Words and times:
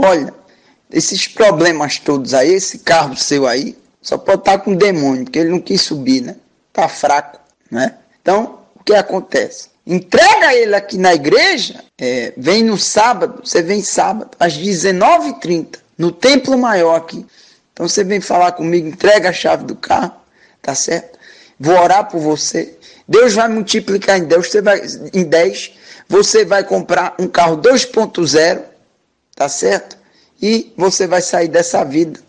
olha, 0.00 0.34
esses 0.90 1.26
problemas 1.26 1.98
todos 1.98 2.34
aí, 2.34 2.54
esse 2.54 2.78
carro 2.78 3.16
seu 3.16 3.46
aí, 3.46 3.76
só 4.02 4.16
pode 4.16 4.40
estar 4.40 4.58
com 4.58 4.74
demônio, 4.74 5.24
porque 5.24 5.38
ele 5.38 5.50
não 5.50 5.60
quis 5.60 5.82
subir, 5.82 6.22
né? 6.22 6.36
Tá 6.72 6.88
fraco, 6.88 7.38
né? 7.70 7.94
Então, 8.20 8.60
o 8.74 8.82
que 8.82 8.94
acontece? 8.94 9.68
Entrega 9.86 10.54
ele 10.54 10.74
aqui 10.74 10.96
na 10.96 11.14
igreja, 11.14 11.82
é, 11.98 12.32
vem 12.36 12.62
no 12.62 12.78
sábado, 12.78 13.40
você 13.44 13.62
vem 13.62 13.82
sábado, 13.82 14.30
às 14.38 14.56
19h30, 14.56 15.78
no 15.98 16.12
templo 16.12 16.56
maior 16.56 16.96
aqui. 16.96 17.26
Então 17.72 17.88
você 17.88 18.04
vem 18.04 18.20
falar 18.20 18.52
comigo, 18.52 18.88
entrega 18.88 19.30
a 19.30 19.32
chave 19.32 19.64
do 19.64 19.74
carro, 19.74 20.12
tá 20.60 20.74
certo? 20.74 21.18
Vou 21.58 21.74
orar 21.74 22.08
por 22.08 22.20
você. 22.20 22.76
Deus 23.08 23.34
vai 23.34 23.48
multiplicar 23.48 24.18
em 24.18 24.24
10, 24.24 24.46
você 24.46 24.62
vai, 24.62 24.80
em 25.12 25.24
10, 25.24 25.72
você 26.08 26.44
vai 26.44 26.62
comprar 26.62 27.14
um 27.18 27.26
carro 27.26 27.56
2.0, 27.56 28.62
tá 29.40 29.48
certo? 29.48 29.96
E 30.42 30.70
você 30.76 31.06
vai 31.06 31.22
sair 31.22 31.48
dessa 31.48 31.82
vida 31.82 32.20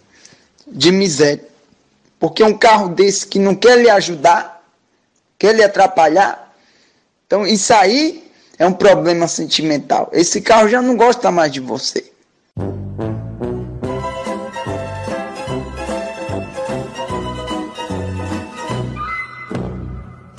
de 0.66 0.94
miséria. 0.94 1.44
Porque 2.18 2.42
um 2.42 2.58
carro 2.58 2.88
desse 2.88 3.28
que 3.28 3.38
não 3.38 3.54
quer 3.54 3.78
lhe 3.80 3.90
ajudar, 3.90 4.64
quer 5.38 5.54
lhe 5.54 5.62
atrapalhar, 5.62 6.56
então 7.28 7.46
isso 7.46 7.74
aí 7.74 8.24
é 8.58 8.66
um 8.66 8.72
problema 8.72 9.28
sentimental. 9.28 10.10
Esse 10.14 10.40
carro 10.40 10.70
já 10.70 10.82
não 10.82 10.96
gosta 10.96 11.30
mais 11.30 11.52
de 11.52 11.60
você. 11.60 12.10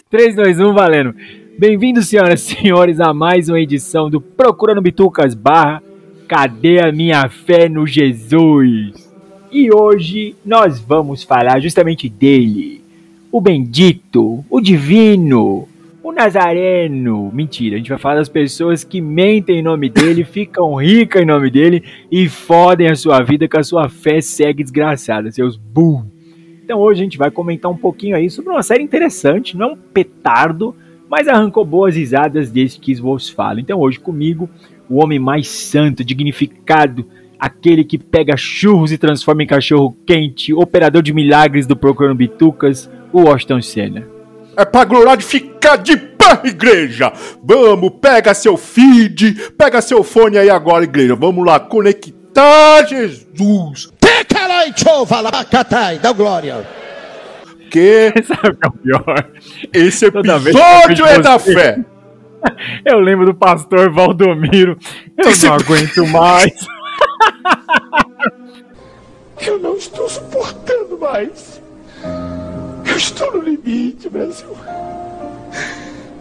Três, 0.08 0.34
dois, 0.34 0.58
um, 0.58 0.72
valendo. 0.72 1.14
Bem-vindos, 1.58 2.08
senhoras 2.08 2.40
e 2.40 2.54
senhores, 2.54 2.98
a 2.98 3.12
mais 3.12 3.50
uma 3.50 3.60
edição 3.60 4.08
do 4.08 4.22
Procurando 4.22 4.80
Bitucas 4.80 5.34
barra 5.34 5.91
Cadê 6.34 6.80
a 6.80 6.90
minha 6.90 7.28
fé 7.28 7.68
no 7.68 7.86
Jesus? 7.86 9.12
E 9.52 9.70
hoje 9.70 10.34
nós 10.42 10.80
vamos 10.80 11.22
falar 11.22 11.60
justamente 11.60 12.08
dele, 12.08 12.80
o 13.30 13.38
bendito, 13.38 14.42
o 14.48 14.58
divino, 14.58 15.68
o 16.02 16.10
nazareno. 16.10 17.30
Mentira, 17.34 17.74
a 17.74 17.78
gente 17.78 17.90
vai 17.90 17.98
falar 17.98 18.14
das 18.14 18.30
pessoas 18.30 18.82
que 18.82 18.98
mentem 18.98 19.58
em 19.58 19.62
nome 19.62 19.90
dele, 19.90 20.24
ficam 20.24 20.74
ricas 20.76 21.20
em 21.20 21.26
nome 21.26 21.50
dele 21.50 21.84
e 22.10 22.26
fodem 22.30 22.88
a 22.88 22.96
sua 22.96 23.20
vida 23.20 23.46
com 23.46 23.58
a 23.58 23.62
sua 23.62 23.90
fé 23.90 24.22
cega 24.22 24.62
e 24.62 24.64
desgraçada, 24.64 25.30
seus 25.30 25.58
burros. 25.58 26.06
Então 26.64 26.78
hoje 26.78 27.02
a 27.02 27.04
gente 27.04 27.18
vai 27.18 27.30
comentar 27.30 27.70
um 27.70 27.76
pouquinho 27.76 28.16
aí 28.16 28.30
sobre 28.30 28.50
uma 28.50 28.62
série 28.62 28.82
interessante, 28.82 29.54
não 29.54 29.66
é 29.66 29.72
um 29.74 29.76
petardo, 29.76 30.74
mas 31.10 31.28
arrancou 31.28 31.62
boas 31.62 31.94
risadas 31.94 32.50
desde 32.50 32.80
que 32.80 32.94
vos 32.94 33.28
falo. 33.28 33.60
Então 33.60 33.78
hoje 33.78 34.00
comigo, 34.00 34.48
o 34.88 35.02
homem 35.02 35.18
mais 35.18 35.48
santo, 35.48 36.04
dignificado, 36.04 37.06
aquele 37.38 37.84
que 37.84 37.98
pega 37.98 38.36
churros 38.36 38.92
e 38.92 38.98
transforma 38.98 39.42
em 39.42 39.46
cachorro 39.46 39.96
quente, 40.06 40.52
operador 40.54 41.02
de 41.02 41.12
milagres 41.12 41.66
do 41.66 41.74
Procurando 41.76 42.14
Bitucas, 42.16 42.88
o 43.12 43.22
Washington 43.22 43.60
Senna. 43.62 44.06
É 44.56 44.64
pra 44.64 44.84
glorificar 44.84 45.78
de 45.78 45.96
pé, 45.96 46.40
igreja! 46.44 47.12
Vamos, 47.42 47.90
pega 48.00 48.34
seu 48.34 48.56
feed, 48.56 49.34
pega 49.56 49.80
seu 49.80 50.04
fone 50.04 50.36
aí 50.38 50.50
agora, 50.50 50.84
igreja. 50.84 51.16
Vamos 51.16 51.44
lá, 51.44 51.58
conectar 51.58 52.86
Jesus. 52.86 53.90
Dá 55.98 56.12
glória. 56.12 56.66
Que 57.70 58.12
Sabe 58.26 58.48
o 58.50 58.56
que 58.56 58.90
é 58.90 58.96
o 58.96 59.04
esse 59.72 60.04
episódio 60.06 61.06
é 61.06 61.18
da 61.20 61.38
você- 61.38 61.54
fé. 61.54 61.84
Eu 62.84 62.98
lembro 63.00 63.26
do 63.26 63.34
pastor 63.34 63.90
Valdomiro. 63.90 64.76
Eu 65.16 65.30
Esse- 65.30 65.46
não 65.46 65.54
aguento 65.54 66.06
mais. 66.08 66.52
Eu 69.44 69.58
não 69.58 69.76
estou 69.76 70.08
suportando 70.08 70.98
mais. 70.98 71.60
Eu 72.88 72.96
estou 72.96 73.32
no 73.32 73.42
limite, 73.42 74.08
Brasil. 74.08 74.56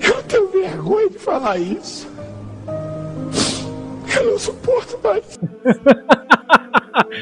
Eu 0.02 0.24
tenho 0.24 0.50
vergonha 0.50 1.10
de 1.10 1.20
falar 1.20 1.58
isso. 1.60 2.08
Eu 4.16 4.32
não 4.32 4.40
suporto 4.40 5.00
mais. 5.04 5.40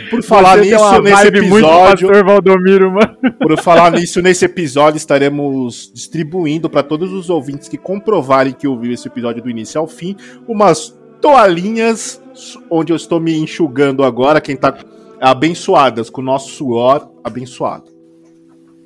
Por 0.09 0.23
falar 0.23 0.57
Você 0.57 0.71
nisso, 0.71 1.01
nesse 1.01 1.27
episódio, 1.27 2.07
pastor 2.07 2.25
Valdomiro, 2.25 2.91
mano. 2.91 3.17
por 3.39 3.57
falar 3.59 3.91
nisso, 3.91 4.21
nesse 4.21 4.45
episódio 4.45 4.97
estaremos 4.97 5.91
distribuindo 5.93 6.69
para 6.69 6.83
todos 6.83 7.11
os 7.13 7.29
ouvintes 7.29 7.67
que 7.67 7.77
comprovarem 7.77 8.53
que 8.53 8.67
ouviram 8.67 8.93
esse 8.93 9.07
episódio 9.07 9.43
do 9.43 9.49
início 9.49 9.79
ao 9.79 9.87
fim, 9.87 10.15
umas 10.47 10.97
toalhinhas 11.21 12.21
onde 12.69 12.91
eu 12.91 12.95
estou 12.95 13.19
me 13.19 13.37
enxugando 13.37 14.03
agora, 14.03 14.41
quem 14.41 14.55
tá 14.55 14.75
abençoadas 15.19 16.09
com 16.09 16.21
o 16.21 16.23
nosso 16.23 16.49
suor 16.51 17.09
abençoado. 17.23 17.91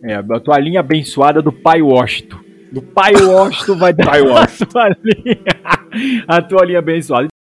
É, 0.03 0.15
a 0.15 0.39
toalhinha 0.39 0.81
abençoada 0.81 1.41
do 1.41 1.51
pai 1.51 1.81
Washington. 1.81 2.37
Do 2.71 2.81
pai 2.81 3.13
Washington 3.15 3.77
vai 3.77 3.93
dar 3.93 4.17
toalhinha, 4.71 5.45
a 6.27 6.41
toalhinha 6.41 6.79
abençoada. 6.79 7.32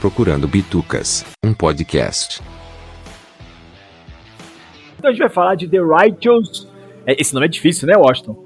Procurando 0.00 0.46
Bitucas, 0.46 1.24
um 1.44 1.52
podcast. 1.52 2.40
Então 4.98 5.10
a 5.10 5.12
gente 5.12 5.20
vai 5.20 5.28
falar 5.28 5.54
de 5.56 5.68
The 5.68 5.78
Righteous. 5.80 6.68
é, 7.06 7.20
Esse 7.20 7.34
nome 7.34 7.46
é 7.46 7.48
difícil, 7.48 7.88
né, 7.88 7.94
Washington? 7.96 8.44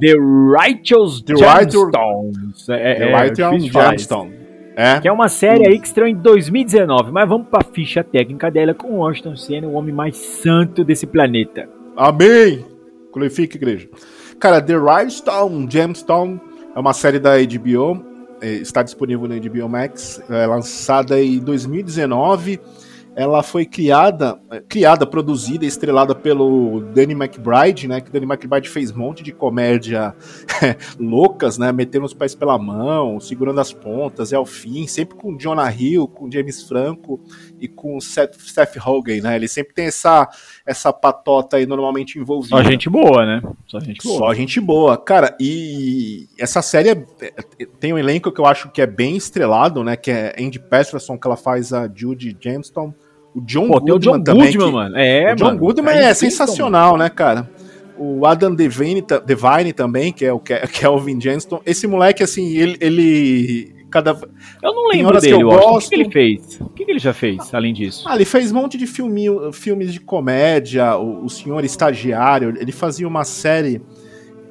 The 0.00 0.14
Righteous 0.58 1.22
The 1.22 1.32
Righteous- 1.34 1.90
Gemstones. 1.92 2.68
É, 2.68 2.94
The 2.94 3.04
é, 3.04 3.22
Right 3.22 3.34
difícil 3.42 3.58
de 3.66 3.72
falar 3.72 3.94
isso. 3.94 4.08
Gemstone. 4.08 4.40
É? 4.76 5.00
Que 5.00 5.08
é 5.08 5.12
uma 5.12 5.28
série 5.28 5.66
aí 5.66 5.78
que 5.78 5.86
estreou 5.86 6.08
em 6.08 6.14
2019. 6.14 7.10
Mas 7.12 7.28
vamos 7.28 7.48
pra 7.48 7.62
ficha 7.64 8.04
técnica 8.04 8.50
dela 8.50 8.72
com 8.74 8.88
o 8.88 8.96
Washington 8.98 9.36
Senna, 9.36 9.66
o 9.68 9.72
homem 9.74 9.94
mais 9.94 10.16
santo 10.16 10.84
desse 10.84 11.06
planeta. 11.06 11.68
Amém! 11.96 12.64
Glorifique, 13.12 13.56
igreja. 13.56 13.88
Cara, 14.38 14.60
The 14.62 14.74
Rhinestone 14.76 15.66
Gemstone 15.70 16.40
é 16.74 16.78
uma 16.78 16.92
série 16.94 17.18
da 17.18 17.32
HBO, 17.36 17.92
é, 17.92 18.09
está 18.42 18.82
disponível 18.82 19.28
na 19.28 19.36
HBO 19.36 19.68
Max, 19.68 20.22
é 20.28 20.46
lançada 20.46 21.22
em 21.22 21.38
2019. 21.38 22.60
Ela 23.16 23.42
foi 23.42 23.66
criada, 23.66 24.40
é, 24.50 24.60
criada, 24.60 25.04
produzida 25.04 25.66
estrelada 25.66 26.14
pelo 26.14 26.80
Danny 26.94 27.12
McBride, 27.12 27.88
né? 27.88 28.00
Que 28.00 28.10
Danny 28.10 28.24
McBride 28.24 28.68
fez 28.68 28.92
um 28.92 28.98
monte 28.98 29.24
de 29.24 29.32
comédia 29.32 30.14
loucas, 30.98 31.58
né? 31.58 31.72
Metendo 31.72 32.06
os 32.06 32.14
pés 32.14 32.36
pela 32.36 32.56
mão, 32.56 33.18
segurando 33.18 33.60
as 33.60 33.72
pontas, 33.72 34.32
é 34.32 34.36
ao 34.36 34.46
fim, 34.46 34.86
sempre 34.86 35.16
com 35.16 35.36
Jonah 35.36 35.70
Hill, 35.72 36.06
com 36.06 36.30
James 36.30 36.62
Franco 36.62 37.20
e 37.60 37.68
com 37.68 38.00
Seth, 38.00 38.34
Seth 38.38 38.76
Rogen, 38.78 39.20
né? 39.20 39.36
Ele 39.36 39.46
sempre 39.48 39.74
tem 39.74 39.86
essa, 39.86 40.28
essa 40.66 40.92
patota 40.92 41.56
aí 41.56 41.66
normalmente 41.66 42.18
envolvida. 42.18 42.56
Só 42.56 42.62
gente 42.62 42.88
boa, 42.88 43.26
né? 43.26 43.42
Só 43.66 43.78
gente 43.80 44.02
boa. 44.02 44.18
Só 44.18 44.34
gente 44.34 44.60
boa. 44.60 44.96
Cara, 44.96 45.36
e 45.40 46.26
essa 46.38 46.62
série 46.62 46.90
é- 46.90 47.04
é- 47.22 47.66
tem 47.78 47.92
um 47.92 47.98
elenco 47.98 48.32
que 48.32 48.40
eu 48.40 48.46
acho 48.46 48.70
que 48.70 48.80
é 48.80 48.86
bem 48.86 49.16
estrelado, 49.16 49.84
né? 49.84 49.96
Que 49.96 50.10
é 50.10 50.34
Andy 50.38 50.58
Patterson, 50.58 51.18
que 51.18 51.26
ela 51.26 51.36
faz 51.36 51.72
a 51.72 51.88
Judy 51.92 52.36
Gemstone. 52.40 52.94
O 53.34 53.40
John 53.40 53.68
Pô, 53.68 53.80
tem 53.80 53.94
o 53.94 53.98
John 53.98 54.20
também, 54.22 54.46
Goodman, 54.52 54.72
mano. 54.72 54.96
É, 54.98 55.32
o 55.32 55.36
John 55.36 55.44
mano. 55.44 55.58
Goodman 55.58 55.90
é 55.92 55.96
incrível, 55.98 56.14
sensacional, 56.16 56.96
né, 56.96 57.08
cara? 57.08 57.48
O 57.96 58.26
Adam 58.26 58.54
Devine, 58.54 59.04
Devine 59.26 59.72
também, 59.74 60.10
que 60.12 60.24
é 60.24 60.32
o 60.32 60.40
Ke- 60.40 60.66
Kelvin 60.72 61.20
Jenston. 61.20 61.60
Esse 61.66 61.86
moleque, 61.86 62.22
assim, 62.22 62.56
ele. 62.56 62.76
ele 62.80 63.79
cada... 63.90 64.10
Eu 64.62 64.74
não 64.74 64.88
lembro 64.88 65.08
horas 65.08 65.24
que 65.24 65.30
dele, 65.30 65.42
eu 65.42 65.48
Washington. 65.48 65.68
O 65.68 65.72
gosto. 65.72 65.90
que, 65.90 65.96
que 65.96 66.02
ele 66.02 66.10
fez? 66.10 66.60
O 66.60 66.68
que, 66.68 66.84
que 66.84 66.90
ele 66.90 66.98
já 66.98 67.12
fez, 67.12 67.54
além 67.54 67.74
disso? 67.74 68.08
Ah, 68.08 68.14
ele 68.14 68.24
fez 68.24 68.52
um 68.52 68.54
monte 68.54 68.78
de 68.78 68.86
filminho, 68.86 69.52
filmes 69.52 69.92
de 69.92 70.00
comédia, 70.00 70.96
o, 70.96 71.24
o 71.24 71.28
Senhor 71.28 71.64
Estagiário, 71.64 72.54
ele 72.58 72.72
fazia 72.72 73.06
uma 73.06 73.24
série. 73.24 73.82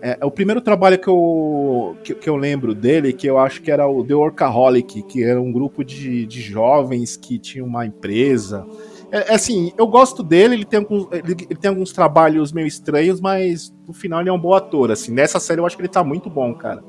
É, 0.02 0.18
é 0.22 0.26
o 0.26 0.32
primeiro 0.32 0.62
trabalho 0.62 0.98
que 0.98 1.08
eu, 1.08 1.98
que, 2.04 2.16
que 2.16 2.30
eu 2.30 2.36
lembro 2.36 2.74
dele, 2.74 3.12
que 3.12 3.28
eu 3.28 3.38
acho 3.38 3.62
que 3.62 3.72
era 3.72 3.88
o 3.88 4.04
The 4.04 4.14
Workaholic, 4.14 5.04
que 5.04 5.24
era 5.24 5.42
um 5.42 5.52
grupo 5.52 5.84
de, 5.84 6.26
de 6.26 6.42
jovens 6.42 7.18
que 7.18 7.38
tinha 7.38 7.64
uma 7.64 7.86
empresa. 7.86 8.66
É, 9.12 9.32
é 9.32 9.36
assim, 9.36 9.74
eu 9.78 9.88
gosto 9.88 10.24
dele, 10.24 10.56
ele 10.56 10.66
tem, 10.66 10.80
alguns, 10.80 11.08
ele, 11.12 11.36
ele 11.50 11.60
tem 11.60 11.70
alguns 11.70 11.92
trabalhos 11.92 12.52
meio 12.52 12.68
estranhos, 12.68 13.20
mas 13.20 13.74
no 13.88 13.94
final 13.94 14.22
ele 14.22 14.30
é 14.30 14.34
um 14.34 14.40
bom 14.40 14.54
ator. 14.54 14.92
Assim, 14.92 15.12
nessa 15.12 15.40
série 15.40 15.60
eu 15.60 15.66
acho 15.66 15.76
que 15.76 15.82
ele 15.82 15.90
tá 15.90 16.04
muito 16.04 16.30
bom, 16.30 16.54
cara. 16.54 16.84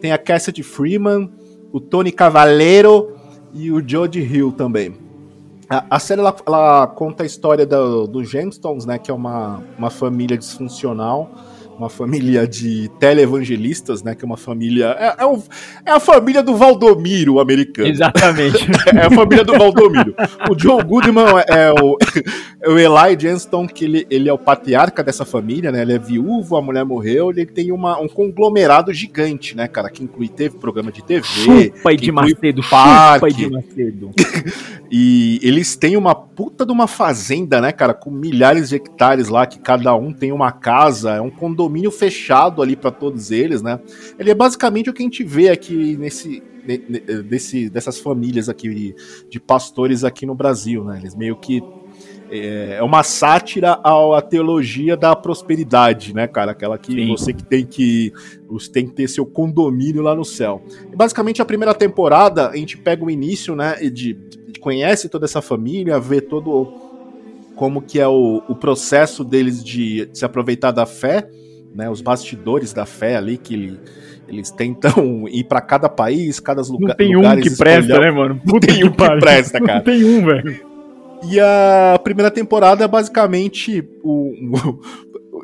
Tem 0.00 0.12
a 0.12 0.18
Cassidy 0.18 0.62
Freeman, 0.62 1.30
o 1.74 1.80
Tony 1.80 2.12
Cavaleiro 2.12 3.16
e 3.52 3.72
o 3.72 3.82
Jodie 3.86 4.22
Hill 4.22 4.52
também. 4.52 4.94
A, 5.68 5.84
a 5.96 5.98
série 5.98 6.20
ela, 6.20 6.32
ela 6.46 6.86
conta 6.86 7.24
a 7.24 7.26
história 7.26 7.66
do- 7.66 8.06
dos 8.06 8.30
Gemstones, 8.30 8.86
né? 8.86 8.96
Que 8.96 9.10
é 9.10 9.14
uma, 9.14 9.60
uma 9.76 9.90
família 9.90 10.38
disfuncional 10.38 11.28
uma 11.78 11.88
família 11.88 12.46
de 12.46 12.88
televangelistas, 12.98 14.02
né? 14.02 14.14
Que 14.14 14.24
é 14.24 14.26
uma 14.26 14.36
família. 14.36 14.96
É, 14.98 15.24
é, 15.24 15.38
é 15.86 15.90
a 15.90 16.00
família 16.00 16.42
do 16.42 16.56
Valdomiro 16.56 17.40
americano. 17.40 17.88
Exatamente. 17.88 18.66
é 18.94 19.06
a 19.06 19.10
família 19.10 19.44
do 19.44 19.52
Valdomiro. 19.52 20.14
O 20.48 20.54
John 20.54 20.82
Goodman 20.82 21.24
é, 21.48 21.66
é 21.66 21.72
o, 21.72 21.96
é 22.62 22.68
o 22.68 22.78
Eli 22.78 23.16
Johnston, 23.16 23.66
que 23.66 23.84
ele, 23.84 24.06
ele 24.08 24.28
é 24.28 24.32
o 24.32 24.38
patriarca 24.38 25.02
dessa 25.02 25.24
família, 25.24 25.72
né? 25.72 25.82
Ele 25.82 25.94
é 25.94 25.98
viúvo, 25.98 26.56
a 26.56 26.62
mulher 26.62 26.84
morreu, 26.84 27.30
ele 27.30 27.46
tem 27.46 27.72
uma, 27.72 27.98
um 28.00 28.08
conglomerado 28.08 28.92
gigante, 28.92 29.56
né, 29.56 29.66
cara? 29.66 29.90
Que 29.90 30.04
inclui 30.04 30.28
teve 30.28 30.56
programa 30.56 30.92
de 30.92 31.02
TV. 31.02 31.22
Chupa 31.22 31.96
de 31.96 32.12
Macedo, 32.12 32.62
parque. 32.70 33.30
chupa 33.30 33.30
de 33.30 33.50
Macedo. 33.50 34.10
e 34.90 35.40
eles 35.42 35.76
têm 35.76 35.96
uma 35.96 36.14
puta 36.14 36.64
de 36.64 36.72
uma 36.72 36.86
fazenda, 36.86 37.60
né, 37.60 37.72
cara? 37.72 37.94
Com 37.94 38.10
milhares 38.10 38.68
de 38.68 38.76
hectares 38.76 39.28
lá, 39.28 39.46
que 39.46 39.58
cada 39.58 39.94
um 39.94 40.12
tem 40.12 40.32
uma 40.32 40.52
casa, 40.52 41.14
é 41.14 41.20
um 41.20 41.30
condomínio 41.30 41.63
fechado 41.90 42.62
ali 42.62 42.76
para 42.76 42.90
todos 42.90 43.30
eles, 43.30 43.62
né? 43.62 43.80
Ele 44.18 44.30
é 44.30 44.34
basicamente 44.34 44.90
o 44.90 44.92
que 44.92 45.02
a 45.02 45.06
gente 45.06 45.22
vê 45.24 45.48
aqui 45.48 45.96
nesse, 45.96 46.42
desse, 47.28 47.68
dessas 47.68 47.98
famílias 47.98 48.48
aqui 48.48 48.94
de 49.28 49.40
pastores 49.40 50.04
aqui 50.04 50.26
no 50.26 50.34
Brasil, 50.34 50.84
né? 50.84 50.98
Eles 50.98 51.14
meio 51.14 51.36
que 51.36 51.62
é, 52.30 52.76
é 52.78 52.82
uma 52.82 53.02
sátira 53.02 53.78
à 53.82 54.22
teologia 54.22 54.96
da 54.96 55.14
prosperidade, 55.14 56.14
né, 56.14 56.26
cara? 56.26 56.52
Aquela 56.52 56.78
que 56.78 56.92
Sim. 56.92 57.08
você 57.08 57.32
que 57.32 57.44
tem 57.44 57.64
que 57.64 58.12
você 58.48 58.70
tem 58.70 58.86
que 58.86 58.92
ter 58.92 59.08
seu 59.08 59.26
condomínio 59.26 60.02
lá 60.02 60.14
no 60.14 60.24
céu. 60.24 60.62
E 60.92 60.96
basicamente 60.96 61.42
a 61.42 61.44
primeira 61.44 61.74
temporada 61.74 62.48
a 62.48 62.56
gente 62.56 62.76
pega 62.76 63.04
o 63.04 63.10
início, 63.10 63.54
né, 63.54 63.76
de, 63.90 64.14
de 64.14 64.60
conhece 64.60 65.08
toda 65.08 65.26
essa 65.26 65.42
família, 65.42 66.00
vê 66.00 66.20
todo 66.20 66.72
como 67.54 67.80
que 67.82 68.00
é 68.00 68.08
o, 68.08 68.42
o 68.48 68.56
processo 68.56 69.22
deles 69.22 69.62
de 69.62 70.08
se 70.12 70.24
aproveitar 70.24 70.72
da 70.72 70.86
fé, 70.86 71.28
né, 71.74 71.90
os 71.90 72.00
bastidores 72.00 72.72
da 72.72 72.86
fé 72.86 73.16
ali 73.16 73.36
que 73.36 73.54
ele, 73.54 73.80
eles 74.28 74.50
tentam 74.50 75.26
ir 75.28 75.44
para 75.44 75.60
cada 75.60 75.88
país, 75.88 76.38
cada 76.38 76.62
lugar. 76.62 76.88
Não 76.88 76.94
tem 76.96 77.16
um 77.16 77.40
que 77.40 77.56
presta, 77.56 77.98
né, 77.98 78.10
mano? 78.10 78.40
Não 78.44 78.60
tem 78.60 78.84
um 78.84 78.90
que 78.92 79.18
presta, 79.18 79.60
cara. 79.60 79.78
Não 79.78 79.84
tem 79.84 80.04
um, 80.04 80.24
velho. 80.24 80.74
E 81.30 81.40
a 81.40 81.98
primeira 82.04 82.30
temporada 82.30 82.84
é 82.84 82.88
basicamente 82.88 83.82
o, 84.02 84.32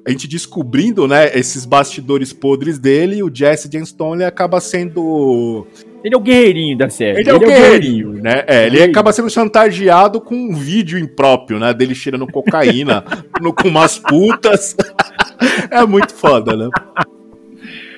a 0.06 0.10
gente 0.10 0.28
descobrindo, 0.28 1.08
né, 1.08 1.36
esses 1.36 1.64
bastidores 1.64 2.32
podres 2.32 2.78
dele, 2.78 3.22
o 3.22 3.30
Jesse 3.32 3.68
Stone 3.86 4.24
acaba 4.24 4.60
sendo 4.60 5.66
ele 6.02 6.14
é 6.14 6.16
o 6.16 6.20
guerreirinho 6.20 6.78
da 6.78 6.88
série. 6.88 7.20
Ele, 7.20 7.30
é, 7.30 7.30
ele 7.30 7.30
é 7.30 7.34
o 7.34 7.38
guerreirinho, 7.38 8.12
guerreirinho, 8.12 8.22
né? 8.22 8.44
É, 8.46 8.66
ele 8.66 8.82
acaba 8.82 9.12
sendo 9.12 9.30
chantageado 9.30 10.20
com 10.20 10.34
um 10.34 10.54
vídeo 10.54 10.98
impróprio, 10.98 11.58
né? 11.58 11.74
Dele 11.74 11.94
cheirando 11.94 12.26
cocaína 12.26 13.04
no, 13.40 13.52
com 13.52 13.68
umas 13.68 13.98
putas. 13.98 14.76
é 15.70 15.84
muito 15.84 16.14
foda, 16.14 16.56
né? 16.56 16.68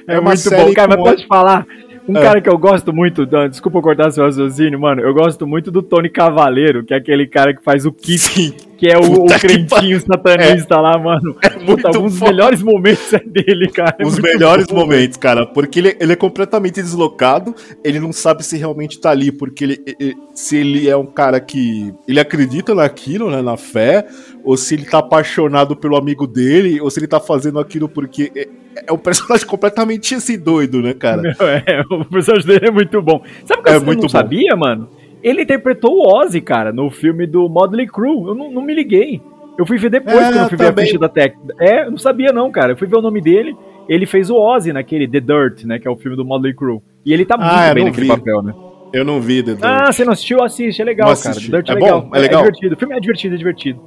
É, 0.06 0.16
é 0.16 0.20
muito 0.20 0.50
bom. 0.50 0.74
Cara, 0.74 0.96
mas 0.96 1.04
pode 1.04 1.26
falar 1.26 1.66
um 2.08 2.16
é. 2.16 2.20
cara 2.22 2.40
que 2.40 2.48
eu 2.48 2.58
gosto 2.58 2.92
muito, 2.92 3.24
desculpa 3.48 3.80
cortar 3.80 4.10
seu 4.10 4.24
raciocínio, 4.24 4.80
mano, 4.80 5.00
eu 5.00 5.14
gosto 5.14 5.46
muito 5.46 5.70
do 5.70 5.82
Tony 5.82 6.08
Cavaleiro, 6.08 6.84
que 6.84 6.92
é 6.92 6.96
aquele 6.96 7.26
cara 7.26 7.54
que 7.54 7.62
faz 7.62 7.86
o 7.86 7.92
Kiss, 7.92 8.54
que 8.82 8.88
é 8.88 8.98
o, 8.98 9.26
o 9.26 9.38
crentinho 9.38 10.00
satanista 10.00 10.74
é. 10.74 10.78
lá, 10.78 10.98
mano. 10.98 11.36
É 11.40 11.50
Puta, 11.50 11.96
um 12.00 12.08
dos 12.08 12.18
melhores 12.18 12.60
momentos 12.60 13.12
é 13.12 13.20
dele, 13.20 13.70
cara. 13.70 13.94
É 13.96 14.04
Os 14.04 14.18
melhores 14.18 14.66
bom, 14.66 14.74
momentos, 14.74 15.16
cara, 15.16 15.46
porque 15.46 15.78
ele, 15.78 15.96
ele 16.00 16.14
é 16.14 16.16
completamente 16.16 16.82
deslocado, 16.82 17.54
ele 17.84 18.00
não 18.00 18.12
sabe 18.12 18.44
se 18.44 18.56
realmente 18.56 19.00
tá 19.00 19.10
ali, 19.10 19.30
porque 19.30 19.62
ele, 19.62 19.84
ele, 19.86 20.16
se 20.34 20.56
ele 20.56 20.88
é 20.88 20.96
um 20.96 21.06
cara 21.06 21.38
que 21.38 21.94
ele 22.08 22.18
acredita 22.18 22.74
naquilo, 22.74 23.30
né, 23.30 23.40
na 23.40 23.56
fé, 23.56 24.04
ou 24.42 24.56
se 24.56 24.74
ele 24.74 24.84
tá 24.84 24.98
apaixonado 24.98 25.76
pelo 25.76 25.96
amigo 25.96 26.26
dele, 26.26 26.80
ou 26.80 26.90
se 26.90 26.98
ele 26.98 27.06
tá 27.06 27.20
fazendo 27.20 27.60
aquilo 27.60 27.88
porque 27.88 28.32
é, 28.34 28.48
é 28.88 28.92
um 28.92 28.98
personagem 28.98 29.46
completamente 29.46 30.12
esse 30.12 30.36
doido, 30.36 30.82
né, 30.82 30.92
cara? 30.92 31.22
É, 31.64 31.82
o 31.88 32.04
personagem 32.04 32.48
dele 32.48 32.66
é 32.66 32.70
muito 32.72 33.00
bom. 33.00 33.22
Sabe 33.44 33.60
o 33.60 33.62
que 33.62 33.70
é 33.70 33.76
eu 33.76 33.84
muito 33.84 34.00
não 34.00 34.02
bom. 34.02 34.08
sabia, 34.08 34.56
mano? 34.56 34.88
Ele 35.22 35.42
interpretou 35.42 35.98
o 35.98 36.20
Ozzy, 36.20 36.40
cara, 36.40 36.72
no 36.72 36.90
filme 36.90 37.26
do 37.26 37.48
Modley 37.48 37.86
Crew. 37.86 38.28
Eu 38.28 38.34
não, 38.34 38.50
não 38.50 38.62
me 38.62 38.74
liguei. 38.74 39.22
Eu 39.58 39.66
fui 39.66 39.78
ver 39.78 39.90
depois 39.90 40.16
é, 40.16 40.32
quando 40.32 40.42
eu 40.42 40.48
fui 40.48 40.58
ver 40.58 40.68
a 40.68 40.72
ficha 40.72 40.98
da 40.98 41.08
Tech. 41.08 41.36
É, 41.60 41.86
eu 41.86 41.90
não 41.90 41.98
sabia 41.98 42.32
não, 42.32 42.50
cara. 42.50 42.72
Eu 42.72 42.76
fui 42.76 42.88
ver 42.88 42.96
o 42.96 43.02
nome 43.02 43.20
dele. 43.20 43.56
Ele 43.88 44.06
fez 44.06 44.30
o 44.30 44.36
Ozzy 44.36 44.72
naquele 44.72 45.06
The 45.06 45.20
Dirt, 45.20 45.64
né, 45.64 45.78
que 45.78 45.86
é 45.86 45.90
o 45.90 45.96
filme 45.96 46.16
do 46.16 46.24
Modley 46.24 46.54
Crew. 46.54 46.82
E 47.04 47.12
ele 47.12 47.24
tá 47.24 47.36
muito 47.36 47.50
ah, 47.50 47.74
bem 47.74 47.84
naquele 47.84 48.06
vi. 48.06 48.12
papel, 48.12 48.42
né? 48.42 48.54
Eu 48.92 49.04
não 49.04 49.20
vi 49.20 49.42
The 49.42 49.52
Dirt. 49.52 49.64
Ah, 49.64 49.92
você 49.92 50.04
não 50.04 50.12
assistiu? 50.12 50.42
Assiste, 50.42 50.80
é 50.80 50.84
legal, 50.84 51.14
cara. 51.16 51.34
The 51.34 51.40
Dirt 51.40 51.68
é, 51.68 51.72
é 51.72 51.74
legal. 51.74 52.02
Bom? 52.02 52.16
É 52.16 52.18
legal. 52.18 52.44
É, 52.44 52.48
é 52.48 52.50
divertido. 52.50 52.74
O 52.74 52.78
filme 52.78 52.96
é 52.96 53.00
divertido, 53.00 53.34
é 53.34 53.38
divertido. 53.38 53.80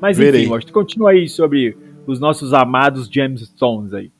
Mas 0.00 0.18
Verei. 0.18 0.46
enfim, 0.46 0.72
continua 0.72 1.10
aí 1.10 1.28
sobre 1.28 1.76
os 2.06 2.18
nossos 2.18 2.52
amados 2.52 3.08
James 3.10 3.42
Stones 3.42 3.94
aí. 3.94 4.10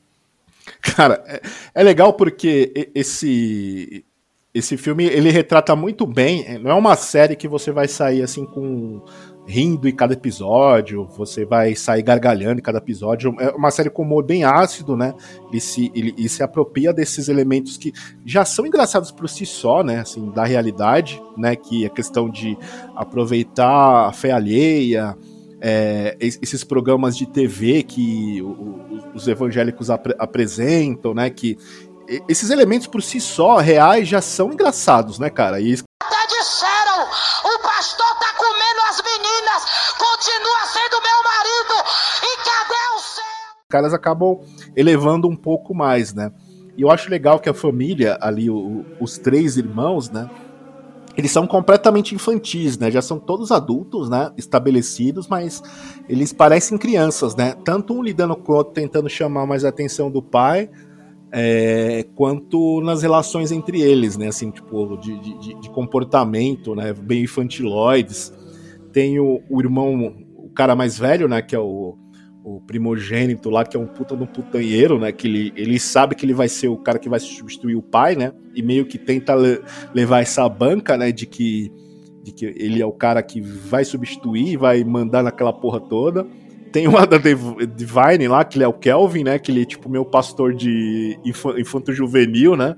Cara, 0.81 1.21
é, 1.27 1.41
é 1.75 1.83
legal 1.83 2.13
porque 2.13 2.91
esse 2.95 4.05
esse 4.53 4.77
filme 4.77 5.05
ele 5.05 5.31
retrata 5.31 5.75
muito 5.75 6.05
bem. 6.05 6.59
Não 6.59 6.71
é 6.71 6.73
uma 6.75 6.95
série 6.95 7.35
que 7.35 7.47
você 7.47 7.71
vai 7.71 7.87
sair 7.87 8.21
assim 8.21 8.45
com 8.45 9.01
rindo 9.45 9.89
em 9.89 9.95
cada 9.95 10.13
episódio, 10.13 11.05
você 11.17 11.43
vai 11.43 11.75
sair 11.75 12.01
gargalhando 12.01 12.59
em 12.59 12.63
cada 12.63 12.77
episódio. 12.77 13.35
É 13.39 13.49
uma 13.49 13.71
série 13.71 13.89
com 13.89 14.03
humor 14.03 14.23
bem 14.23 14.43
ácido, 14.43 14.95
né? 14.95 15.13
Ele 15.49 15.59
se, 15.59 15.91
ele, 15.93 16.13
ele, 16.17 16.29
se 16.29 16.41
apropria 16.43 16.93
desses 16.93 17.27
elementos 17.27 17.77
que 17.77 17.91
já 18.25 18.45
são 18.45 18.65
engraçados 18.65 19.11
por 19.11 19.27
si 19.27 19.45
só, 19.45 19.83
né? 19.83 19.99
Assim, 19.99 20.29
da 20.31 20.45
realidade, 20.45 21.21
né? 21.37 21.55
Que 21.55 21.85
é 21.85 21.89
questão 21.89 22.29
de 22.29 22.57
aproveitar 22.95 24.07
a 24.07 24.13
fé 24.13 24.31
alheia, 24.31 25.17
é, 25.59 26.17
esses 26.19 26.63
programas 26.63 27.15
de 27.15 27.25
TV 27.25 27.83
que 27.83 28.41
os 29.13 29.27
evangélicos 29.27 29.89
ap 29.89 30.07
apresentam, 30.19 31.13
né? 31.13 31.29
Que 31.29 31.57
esses 32.27 32.49
elementos 32.49 32.87
por 32.87 33.01
si 33.01 33.19
só, 33.19 33.57
reais, 33.57 34.07
já 34.07 34.21
são 34.21 34.51
engraçados, 34.51 35.19
né, 35.19 35.29
cara? 35.29 35.59
E 35.59 35.73
Até 35.73 36.27
disseram, 36.27 37.03
o 37.03 37.59
pastor 37.59 38.19
tá 38.19 38.33
comendo 38.37 38.81
as 38.89 39.01
meninas, 39.01 39.93
continua 39.97 40.65
sendo 40.67 41.01
meu 41.01 41.23
marido, 41.23 41.89
e 42.23 42.37
cadê 42.37 42.95
o 42.95 42.99
céu? 42.99 43.23
Os 43.61 43.71
caras 43.71 43.93
acabam 43.93 44.39
elevando 44.75 45.27
um 45.27 45.35
pouco 45.35 45.73
mais, 45.73 46.13
né? 46.13 46.31
E 46.75 46.81
eu 46.81 46.91
acho 46.91 47.09
legal 47.09 47.39
que 47.39 47.49
a 47.49 47.53
família 47.53 48.17
ali, 48.19 48.49
o, 48.49 48.85
os 48.99 49.17
três 49.17 49.57
irmãos, 49.57 50.09
né? 50.09 50.29
eles 51.15 51.31
são 51.31 51.45
completamente 51.45 52.15
infantis, 52.15 52.77
né? 52.77 52.89
Já 52.89 53.01
são 53.01 53.19
todos 53.19 53.51
adultos, 53.51 54.09
né? 54.09 54.31
Estabelecidos, 54.35 55.27
mas 55.27 55.61
eles 56.09 56.33
parecem 56.33 56.77
crianças, 56.77 57.35
né? 57.35 57.55
Tanto 57.63 57.93
um 57.93 58.01
lidando 58.01 58.35
com 58.35 58.51
o 58.51 58.55
outro, 58.55 58.73
tentando 58.73 59.07
chamar 59.07 59.45
mais 59.45 59.63
a 59.63 59.69
atenção 59.69 60.09
do 60.09 60.21
pai, 60.21 60.69
é, 61.35 62.05
quanto 62.13 62.79
nas 62.81 63.01
relações 63.01 63.51
entre 63.51 63.81
eles, 63.81 64.15
né? 64.15 64.27
Assim, 64.27 64.51
tipo, 64.51 64.95
de, 64.97 65.19
de, 65.19 65.59
de 65.59 65.69
comportamento, 65.71 66.75
né? 66.75 66.93
Bem 66.93 67.23
infantiloides. 67.23 68.31
Tem 68.91 69.19
o, 69.19 69.41
o, 69.49 69.59
irmão, 69.59 70.15
o 70.37 70.49
cara 70.49 70.75
mais 70.75 70.99
velho, 70.99 71.27
né? 71.27 71.41
Que 71.41 71.55
é 71.55 71.59
o, 71.59 71.97
o 72.43 72.61
primogênito 72.61 73.49
lá, 73.49 73.65
que 73.65 73.75
é 73.75 73.79
um 73.79 73.87
puta 73.87 74.15
de 74.15 74.21
um 74.21 74.27
putanheiro, 74.27 74.99
né? 74.99 75.11
Que 75.11 75.27
ele, 75.27 75.53
ele 75.55 75.79
sabe 75.79 76.13
que 76.13 76.23
ele 76.23 76.35
vai 76.35 76.47
ser 76.47 76.67
o 76.67 76.77
cara 76.77 76.99
que 76.99 77.09
vai 77.09 77.19
substituir 77.19 77.75
o 77.75 77.81
pai, 77.81 78.15
né? 78.15 78.31
E 78.53 78.61
meio 78.61 78.85
que 78.85 78.99
tenta 78.99 79.33
le 79.33 79.59
levar 79.91 80.21
essa 80.21 80.47
banca, 80.47 80.95
né? 80.97 81.11
De 81.11 81.25
que, 81.25 81.71
de 82.21 82.31
que 82.31 82.45
ele 82.45 82.79
é 82.79 82.85
o 82.85 82.91
cara 82.91 83.23
que 83.23 83.41
vai 83.41 83.83
substituir, 83.83 84.55
vai 84.55 84.83
mandar 84.83 85.23
naquela 85.23 85.51
porra 85.51 85.79
toda. 85.79 86.27
Tem 86.73 86.87
uma 86.87 87.05
da 87.05 87.17
Divine 87.17 88.27
lá, 88.27 88.43
que 88.43 88.57
ele 88.57 88.65
é 88.65 88.67
o 88.67 88.73
Kelvin, 88.73 89.23
né? 89.23 89.37
Que 89.37 89.51
ele 89.51 89.61
é 89.61 89.65
tipo 89.65 89.87
meu 89.87 90.03
pastor 90.03 90.55
de 90.55 91.19
infanto 91.23 91.93
juvenil, 91.93 92.57
né? 92.57 92.75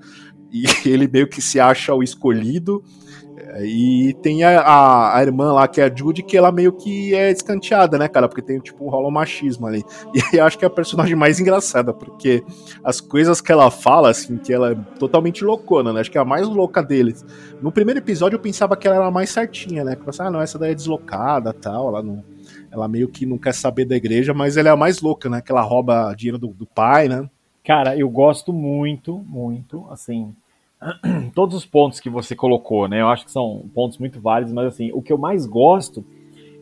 E 0.51 0.65
ele 0.87 1.07
meio 1.07 1.27
que 1.27 1.41
se 1.41 1.61
acha 1.61 1.95
o 1.95 2.03
escolhido. 2.03 2.83
E 3.61 4.13
tem 4.21 4.43
a, 4.43 4.59
a, 4.59 5.17
a, 5.17 5.21
irmã 5.21 5.53
lá, 5.53 5.65
que 5.65 5.79
é 5.79 5.85
a 5.85 5.93
Judy, 5.93 6.23
que 6.23 6.35
ela 6.35 6.51
meio 6.51 6.73
que 6.73 7.15
é 7.15 7.31
escanteada, 7.31 7.97
né, 7.97 8.09
cara? 8.09 8.27
Porque 8.27 8.41
tem, 8.41 8.59
tipo, 8.59 8.85
um 8.85 8.89
rolo 8.89 9.09
machismo 9.09 9.65
ali. 9.65 9.83
E 10.33 10.37
eu 10.37 10.43
acho 10.43 10.57
que 10.57 10.65
é 10.65 10.67
a 10.67 10.71
personagem 10.71 11.15
mais 11.15 11.39
engraçada, 11.39 11.93
porque 11.93 12.43
as 12.83 12.99
coisas 12.99 13.39
que 13.39 13.51
ela 13.51 13.71
fala, 13.71 14.09
assim, 14.09 14.37
que 14.37 14.51
ela 14.51 14.71
é 14.71 14.75
totalmente 14.99 15.43
loucona, 15.43 15.93
né? 15.93 16.01
Acho 16.01 16.11
que 16.11 16.17
é 16.17 16.21
a 16.21 16.25
mais 16.25 16.47
louca 16.47 16.83
deles. 16.83 17.23
No 17.61 17.71
primeiro 17.71 17.99
episódio 17.99 18.35
eu 18.35 18.41
pensava 18.41 18.75
que 18.75 18.87
ela 18.87 18.97
era 18.97 19.05
a 19.05 19.11
mais 19.11 19.29
certinha, 19.29 19.85
né? 19.85 19.95
Que 19.95 20.01
eu 20.01 20.05
pensava, 20.05 20.27
ah, 20.27 20.31
não, 20.31 20.41
essa 20.41 20.59
daí 20.59 20.71
é 20.71 20.75
deslocada 20.75 21.53
tal, 21.53 21.87
ela 21.87 22.03
não. 22.03 22.34
Ela 22.75 22.87
meio 22.87 23.07
que 23.07 23.25
não 23.25 23.37
quer 23.37 23.53
saber 23.53 23.85
da 23.85 23.95
igreja, 23.95 24.33
mas 24.33 24.57
ela 24.57 24.69
é 24.69 24.71
a 24.71 24.77
mais 24.77 25.01
louca, 25.01 25.29
né? 25.29 25.41
Que 25.41 25.51
ela 25.51 25.61
rouba 25.61 26.13
dinheiro 26.15 26.37
do, 26.37 26.47
do 26.47 26.65
pai, 26.65 27.07
né? 27.07 27.29
Cara, 27.63 27.97
eu 27.97 28.09
gosto 28.09 28.53
muito, 28.53 29.17
muito, 29.27 29.87
assim 29.89 30.35
todos 31.33 31.55
os 31.55 31.65
pontos 31.65 31.99
que 31.99 32.09
você 32.09 32.35
colocou, 32.35 32.87
né? 32.87 33.01
Eu 33.01 33.07
acho 33.07 33.25
que 33.25 33.31
são 33.31 33.65
pontos 33.73 33.97
muito 33.97 34.19
válidos, 34.19 34.53
mas 34.53 34.67
assim, 34.67 34.91
o 34.93 35.01
que 35.01 35.11
eu 35.11 35.17
mais 35.17 35.45
gosto 35.45 36.05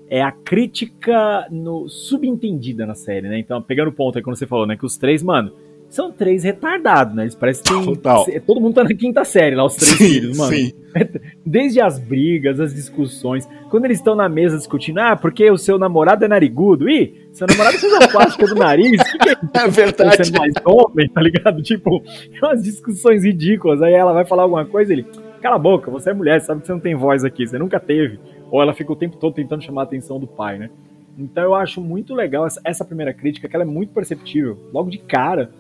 é 0.10 0.22
a 0.22 0.32
crítica 0.32 1.48
no 1.50 1.90
subentendida 1.90 2.86
na 2.86 2.96
série, 2.96 3.28
né? 3.28 3.40
Então, 3.40 3.62
pegando 3.62 3.90
o 3.90 3.94
ponto 3.94 4.18
aí 4.18 4.24
quando 4.24 4.36
você 4.36 4.48
falou, 4.48 4.68
né, 4.68 4.78
que 4.78 4.86
os 4.86 4.98
três, 4.98 5.24
mano, 5.24 5.52
são 5.94 6.12
três 6.12 6.44
retardados, 6.44 7.16
né? 7.16 7.24
Eles 7.24 7.36
parecem 7.36 7.64
que 7.64 7.98
tem, 8.00 8.42
todo 8.42 8.60
mundo 8.60 8.74
tá 8.74 8.84
na 8.84 8.96
quinta 8.96 9.24
série 9.24 9.56
lá, 9.56 9.64
os 9.64 9.76
três 9.76 9.92
sim, 9.98 9.98
filhos, 9.98 10.38
mano. 10.38 10.56
Sim. 10.56 10.72
Desde 11.46 11.80
as 11.80 12.00
brigas, 12.00 12.60
as 12.60 12.74
discussões, 12.74 13.48
quando 13.70 13.86
eles 13.86 14.00
estão 14.00 14.16
na 14.16 14.28
mesa 14.28 14.58
discutindo, 14.58 14.98
ah, 14.98 15.16
porque 15.16 15.50
o 15.52 15.58
seu 15.58 15.78
namorado 15.78 16.26
é 16.26 16.28
narigudo, 16.28 16.90
ih, 16.90 17.28
Seu 17.32 17.46
namorado 17.46 17.78
fez 17.78 17.94
uma 17.94 18.08
plástica 18.08 18.48
do 18.48 18.56
nariz? 18.56 19.04
Que, 19.04 19.18
que 19.20 19.30
é 19.30 19.34
isso? 19.34 19.50
É 19.54 19.68
verdade. 19.68 20.18
Você 20.18 20.36
é 20.36 20.40
mais 20.40 20.54
homem, 20.66 21.10
tá 21.10 21.22
ligado? 21.22 21.62
Tipo, 21.62 22.02
umas 22.42 22.64
discussões 22.64 23.24
ridículas. 23.24 23.82
Aí 23.82 23.94
ela 23.94 24.14
vai 24.14 24.26
falar 24.26 24.44
alguma 24.44 24.66
coisa 24.66 24.92
ele, 24.92 25.06
cala 25.42 25.58
a 25.58 25.60
boca, 25.60 25.92
você 25.92 26.10
é 26.10 26.14
mulher, 26.14 26.42
sabe 26.42 26.62
que 26.62 26.68
você 26.68 26.74
não 26.74 26.80
tem 26.80 26.96
voz 26.96 27.24
aqui, 27.24 27.46
você 27.46 27.60
nunca 27.60 27.80
teve. 27.80 28.20
Ou 28.50 28.62
ela 28.62 28.74
fica 28.74 28.92
o 28.92 28.96
tempo 28.96 29.18
todo 29.18 29.36
tentando 29.36 29.64
chamar 29.64 29.82
a 29.82 29.84
atenção 29.86 30.20
do 30.20 30.26
pai, 30.26 30.58
né? 30.58 30.70
Então 31.18 31.44
eu 31.44 31.54
acho 31.54 31.80
muito 31.80 32.16
legal 32.16 32.48
essa, 32.48 32.60
essa 32.64 32.84
primeira 32.84 33.14
crítica, 33.14 33.48
que 33.48 33.56
ela 33.56 33.64
é 33.64 33.68
muito 33.68 33.94
perceptível, 33.94 34.58
logo 34.74 34.90
de 34.90 34.98
cara, 34.98 35.52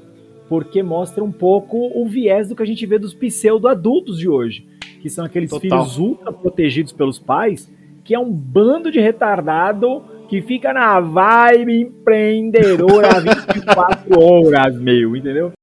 porque 0.54 0.84
mostra 0.84 1.24
um 1.24 1.32
pouco 1.32 1.90
o 2.00 2.06
viés 2.08 2.48
do 2.48 2.56
que 2.56 2.62
a 2.62 2.66
gente 2.66 2.86
vê 2.86 3.00
dos 3.00 3.16
pseudo-adultos 3.16 4.20
de 4.20 4.30
hoje, 4.30 4.68
que 5.02 5.10
são 5.10 5.26
aqueles 5.26 5.50
Total. 5.50 5.62
filhos 5.62 5.98
ultra 5.98 6.32
protegidos 6.32 6.94
pelos 6.94 7.18
pais, 7.18 7.68
que 8.04 8.14
é 8.14 8.20
um 8.20 8.32
bando 8.32 8.92
de 8.92 9.00
retardado 9.00 10.06
que 10.30 10.44
fica 10.44 10.72
na 10.72 11.00
vibe 11.00 11.82
empreendedora 11.82 13.20
24 13.20 14.14
horas, 14.22 14.76
meu, 14.80 15.16
entendeu? 15.16 15.54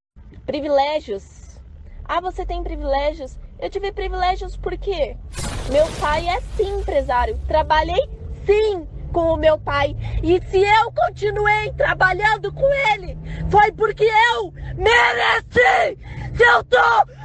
Privilégios. 0.44 1.56
Ah, 2.04 2.20
você 2.20 2.44
tem 2.44 2.60
privilégios? 2.60 3.38
Eu 3.60 3.70
tive 3.70 3.92
privilégios 3.92 4.56
porque 4.56 5.14
meu 5.70 5.86
pai 6.00 6.26
é 6.26 6.40
sim 6.56 6.80
empresário. 6.80 7.38
Trabalhei 7.46 8.08
sim 8.44 8.88
com 9.12 9.32
o 9.32 9.36
meu 9.36 9.58
pai. 9.58 9.96
E 10.22 10.40
se 10.48 10.62
eu 10.62 10.92
continuei 10.92 11.72
trabalhando 11.72 12.52
com 12.52 12.66
ele, 12.92 13.16
foi 13.50 13.70
porque 13.72 14.04
eu 14.04 14.52
mereci! 14.76 15.98
Se 16.34 16.44
eu 16.44 16.62
tô 16.64 16.78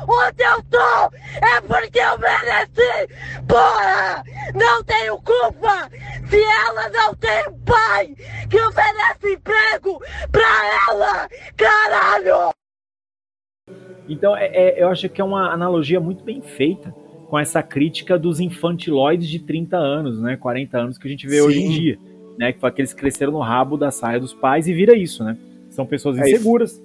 onde 0.07 0.43
eu 0.43 0.63
tô, 0.63 1.15
é 1.45 1.61
porque 1.61 1.99
eu 1.99 2.17
mereci! 2.17 3.07
Porra! 3.47 4.23
Não 4.53 4.83
tenho 4.83 5.15
culpa! 5.21 5.89
Se 6.27 6.41
ela 6.41 6.89
não 6.89 7.15
tem 7.15 7.43
pai 7.65 8.15
que 8.49 8.59
oferece 8.61 9.33
emprego 9.33 10.01
pra 10.31 10.89
ela! 10.89 11.29
Caralho! 11.55 12.53
Então, 14.07 14.35
é- 14.37 14.47
é- 14.47 14.83
eu 14.83 14.89
acho 14.89 15.09
que 15.09 15.19
é 15.19 15.23
uma 15.23 15.51
analogia 15.51 15.99
muito 15.99 16.23
bem 16.23 16.41
feita 16.41 16.93
com 17.35 17.39
essa 17.39 17.61
crítica 17.61 18.17
dos 18.17 18.39
infantiloides 18.39 19.27
de 19.27 19.39
30 19.39 19.75
anos, 19.75 20.21
né? 20.21 20.37
40 20.37 20.77
anos 20.77 20.97
que 20.97 21.05
a 21.05 21.11
gente 21.11 21.27
vê 21.27 21.35
Sim. 21.35 21.41
hoje 21.41 21.59
em 21.59 21.69
dia, 21.69 21.99
né? 22.39 22.53
Que 22.53 22.61
foi 22.61 22.69
aqueles 22.69 22.93
que 22.93 22.99
cresceram 23.01 23.33
no 23.33 23.39
rabo 23.39 23.75
da 23.75 23.91
saia 23.91 24.17
dos 24.21 24.33
pais 24.33 24.69
e 24.69 24.73
vira 24.73 24.97
isso, 24.97 25.21
né? 25.21 25.37
São 25.69 25.85
pessoas 25.85 26.17
É 26.17 26.21
inseguras, 26.21 26.81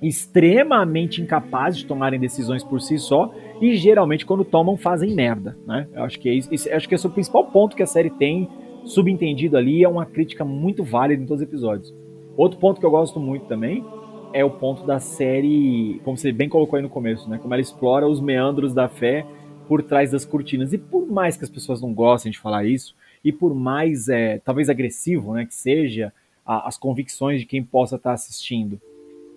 extremamente 0.00 1.20
incapazes 1.20 1.80
de 1.80 1.86
tomarem 1.86 2.18
decisões 2.18 2.64
por 2.64 2.80
si 2.80 2.96
só 2.96 3.34
e 3.60 3.76
geralmente 3.76 4.24
quando 4.24 4.46
tomam 4.46 4.78
fazem 4.78 5.14
merda, 5.14 5.54
né? 5.66 5.86
Eu 5.92 6.04
acho 6.04 6.18
que 6.18 6.30
é 6.30 6.32
isso, 6.32 6.48
acho 6.72 6.88
que 6.88 6.94
esse 6.94 7.04
é 7.04 7.10
o 7.10 7.12
principal 7.12 7.44
ponto 7.44 7.76
que 7.76 7.82
a 7.82 7.86
série 7.86 8.08
tem 8.08 8.48
subentendido 8.82 9.58
ali, 9.58 9.84
é 9.84 9.88
uma 9.90 10.06
crítica 10.06 10.42
muito 10.42 10.82
válida 10.82 11.22
em 11.22 11.26
todos 11.26 11.42
os 11.42 11.46
episódios. 11.46 11.94
Outro 12.34 12.58
ponto 12.58 12.80
que 12.80 12.86
eu 12.86 12.90
gosto 12.90 13.20
muito 13.20 13.44
também 13.44 13.84
é 14.32 14.42
o 14.42 14.50
ponto 14.50 14.86
da 14.86 14.98
série, 14.98 16.00
como 16.02 16.16
você 16.16 16.32
bem 16.32 16.48
colocou 16.48 16.78
aí 16.78 16.82
no 16.82 16.88
começo, 16.88 17.28
né? 17.28 17.36
Como 17.36 17.52
ela 17.52 17.60
explora 17.60 18.08
os 18.08 18.22
meandros 18.22 18.72
da 18.72 18.88
fé 18.88 19.26
por 19.68 19.82
trás 19.82 20.10
das 20.12 20.24
cortinas. 20.24 20.72
E 20.72 20.78
por 20.78 21.06
mais 21.06 21.36
que 21.36 21.44
as 21.44 21.50
pessoas 21.50 21.80
não 21.80 21.92
gostem 21.92 22.30
de 22.32 22.38
falar 22.38 22.64
isso, 22.64 22.94
e 23.24 23.32
por 23.32 23.54
mais, 23.54 24.08
é, 24.08 24.38
talvez 24.44 24.68
agressivo, 24.68 25.34
né, 25.34 25.44
que 25.46 25.54
seja 25.54 26.12
a- 26.44 26.68
as 26.68 26.76
convicções 26.78 27.40
de 27.40 27.46
quem 27.46 27.62
possa 27.62 27.96
estar 27.96 28.12
assistindo, 28.12 28.80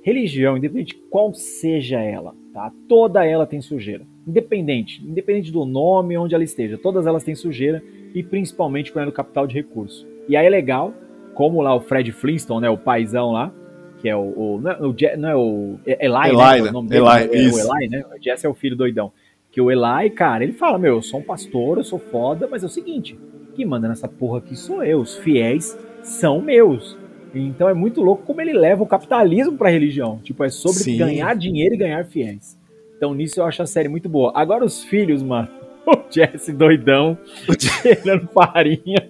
religião, 0.01 0.57
independente 0.57 0.95
de 0.95 1.01
qual 1.09 1.33
seja 1.33 1.99
ela, 1.99 2.33
tá? 2.53 2.71
Toda 2.87 3.25
ela 3.25 3.45
tem 3.45 3.61
sujeira. 3.61 4.03
Independente, 4.25 5.03
independente 5.05 5.51
do 5.51 5.65
nome, 5.65 6.17
onde 6.17 6.33
ela 6.35 6.43
esteja, 6.43 6.77
todas 6.77 7.05
elas 7.05 7.23
têm 7.23 7.35
sujeira 7.35 7.83
e 8.13 8.23
principalmente 8.23 8.91
quando 8.91 9.03
é 9.03 9.05
no 9.07 9.11
capital 9.11 9.45
de 9.45 9.55
recurso. 9.55 10.07
E 10.27 10.37
aí 10.37 10.45
é 10.45 10.49
legal, 10.49 10.93
como 11.33 11.61
lá 11.61 11.75
o 11.75 11.81
Fred 11.81 12.11
Flintstone, 12.11 12.61
né, 12.61 12.69
o 12.69 12.77
paizão 12.77 13.31
lá, 13.31 13.51
que 13.99 14.07
é 14.07 14.15
o, 14.15 14.21
o- 14.55 14.61
não, 14.61 14.71
é 14.71 14.77
o 14.81 14.95
não 15.17 15.29
é 15.29 15.35
o 15.35 15.79
é- 15.85 16.05
Eli, 16.05 16.29
Eli, 16.29 16.61
né, 16.63 16.69
o 16.69 16.73
nome 16.73 16.89
dele, 16.89 17.05
Eli, 17.05 17.23
é 17.23 17.27
o 17.27 17.35
isso. 17.49 17.75
Eli, 17.75 17.89
né? 17.89 18.05
O 18.17 18.23
Jesse 18.23 18.45
é 18.45 18.49
o 18.49 18.53
filho 18.53 18.75
doidão. 18.77 19.11
Que 19.59 19.61
o 19.61 19.69
Eli, 19.69 20.09
cara, 20.11 20.41
ele 20.41 20.53
fala, 20.53 20.77
meu, 20.77 20.95
eu 20.95 21.01
sou 21.01 21.19
um 21.19 21.23
pastor, 21.23 21.79
eu 21.79 21.83
sou 21.83 21.99
foda, 21.99 22.47
mas 22.49 22.63
é 22.63 22.65
o 22.65 22.69
seguinte, 22.69 23.19
quem 23.53 23.65
manda 23.65 23.89
nessa 23.89 24.07
porra 24.07 24.37
aqui 24.37 24.55
sou 24.55 24.81
eu, 24.81 25.01
os 25.01 25.17
fiéis 25.17 25.77
são 26.01 26.39
meus. 26.39 26.97
Então 27.35 27.67
é 27.67 27.73
muito 27.73 28.01
louco 28.01 28.23
como 28.23 28.39
ele 28.39 28.53
leva 28.53 28.83
o 28.83 28.87
capitalismo 28.87 29.57
pra 29.57 29.69
religião. 29.69 30.17
Tipo, 30.23 30.45
é 30.45 30.49
sobre 30.49 30.79
Sim. 30.79 30.97
ganhar 30.97 31.35
dinheiro 31.35 31.75
e 31.75 31.77
ganhar 31.77 32.05
fiéis. 32.05 32.57
Então 32.95 33.13
nisso 33.13 33.41
eu 33.41 33.45
acho 33.45 33.61
a 33.61 33.65
série 33.65 33.89
muito 33.89 34.07
boa. 34.07 34.31
Agora 34.33 34.63
os 34.63 34.81
filhos, 34.81 35.21
mano. 35.21 35.49
O 35.85 36.05
Jesse 36.09 36.53
doidão, 36.53 37.17
cheirando 37.59 38.29
farinha. 38.31 39.09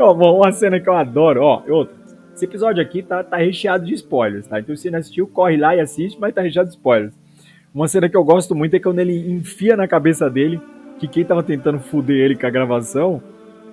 Ó, 0.00 0.12
uma 0.36 0.50
cena 0.50 0.80
que 0.80 0.88
eu 0.88 0.94
adoro, 0.94 1.42
ó, 1.42 1.62
outra. 1.68 1.94
Esse 2.34 2.44
episódio 2.44 2.82
aqui 2.82 3.04
tá, 3.04 3.22
tá 3.22 3.36
recheado 3.36 3.84
de 3.84 3.94
spoilers, 3.94 4.48
tá? 4.48 4.58
Então 4.58 4.74
se 4.74 4.82
você 4.82 4.90
não 4.90 4.98
assistiu, 4.98 5.28
corre 5.28 5.56
lá 5.56 5.76
e 5.76 5.80
assiste, 5.80 6.18
mas 6.18 6.34
tá 6.34 6.42
recheado 6.42 6.70
de 6.70 6.74
spoilers. 6.74 7.14
Uma 7.76 7.88
cena 7.88 8.08
que 8.08 8.16
eu 8.16 8.24
gosto 8.24 8.54
muito 8.54 8.74
é 8.74 8.80
quando 8.80 9.00
ele 9.00 9.30
enfia 9.30 9.76
na 9.76 9.86
cabeça 9.86 10.30
dele 10.30 10.58
que 10.98 11.06
quem 11.06 11.22
tava 11.22 11.42
tentando 11.42 11.78
foder 11.78 12.16
ele 12.16 12.34
com 12.34 12.46
a 12.46 12.50
gravação 12.50 13.22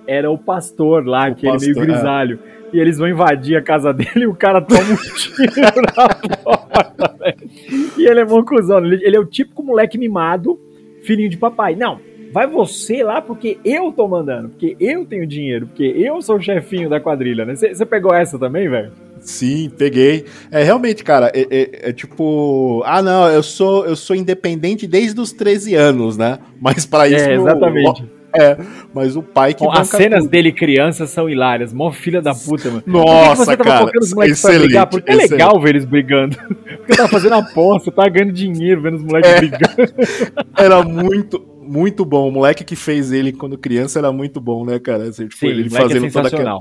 era 0.06 0.30
o 0.30 0.36
pastor 0.36 1.06
lá, 1.06 1.30
O 1.30 1.34
que 1.34 1.46
ele 1.46 1.56
meio 1.56 1.74
pastor, 1.74 1.82
é. 1.82 1.86
grisalho. 1.86 2.38
E 2.70 2.78
eles 2.78 2.98
vão 2.98 3.08
invadir 3.08 3.56
a 3.56 3.62
casa 3.62 3.94
dele 3.96 4.24
e 4.24 4.26
o 4.26 4.34
cara 4.34 4.60
toma 4.60 4.82
um 4.82 4.96
tiro 4.96 5.80
na 5.96 6.36
porta, 6.44 7.16
velho. 7.18 7.50
E 7.96 8.06
ele 8.06 8.20
é 8.20 8.24
mó 8.26 8.42
cuzão. 8.42 8.84
Ele, 8.84 9.02
ele 9.02 9.16
é 9.16 9.18
o 9.18 9.24
típico 9.24 9.62
moleque 9.62 9.96
mimado, 9.96 10.60
filhinho 11.02 11.30
de 11.30 11.38
papai. 11.38 11.74
Não, 11.74 11.98
vai 12.30 12.46
você 12.46 13.02
lá 13.02 13.22
porque 13.22 13.56
eu 13.64 13.90
tô 13.90 14.06
mandando, 14.06 14.50
porque 14.50 14.76
eu 14.78 15.06
tenho 15.06 15.26
dinheiro, 15.26 15.68
porque 15.68 15.84
eu 15.84 16.20
sou 16.20 16.36
o 16.36 16.42
chefinho 16.42 16.90
da 16.90 17.00
quadrilha, 17.00 17.46
né? 17.46 17.54
Você 17.54 17.86
pegou 17.86 18.12
essa 18.12 18.38
também, 18.38 18.68
velho? 18.68 18.92
Sim, 19.24 19.70
peguei. 19.76 20.26
É 20.50 20.62
realmente, 20.62 21.02
cara, 21.02 21.32
é, 21.34 21.46
é- 21.50 21.88
é 21.88 21.92
tipo, 21.92 22.82
ah, 22.84 23.02
não, 23.02 23.28
eu 23.28 23.42
sou 23.42 23.86
eu 23.86 23.96
sou 23.96 24.14
independente 24.14 24.86
desde 24.86 25.18
os 25.20 25.32
13 25.32 25.74
anos, 25.74 26.16
né? 26.16 26.38
Mas 26.60 26.84
pra 26.86 27.08
isso 27.08 27.28
É, 27.28 27.34
exatamente. 27.34 28.04
É, 28.36 28.56
mas 28.92 29.14
o 29.14 29.22
pai 29.22 29.54
que 29.54 29.64
Ó, 29.64 29.70
as 29.70 29.86
cenas 29.88 30.24
tudo. 30.24 30.30
dele 30.32 30.50
criança 30.50 31.06
são 31.06 31.30
hilárias. 31.30 31.72
Mó 31.72 31.92
filha 31.92 32.20
da 32.20 32.34
puta, 32.34 32.68
mano. 32.68 32.82
Nossa, 32.84 33.44
você 33.44 33.56
cara, 33.56 33.78
colocando 33.78 34.02
os 34.02 34.12
moleques 34.12 34.40
pra 34.42 34.50
excelente, 34.50 34.66
brigar? 34.66 34.86
Porque 34.88 35.08
é 35.08 35.14
excelente. 35.14 35.30
legal 35.30 35.60
ver 35.60 35.68
eles 35.70 35.84
brigando. 35.84 36.36
Porque 36.78 36.96
tava 36.96 37.08
fazendo 37.08 37.34
aposta, 37.36 37.92
tava 37.92 38.08
ganhando 38.08 38.32
dinheiro 38.32 38.82
vendo 38.82 38.96
os 38.96 39.04
moleques 39.04 39.30
É. 39.30 39.36
brigando. 39.36 39.94
Era 40.58 40.82
muito 40.82 41.46
muito 41.62 42.04
bom. 42.04 42.28
O 42.28 42.32
moleque 42.32 42.64
que 42.64 42.74
fez 42.76 43.12
ele 43.12 43.32
quando 43.32 43.56
criança 43.56 43.98
era 43.98 44.12
muito 44.12 44.38
bom, 44.38 44.66
né, 44.66 44.78
cara? 44.78 45.04
Assim, 45.04 45.28
tipo, 45.28 45.38
Sim, 45.40 45.46
ele 45.46 45.66
é 45.68 45.70
fazendo 45.70 46.12
toda 46.12 46.28
aquela. 46.28 46.60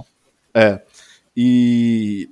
É. 0.54 0.80
E 1.36 2.30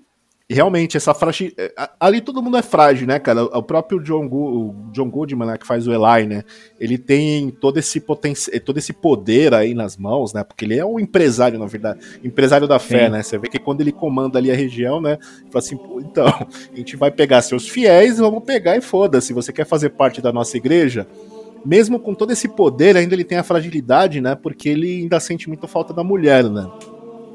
realmente 0.54 0.98
essa 0.98 1.14
frágil. 1.14 1.52
Ali 2.00 2.22
todo 2.22 2.42
mundo 2.42 2.58
é 2.58 2.62
frágil, 2.62 3.08
né, 3.08 3.20
cara? 3.20 3.44
O 3.44 3.64
próprio 3.64 4.00
John, 4.02 4.28
Gu- 4.28 4.70
o 4.70 4.76
John 4.92 5.10
Goodman, 5.10 5.48
né, 5.48 5.58
que 5.58 5.66
faz 5.68 5.88
o 5.88 5.92
Eli, 5.94 6.28
né? 6.28 6.44
Ele 6.80 6.98
tem 6.98 7.50
todo 7.50 7.78
esse 7.78 8.00
potencial, 8.00 8.60
todo 8.62 8.78
esse 8.78 8.94
poder 8.94 9.54
aí 9.54 9.74
nas 9.74 9.98
mãos, 9.98 10.34
né? 10.34 10.44
Porque 10.44 10.66
ele 10.66 10.78
é 10.78 10.86
um 10.86 11.00
empresário, 11.00 11.58
na 11.60 11.66
verdade, 11.66 12.00
empresário 12.24 12.68
da 12.68 12.80
fé, 12.80 13.06
Sim. 13.06 13.12
né? 13.12 13.24
Você 13.24 13.38
vê 13.38 13.48
que 13.48 13.60
quando 13.60 13.82
ele 13.82 13.92
comanda 13.92 14.38
ali 14.40 14.52
a 14.52 14.56
região, 14.56 15.00
né? 15.02 15.18
Fala 15.52 15.60
assim, 15.60 15.78
"Pô, 15.78 16.00
então, 16.00 16.26
a 16.28 16.48
gente 16.76 16.96
vai 16.96 17.12
pegar 17.12 17.42
seus 17.42 17.68
fiéis, 17.68 18.18
vamos 18.18 18.44
pegar 18.44 18.76
e 18.78 18.82
foda-se. 18.82 19.34
Você 19.34 19.52
quer 19.54 19.66
fazer 19.66 19.90
parte 19.92 20.22
da 20.22 20.32
nossa 20.32 20.58
igreja? 20.58 21.08
Mesmo 21.64 22.00
com 22.00 22.16
todo 22.16 22.32
esse 22.32 22.48
poder, 22.48 22.98
ainda 22.98 23.14
ele 23.14 23.24
tem 23.24 23.38
a 23.38 23.44
fragilidade, 23.44 24.20
né? 24.20 24.34
Porque 24.34 24.68
ele 24.68 25.02
ainda 25.04 25.20
sente 25.20 25.48
muita 25.48 25.68
falta 25.68 25.94
da 25.94 26.04
mulher, 26.04 26.44
né? 26.46 26.68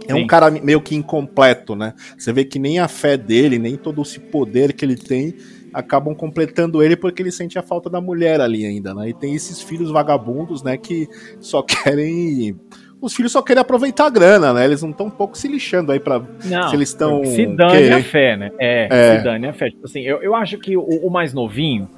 É 0.09 0.15
um 0.15 0.27
cara 0.27 0.51
meio 0.51 0.81
que 0.81 0.95
incompleto, 0.95 1.75
né? 1.75 1.95
Você 2.17 2.33
vê 2.33 2.45
que 2.45 2.59
nem 2.59 2.79
a 2.79 2.89
fé 2.89 3.17
dele, 3.17 3.59
nem 3.59 3.77
todo 3.77 4.03
esse 4.03 4.19
poder 4.21 4.73
que 4.73 4.85
ele 4.85 4.97
tem 4.97 5.35
acabam 5.73 6.15
completando 6.15 6.83
ele 6.83 6.97
porque 6.97 7.21
ele 7.23 7.31
sente 7.31 7.59
a 7.59 7.63
falta 7.63 7.91
da 7.91 8.01
mulher 8.01 8.41
ali 8.41 8.65
ainda, 8.65 8.95
né? 8.95 9.11
E 9.11 9.15
tem 9.15 9.35
esses 9.35 9.61
filhos 9.61 9.91
vagabundos, 9.91 10.63
né, 10.63 10.79
que 10.79 11.07
só 11.39 11.63
querem 11.63 12.59
os 12.99 13.15
filhos 13.15 13.31
só 13.33 13.43
querem 13.43 13.61
aproveitar 13.61 14.07
a 14.07 14.11
grana, 14.11 14.55
né? 14.55 14.65
Eles 14.65 14.83
não 14.83 14.91
estão 14.91 15.07
um 15.07 15.11
pouco 15.11 15.37
se 15.37 15.47
lixando 15.47 15.93
aí 15.93 16.01
pra. 16.01 16.23
Não, 16.45 16.69
Se 16.71 16.77
eles 16.77 16.89
estão 16.89 17.23
Se 17.27 17.47
dane 17.47 17.93
a 17.93 18.03
fé, 18.03 18.37
né? 18.37 18.51
É, 18.59 18.89
É. 18.91 19.19
se 19.19 19.25
dane 19.25 19.47
a 19.47 19.53
fé. 19.53 19.69
Tipo 19.69 19.85
assim, 19.85 20.01
eu, 20.01 20.23
eu 20.23 20.35
acho 20.35 20.57
que 20.59 20.77
o, 20.77 20.83
o 20.83 21.11
mais 21.11 21.35
novinho 21.35 21.89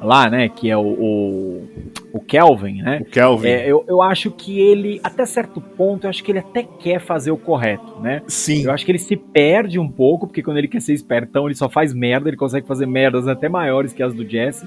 lá, 0.00 0.28
né, 0.28 0.48
que 0.48 0.70
é 0.70 0.76
o, 0.76 0.80
o, 0.80 1.68
o 2.12 2.20
Kelvin, 2.20 2.82
né? 2.82 2.98
O 3.02 3.04
Kelvin. 3.04 3.48
É, 3.48 3.70
eu, 3.70 3.84
eu 3.88 4.02
acho 4.02 4.30
que 4.30 4.60
ele, 4.60 5.00
até 5.02 5.24
certo 5.24 5.60
ponto, 5.60 6.04
eu 6.04 6.10
acho 6.10 6.22
que 6.22 6.30
ele 6.32 6.38
até 6.38 6.62
quer 6.62 7.00
fazer 7.00 7.30
o 7.30 7.36
correto, 7.36 8.00
né? 8.00 8.22
Sim. 8.26 8.64
Eu 8.64 8.72
acho 8.72 8.84
que 8.84 8.92
ele 8.92 8.98
se 8.98 9.16
perde 9.16 9.78
um 9.78 9.88
pouco, 9.88 10.26
porque 10.26 10.42
quando 10.42 10.58
ele 10.58 10.68
quer 10.68 10.80
ser 10.80 10.92
espertão, 10.92 11.46
ele 11.46 11.54
só 11.54 11.68
faz 11.68 11.94
merda, 11.94 12.28
ele 12.28 12.36
consegue 12.36 12.66
fazer 12.66 12.86
merdas 12.86 13.26
até 13.26 13.48
maiores 13.48 13.92
que 13.92 14.02
as 14.02 14.14
do 14.14 14.28
Jesse. 14.28 14.66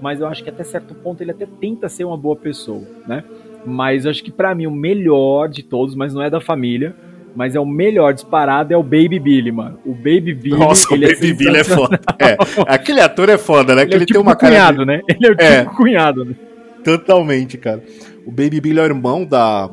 Mas 0.00 0.20
eu 0.20 0.26
acho 0.26 0.42
que 0.42 0.50
até 0.50 0.64
certo 0.64 0.94
ponto 0.94 1.22
ele 1.22 1.30
até 1.30 1.46
tenta 1.46 1.88
ser 1.88 2.04
uma 2.04 2.16
boa 2.16 2.36
pessoa, 2.36 2.82
né? 3.06 3.24
Mas 3.64 4.04
eu 4.04 4.10
acho 4.10 4.22
que 4.22 4.30
pra 4.30 4.54
mim 4.54 4.66
o 4.66 4.70
melhor 4.70 5.48
de 5.48 5.62
todos, 5.62 5.94
mas 5.94 6.12
não 6.12 6.22
é 6.22 6.28
da 6.28 6.40
família, 6.40 6.94
mas 7.34 7.54
é 7.54 7.60
o 7.60 7.66
melhor 7.66 8.12
disparado, 8.14 8.72
é 8.72 8.76
o 8.76 8.82
Baby 8.82 9.18
Billy, 9.18 9.50
mano. 9.52 9.78
O 9.84 9.92
Baby 9.94 10.34
Billy, 10.34 10.58
Nossa, 10.58 10.92
o 10.92 10.94
ele 10.94 11.14
Baby 11.14 11.32
Billy 11.34 11.56
é 11.58 11.64
foda. 11.64 12.00
É, 12.18 12.36
aquele 12.68 13.00
ator 13.00 13.28
é 13.28 13.38
foda, 13.38 13.74
né? 13.74 13.82
Ele 13.82 13.94
é 13.94 13.98
tipo 14.00 14.12
tem 14.14 14.20
uma 14.22 14.36
cara. 14.36 14.52
de- 14.52 14.58
cunhado, 14.58 14.86
né? 14.86 15.00
Ele 15.08 15.26
é 15.26 15.30
o 15.30 15.36
tipo 15.36 15.42
É. 15.52 15.64
cunhado, 15.64 16.24
né? 16.24 16.34
Totalmente, 16.84 17.56
cara. 17.58 17.82
O 18.26 18.30
Baby 18.30 18.60
Billy 18.60 18.78
é 18.78 18.82
o 18.82 18.86
irmão 18.86 19.24
da. 19.24 19.68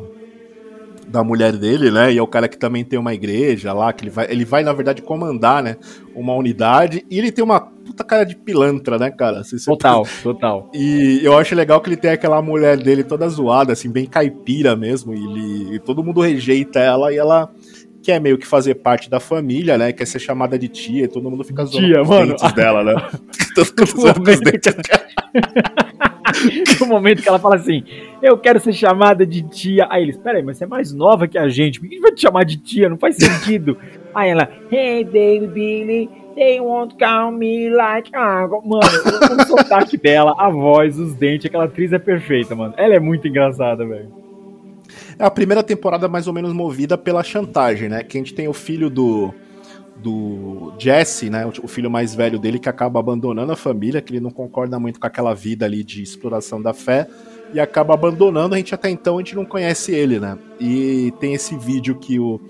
Da 1.12 1.24
mulher 1.24 1.52
dele, 1.58 1.92
né? 1.92 2.12
E 2.14 2.18
é 2.18 2.22
o 2.22 2.28
cara 2.28 2.48
que 2.48 2.58
também 2.58 2.84
tem 2.86 2.98
uma 2.98 3.14
igreja 3.14 3.74
lá, 3.74 3.92
que 3.92 4.04
ele 4.04 4.10
vai, 4.12 4.28
ele 4.32 4.46
vai 4.46 4.64
na 4.64 4.72
verdade 4.74 5.02
comandar, 5.02 5.62
né? 5.62 5.76
Uma 6.16 6.34
unidade. 6.34 7.06
E 7.10 7.18
ele 7.20 7.32
tem 7.32 7.44
uma 7.44 7.60
puta 7.60 8.04
cara 8.04 8.24
de 8.24 8.36
pilantra, 8.36 8.98
né, 8.98 9.12
cara? 9.12 9.44
Se 9.44 9.60
você- 9.60 9.70
Total, 9.70 10.06
total. 10.24 10.70
E 10.74 11.20
eu 11.24 11.38
acho 11.38 11.54
legal 11.56 11.82
que 11.82 11.90
ele 11.90 11.98
tem 11.98 12.12
aquela 12.12 12.42
mulher 12.42 12.78
dele 12.78 13.04
toda 13.04 13.28
zoada, 13.28 13.74
assim, 13.74 13.92
bem 13.92 14.06
caipira 14.06 14.76
mesmo. 14.76 15.14
E, 15.14 15.18
ele, 15.18 15.76
e 15.76 15.80
todo 15.80 16.04
mundo 16.04 16.22
rejeita 16.22 16.80
ela 16.80 17.14
e 17.14 17.18
ela 17.18 17.50
quer 18.04 18.20
meio 18.20 18.38
que 18.38 18.48
fazer 18.48 18.76
parte 18.76 19.10
da 19.10 19.20
família, 19.20 19.78
né? 19.78 19.92
Quer 19.92 20.06
ser 20.06 20.20
chamada 20.20 20.58
de 20.58 20.68
tia 20.68 21.06
e 21.06 21.08
todo 21.08 21.30
mundo 21.30 21.44
fica 21.44 21.66
zoando 21.66 21.88
Tia, 21.88 22.02
os 22.02 22.10
mano. 22.10 22.28
dentes 22.28 22.54
dela, 22.54 22.84
né? 22.84 22.94
todo 23.56 23.68
mundo 23.68 24.02
zoando 24.02 24.32
os 24.32 24.40
dentes 24.40 24.76
no 26.80 26.88
momento 26.88 27.22
que 27.22 27.30
ela 27.30 27.40
fala 27.40 27.56
assim, 27.56 27.84
eu 28.22 28.38
quero 28.38 28.60
ser 28.60 28.74
chamada 28.74 29.26
de 29.26 29.42
tia. 29.44 29.88
Aí 29.90 30.04
eles, 30.04 30.18
peraí, 30.18 30.44
mas 30.44 30.58
você 30.58 30.64
é 30.64 30.68
mais 30.68 30.94
nova 30.94 31.28
que 31.28 31.38
a 31.38 31.48
gente, 31.50 31.80
por 31.80 31.88
que 31.88 31.96
a 31.96 31.98
gente 31.98 32.04
vai 32.04 32.12
te 32.12 32.22
chamar 32.22 32.44
de 32.46 32.58
tia? 32.58 32.90
Não 32.90 32.98
faz 32.98 33.18
sentido. 33.18 33.78
Aí 34.14 34.30
ela, 34.30 34.50
hey 34.72 35.04
baby 35.06 35.48
Billy, 35.48 36.10
they 36.36 36.60
won't 36.60 36.96
call 36.98 37.32
me 37.32 37.70
like 37.70 38.14
água. 38.14 38.62
Mano, 38.64 38.82
o 38.82 39.48
sotaque 39.48 39.98
dela, 39.98 40.36
a 40.38 40.50
voz, 40.50 41.00
os 41.00 41.14
dentes, 41.14 41.46
aquela 41.46 41.66
atriz 41.66 41.94
é 41.94 42.00
perfeita, 42.00 42.56
mano. 42.56 42.74
Ela 42.78 42.96
é 42.96 43.00
muito 43.00 43.28
engraçada, 43.28 43.86
velho. 43.86 44.21
É 45.22 45.26
a 45.26 45.32
primeira 45.32 45.62
temporada 45.64 46.08
mais 46.08 46.28
ou 46.28 46.34
menos 46.34 46.52
movida 46.54 46.98
pela 46.98 47.24
chantagem, 47.24 47.88
né? 47.90 48.04
Que 48.04 48.18
a 48.18 48.20
gente 48.22 48.34
tem 48.34 48.48
o 48.48 48.54
filho 48.54 48.90
do 48.90 49.34
do 49.98 50.74
Jesse, 50.80 51.30
né, 51.30 51.46
o- 51.46 51.68
filho 51.68 51.92
mais 51.92 52.16
velho 52.16 52.40
dele 52.40 52.58
que 52.58 52.68
acaba 52.68 53.00
abandonando 53.00 53.52
a 53.52 53.56
família, 53.56 54.02
que 54.02 54.12
ele 54.12 54.20
não 54.20 54.32
concorda 54.32 54.80
muito 54.80 55.00
com 55.00 55.06
aquela 55.06 55.32
vida 55.36 55.64
ali 55.64 55.84
de 55.84 56.02
exploração 56.02 56.60
da 56.60 56.74
fé 56.74 57.08
e 57.54 57.60
acaba 57.60 57.94
abandonando. 57.94 58.56
A 58.56 58.58
gente 58.58 58.74
até 58.74 58.90
então 58.90 59.18
a 59.18 59.20
gente 59.20 59.36
não 59.36 59.46
conhece 59.46 59.92
ele, 59.94 60.20
né? 60.20 60.40
E 60.60 61.14
tem 61.20 61.36
esse 61.36 61.56
vídeo 61.56 61.96
que 62.00 62.20
o 62.20 62.42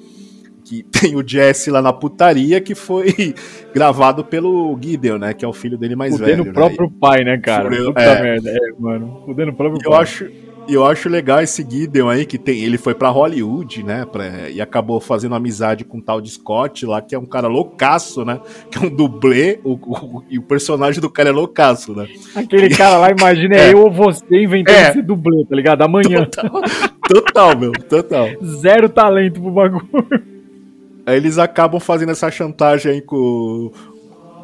que 0.64 0.82
tem 1.12 1.18
o 1.18 1.28
Jesse 1.28 1.70
lá 1.70 1.82
na 1.82 1.92
putaria 1.92 2.62
que 2.62 2.74
foi 2.74 3.36
gravado 3.76 4.24
pelo 4.24 4.78
Gideon, 4.82 5.18
né, 5.18 5.34
que 5.34 5.44
é 5.44 5.48
o 5.48 5.52
filho 5.52 5.78
dele 5.78 5.96
mais 5.98 6.14
Fudendo 6.18 6.44
velho. 6.44 6.52
o 6.52 6.54
próprio 6.54 6.90
pai, 6.90 7.26
né, 7.26 7.38
cara? 7.38 7.66
Fudendo- 7.70 7.88
Puta 7.88 8.02
é. 8.02 8.22
merda. 8.24 8.50
É, 8.50 8.58
mano. 8.80 9.24
Fudendo 9.26 9.52
o 9.52 9.56
próprio 9.56 9.82
eu 9.84 9.92
pai. 9.92 10.02
acho, 10.04 10.32
eu 10.74 10.86
acho 10.86 11.10
legal 11.10 11.42
esse 11.42 11.66
Gideon 11.68 12.08
aí, 12.10 12.26
que 12.26 12.38
tem. 12.38 12.64
Ele 12.64 12.78
foi 12.78 12.94
pra 12.94 13.10
Hollywood, 13.10 13.84
né? 13.84 14.06
pra- 14.06 14.50
e 14.50 14.60
acabou 14.62 15.00
fazendo 15.00 15.36
amizade 15.36 15.84
com 15.84 15.98
o 15.98 16.02
tal 16.02 16.22
de 16.22 16.30
Scott 16.30 16.86
lá, 16.86 17.02
que 17.02 17.14
é 17.16 17.20
um 17.20 17.26
cara 17.26 17.48
loucaço, 17.48 18.24
né? 18.26 18.40
Que 18.72 18.78
é 18.78 18.82
um 18.82 18.90
dublê, 18.96 19.60
o, 19.64 19.74
o- 19.74 20.24
e 20.30 20.38
o 20.38 20.42
personagem 20.42 21.02
do 21.02 21.10
cara 21.10 21.30
é 21.30 21.32
loucaço, 21.32 21.94
né? 21.96 22.08
Aquele 22.36 22.70
cara 22.70 22.98
lá, 22.98 23.10
imagina, 23.12 23.56
é 23.56 23.70
É. 23.70 23.74
eu 23.74 23.80
ou 23.84 23.92
você 23.92 24.24
inventando 24.44 24.76
É. 24.76 24.90
esse 24.92 25.02
dublê, 25.02 25.46
tá 25.46 25.56
ligado? 25.56 25.82
Amanhã. 25.82 26.26
Total, 26.26 26.62
total, 27.08 27.58
meu, 27.58 27.72
total. 27.72 28.28
Zero 28.44 28.88
talento 28.90 29.42
pro 29.42 29.52
bagulho. 29.52 29.88
Aí 31.06 31.18
eles 31.18 31.38
acabam 31.38 31.80
fazendo 31.80 32.12
essa 32.12 32.30
chantagem 32.30 32.92
aí 32.92 33.02
com, 33.02 33.72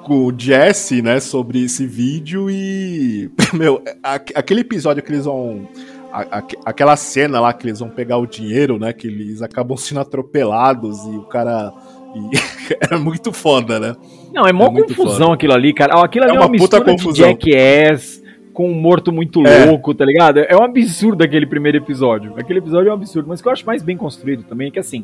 com 0.03 0.25
o 0.25 0.33
Jesse, 0.37 1.01
né, 1.01 1.19
sobre 1.19 1.63
esse 1.63 1.85
vídeo 1.85 2.49
e. 2.49 3.29
Meu, 3.53 3.81
a- 4.03 4.15
aquele 4.35 4.61
episódio 4.61 5.03
que 5.03 5.11
eles 5.11 5.25
vão. 5.25 5.67
A- 6.11 6.39
a- 6.39 6.43
aquela 6.65 6.95
cena 6.95 7.39
lá 7.39 7.53
que 7.53 7.65
eles 7.67 7.79
vão 7.79 7.89
pegar 7.89 8.17
o 8.17 8.25
dinheiro, 8.25 8.77
né, 8.79 8.93
que 8.93 9.07
eles 9.07 9.41
acabam 9.41 9.77
sendo 9.77 9.99
atropelados 10.01 11.03
e 11.05 11.15
o 11.17 11.23
cara. 11.23 11.73
e- 12.15 12.29
é 12.93 12.97
muito 12.97 13.31
foda, 13.33 13.79
né? 13.79 13.95
Não, 14.33 14.45
é 14.47 14.53
mó 14.53 14.65
É 14.67 14.81
confusão 14.83 15.31
aquilo 15.33 15.53
ali, 15.53 15.73
cara. 15.73 16.01
Aquilo 16.03 16.25
ali 16.25 16.33
É 16.33 16.35
é 16.35 16.39
uma 16.39 16.47
uma, 16.47 16.57
puta 16.57 16.77
mistura 16.79 16.95
de 16.95 17.03
confusão. 17.03 17.27
Jackass 17.29 18.23
com 18.53 18.71
um 18.71 18.73
morto 18.73 19.11
muito 19.11 19.45
É. 19.45 19.65
louco, 19.65 19.93
tá 19.93 20.03
ligado? 20.03 20.39
É 20.39 20.55
um 20.55 20.63
absurdo 20.63 21.23
aquele 21.23 21.45
primeiro 21.45 21.77
episódio. 21.77 22.33
Aquele 22.37 22.57
episódio 22.59 22.89
é 22.89 22.91
um 22.91 22.95
absurdo. 22.95 23.27
Mas 23.29 23.39
o 23.39 23.43
que 23.43 23.49
eu 23.49 23.53
acho 23.53 23.65
mais 23.65 23.83
bem 23.83 23.95
construído 23.95 24.43
também 24.43 24.69
é 24.69 24.71
que, 24.71 24.79
assim, 24.79 25.03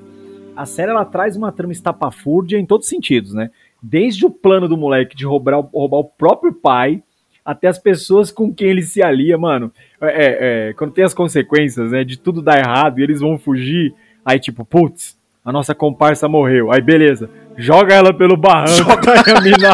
a 0.55 0.65
série 0.65 0.89
ela 0.89 1.05
traz 1.05 1.35
uma 1.35 1.51
trama 1.51 1.71
estapafúrdia 1.71 2.57
em 2.57 2.65
todos 2.65 2.85
os 2.87 2.89
sentidos, 2.89 3.33
né? 3.33 3.51
Desde 3.81 4.25
o 4.25 4.29
plano 4.31 4.67
do 4.67 4.75
moleque 4.77 5.15
de 5.15 5.25
roubar, 5.25 5.59
roubar 5.71 5.97
o 5.99 6.03
próprio 6.05 6.51
pai 6.53 7.03
até 7.45 7.67
as 7.67 7.77
pessoas 7.77 8.31
com 8.31 8.53
quem 8.53 8.69
ele 8.69 8.81
se 8.81 9.01
alia, 9.01 9.37
mano. 9.37 9.71
É, 10.01 10.07
é, 10.07 10.69
é, 10.69 10.73
quando 10.73 10.93
tem 10.93 11.03
as 11.03 11.13
consequências, 11.13 11.91
né, 11.91 12.03
de 12.03 12.17
tudo 12.17 12.41
dar 12.41 12.57
errado 12.57 12.99
e 12.99 13.03
eles 13.03 13.19
vão 13.19 13.37
fugir, 13.37 13.93
aí 14.25 14.39
tipo, 14.39 14.63
putz, 14.63 15.17
a 15.43 15.51
nossa 15.51 15.75
comparsa 15.75 16.27
morreu. 16.29 16.71
Aí 16.71 16.81
beleza, 16.81 17.29
joga 17.57 17.93
ela 17.93 18.13
pelo 18.13 18.37
barranco, 18.37 19.09
aí 19.09 19.35
a 19.35 19.41
mina. 19.41 19.73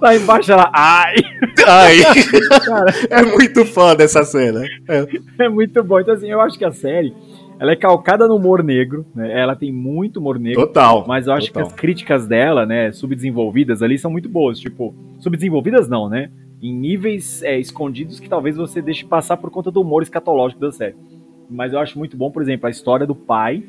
Lá 0.00 0.16
embaixo 0.16 0.52
ela, 0.52 0.70
ai, 0.72 1.16
Ai, 1.66 1.98
cara, 2.64 2.94
é 3.10 3.22
muito 3.22 3.64
foda 3.66 4.02
essa 4.02 4.24
cena. 4.24 4.62
É. 4.88 5.44
é 5.44 5.48
muito 5.48 5.82
bom. 5.82 6.00
Então 6.00 6.14
assim, 6.14 6.30
eu 6.30 6.40
acho 6.40 6.58
que 6.58 6.64
a 6.64 6.72
série, 6.72 7.14
ela 7.58 7.72
é 7.72 7.76
calcada 7.76 8.28
no 8.28 8.36
humor 8.36 8.62
negro, 8.62 9.04
né? 9.14 9.40
Ela 9.40 9.56
tem 9.56 9.72
muito 9.72 10.18
humor 10.18 10.38
negro. 10.38 10.66
Total. 10.66 11.04
Mas 11.06 11.26
eu 11.26 11.32
acho 11.32 11.48
total. 11.48 11.62
que 11.64 11.68
as 11.68 11.74
críticas 11.74 12.26
dela, 12.26 12.64
né, 12.64 12.92
subdesenvolvidas 12.92 13.82
ali, 13.82 13.98
são 13.98 14.10
muito 14.10 14.28
boas. 14.28 14.60
Tipo, 14.60 14.94
subdesenvolvidas 15.18 15.88
não, 15.88 16.08
né? 16.08 16.30
Em 16.62 16.72
níveis 16.72 17.42
é, 17.42 17.58
escondidos 17.58 18.20
que 18.20 18.28
talvez 18.28 18.56
você 18.56 18.80
deixe 18.80 19.04
passar 19.04 19.36
por 19.36 19.50
conta 19.50 19.70
do 19.70 19.80
humor 19.80 20.02
escatológico 20.02 20.60
da 20.60 20.70
série. 20.70 20.96
Mas 21.50 21.72
eu 21.72 21.78
acho 21.78 21.98
muito 21.98 22.16
bom, 22.16 22.30
por 22.30 22.42
exemplo, 22.42 22.66
a 22.66 22.70
história 22.70 23.06
do 23.06 23.14
pai, 23.14 23.62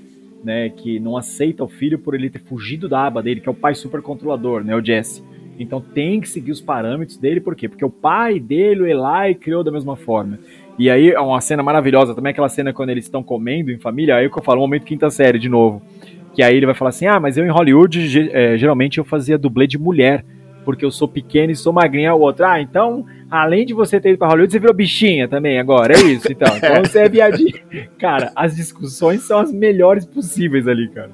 né, 0.43 0.69
que 0.69 0.99
não 0.99 1.17
aceita 1.17 1.63
o 1.63 1.67
filho 1.67 1.99
por 1.99 2.13
ele 2.13 2.29
ter 2.29 2.39
fugido 2.39 2.89
da 2.89 3.05
aba 3.05 3.21
dele, 3.21 3.41
que 3.41 3.47
é 3.47 3.51
o 3.51 3.55
pai 3.55 3.73
super 3.73 4.01
controlador, 4.01 4.63
né, 4.63 4.75
o 4.75 4.83
Jesse. 4.83 5.23
Então 5.57 5.81
tem 5.81 6.21
que 6.21 6.29
seguir 6.29 6.51
os 6.51 6.61
parâmetros 6.61 7.17
dele, 7.17 7.41
por 7.41 7.55
quê? 7.55 7.67
Porque 7.67 7.83
o 7.83 7.89
pai 7.89 8.39
dele, 8.39 8.81
o 8.81 8.87
Eli, 8.87 9.35
criou 9.35 9.63
da 9.63 9.71
mesma 9.71 9.95
forma. 9.95 10.39
E 10.79 10.89
aí 10.89 11.11
é 11.11 11.19
uma 11.19 11.41
cena 11.41 11.61
maravilhosa 11.61 12.15
também, 12.15 12.31
aquela 12.31 12.47
cena 12.47 12.71
quando 12.71 12.89
eles 12.89 13.03
estão 13.03 13.21
comendo 13.21 13.69
em 13.69 13.77
família, 13.77 14.15
aí 14.15 14.23
é 14.23 14.27
o 14.27 14.31
que 14.31 14.39
eu 14.39 14.43
falo, 14.43 14.61
momento 14.61 14.85
quinta 14.85 15.09
série 15.09 15.37
de 15.37 15.49
novo. 15.49 15.81
Que 16.33 16.41
aí 16.41 16.55
ele 16.55 16.65
vai 16.65 16.73
falar 16.73 16.89
assim: 16.89 17.05
ah, 17.05 17.19
mas 17.19 17.37
eu 17.37 17.45
em 17.45 17.49
Hollywood, 17.49 18.29
é, 18.31 18.57
geralmente 18.57 18.97
eu 18.97 19.03
fazia 19.03 19.37
dublê 19.37 19.67
de 19.67 19.77
mulher, 19.77 20.23
porque 20.63 20.85
eu 20.85 20.89
sou 20.89 21.05
pequeno 21.05 21.51
e 21.51 21.55
sou 21.55 21.73
magrinha. 21.73 22.15
O 22.15 22.21
outro, 22.21 22.45
ah, 22.45 22.61
então, 22.61 23.05
além 23.29 23.65
de 23.65 23.73
você 23.73 23.99
ter 23.99 24.11
ido 24.11 24.19
pra 24.19 24.29
Hollywood, 24.29 24.53
você 24.53 24.57
virou 24.57 24.73
bichinha 24.73 25.27
também 25.27 25.59
agora, 25.59 25.93
é 25.93 26.01
isso, 26.01 26.31
então. 26.31 26.47
Então 26.55 26.85
você 26.85 26.99
é 26.99 27.09
viadinho. 27.09 27.59
Cara, 27.97 28.31
as 28.33 28.55
discussões 28.55 29.21
são 29.23 29.37
as 29.37 29.51
melhores 29.51 30.05
possíveis 30.05 30.65
ali, 30.65 30.87
cara. 30.87 31.11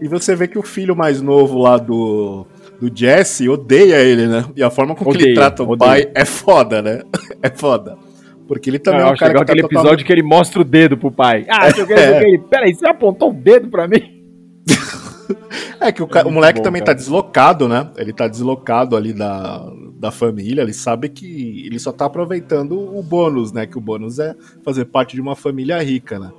E 0.00 0.08
você 0.08 0.34
vê 0.34 0.48
que 0.48 0.58
o 0.58 0.62
filho 0.62 0.96
mais 0.96 1.22
novo 1.22 1.56
lá 1.56 1.78
do, 1.78 2.44
do 2.80 2.90
Jesse 2.92 3.48
odeia 3.48 4.02
ele, 4.02 4.26
né? 4.26 4.44
E 4.56 4.62
a 4.62 4.70
forma 4.70 4.96
com 4.96 5.04
que 5.12 5.22
ele 5.22 5.34
trata 5.34 5.62
o 5.62 5.70
odeia. 5.70 5.88
pai 5.88 6.10
é 6.14 6.24
foda, 6.24 6.82
né? 6.82 7.02
É 7.40 7.48
foda. 7.48 8.05
Porque 8.46 8.70
ele 8.70 8.78
também 8.78 9.00
eu 9.00 9.06
é 9.06 9.10
um 9.10 9.12
acho 9.12 9.20
cara 9.20 9.32
legal 9.32 9.42
que 9.44 9.46
tá 9.46 9.52
aquele 9.52 9.62
totalmente- 9.68 9.84
episódio 9.86 10.06
que 10.06 10.12
ele 10.12 10.22
mostra 10.22 10.60
o 10.60 10.64
dedo 10.64 10.96
pro 10.96 11.10
pai. 11.10 11.44
Ah, 11.48 11.68
eu 11.76 11.86
quero 11.86 12.00
É. 12.00 12.22
ele. 12.22 12.38
Peraí, 12.38 12.74
você 12.74 12.86
apontou 12.88 13.30
o 13.30 13.34
dedo 13.34 13.68
pra 13.68 13.86
mim? 13.88 14.22
É 15.80 15.92
que 15.92 16.02
o, 16.02 16.06
ca- 16.06 16.26
o 16.26 16.30
moleque 16.30 16.58
bom, 16.60 16.64
também 16.64 16.80
cara. 16.80 16.94
tá 16.94 17.00
deslocado, 17.02 17.68
né? 17.68 17.90
Ele 17.96 18.12
tá 18.12 18.26
deslocado 18.28 18.96
ali 18.96 19.12
da, 19.12 19.68
da 19.98 20.10
família, 20.10 20.62
ele 20.62 20.72
sabe 20.72 21.08
que 21.08 21.66
ele 21.66 21.78
só 21.78 21.92
tá 21.92 22.06
aproveitando 22.06 22.72
o 22.96 23.02
bônus, 23.02 23.52
né? 23.52 23.66
Que 23.66 23.76
o 23.76 23.80
bônus 23.80 24.18
é 24.18 24.34
fazer 24.64 24.86
parte 24.86 25.14
de 25.14 25.20
uma 25.20 25.36
família 25.36 25.82
rica, 25.82 26.18
né? 26.18 26.30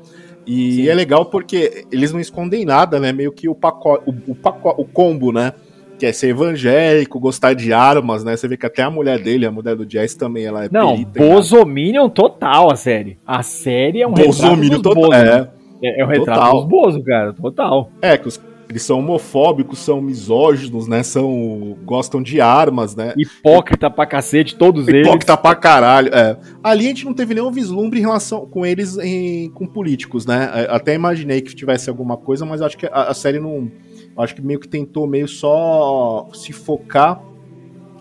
E 0.45 0.75
Sim. 0.77 0.87
é 0.87 0.93
legal 0.95 1.25
porque 1.25 1.85
eles 1.91 2.11
não 2.13 2.19
escondem 2.19 2.65
nada, 2.65 2.99
né? 2.99 3.11
Meio 3.11 3.31
que 3.31 3.47
o 3.49 3.53
pacote, 3.53 4.09
o, 4.09 4.31
o, 4.31 4.35
paco- 4.35 4.73
o 4.81 4.85
combo, 4.85 5.31
né? 5.31 5.51
Que 5.99 6.05
é 6.05 6.11
ser 6.13 6.27
evangélico, 6.29 7.19
gostar 7.19 7.53
de 7.53 7.73
armas, 7.73 8.23
né? 8.23 8.35
Você 8.37 8.47
vê 8.47 8.55
que 8.55 8.65
até 8.65 8.83
a 8.83 8.89
mulher 8.89 9.17
dele, 9.19 9.45
a 9.47 9.51
mulher 9.51 9.75
do 9.75 9.85
Jazz 9.85 10.13
também, 10.13 10.45
ela 10.45 10.65
é 10.65 10.69
Não, 10.71 10.91
perita 10.95 11.23
em 11.23 11.27
Bozominion 11.29 12.07
total 12.09 12.71
a 12.71 12.75
série. 12.75 13.17
A 13.25 13.41
série 13.41 14.01
é 14.01 14.07
um 14.07 14.11
dos 14.13 14.37
total. 14.37 14.55
Bozo, 14.95 15.09
né? 15.09 15.47
É, 15.83 15.99
É, 15.99 16.01
é 16.01 16.05
um 16.05 16.07
retrato 16.07 16.39
Total. 16.39 16.53
dos 16.53 16.65
Bozo, 16.69 17.03
cara, 17.03 17.33
total. 17.33 17.91
é, 18.01 18.17
que 18.17 18.27
os- 18.27 18.39
eles 18.69 18.81
são 18.83 18.99
homofóbicos, 18.99 19.79
são 19.79 20.01
misóginos, 20.01 20.87
né? 20.89 21.01
São, 21.01 21.77
gostam 21.85 22.21
de 22.21 22.41
armas, 22.41 22.95
né? 22.95 23.13
Hipócrita 23.17 23.89
pra 23.89 24.05
cacete, 24.05 24.55
todos 24.55 24.87
eles. 24.89 25.07
Hipócrita 25.07 25.37
pra 25.37 25.55
caralho. 25.55 26.13
É. 26.13 26.35
Ali 26.63 26.85
a 26.85 26.89
gente 26.89 27.05
não 27.05 27.13
teve 27.13 27.33
nenhum 27.33 27.49
vislumbre 27.51 27.97
em 27.99 28.01
relação 28.01 28.45
com 28.45 28.65
eles 28.65 28.97
em- 28.97 29.49
com 29.51 29.65
políticos, 29.65 30.25
né? 30.25 30.49
É, 30.53 30.67
Até 30.75 30.93
imaginei 30.93 31.41
que 31.41 31.55
tivesse 31.55 31.89
alguma 31.89 32.17
coisa, 32.17 32.45
mas 32.45 32.61
acho 32.61 32.77
que 32.77 32.85
a, 32.87 33.03
a 33.09 33.13
série 33.13 33.39
não. 33.39 33.71
Acho 34.17 34.35
que 34.35 34.41
meio 34.41 34.59
que 34.59 34.67
tentou 34.67 35.05
meio 35.07 35.27
só 35.27 36.27
se 36.33 36.51
focar 36.51 37.21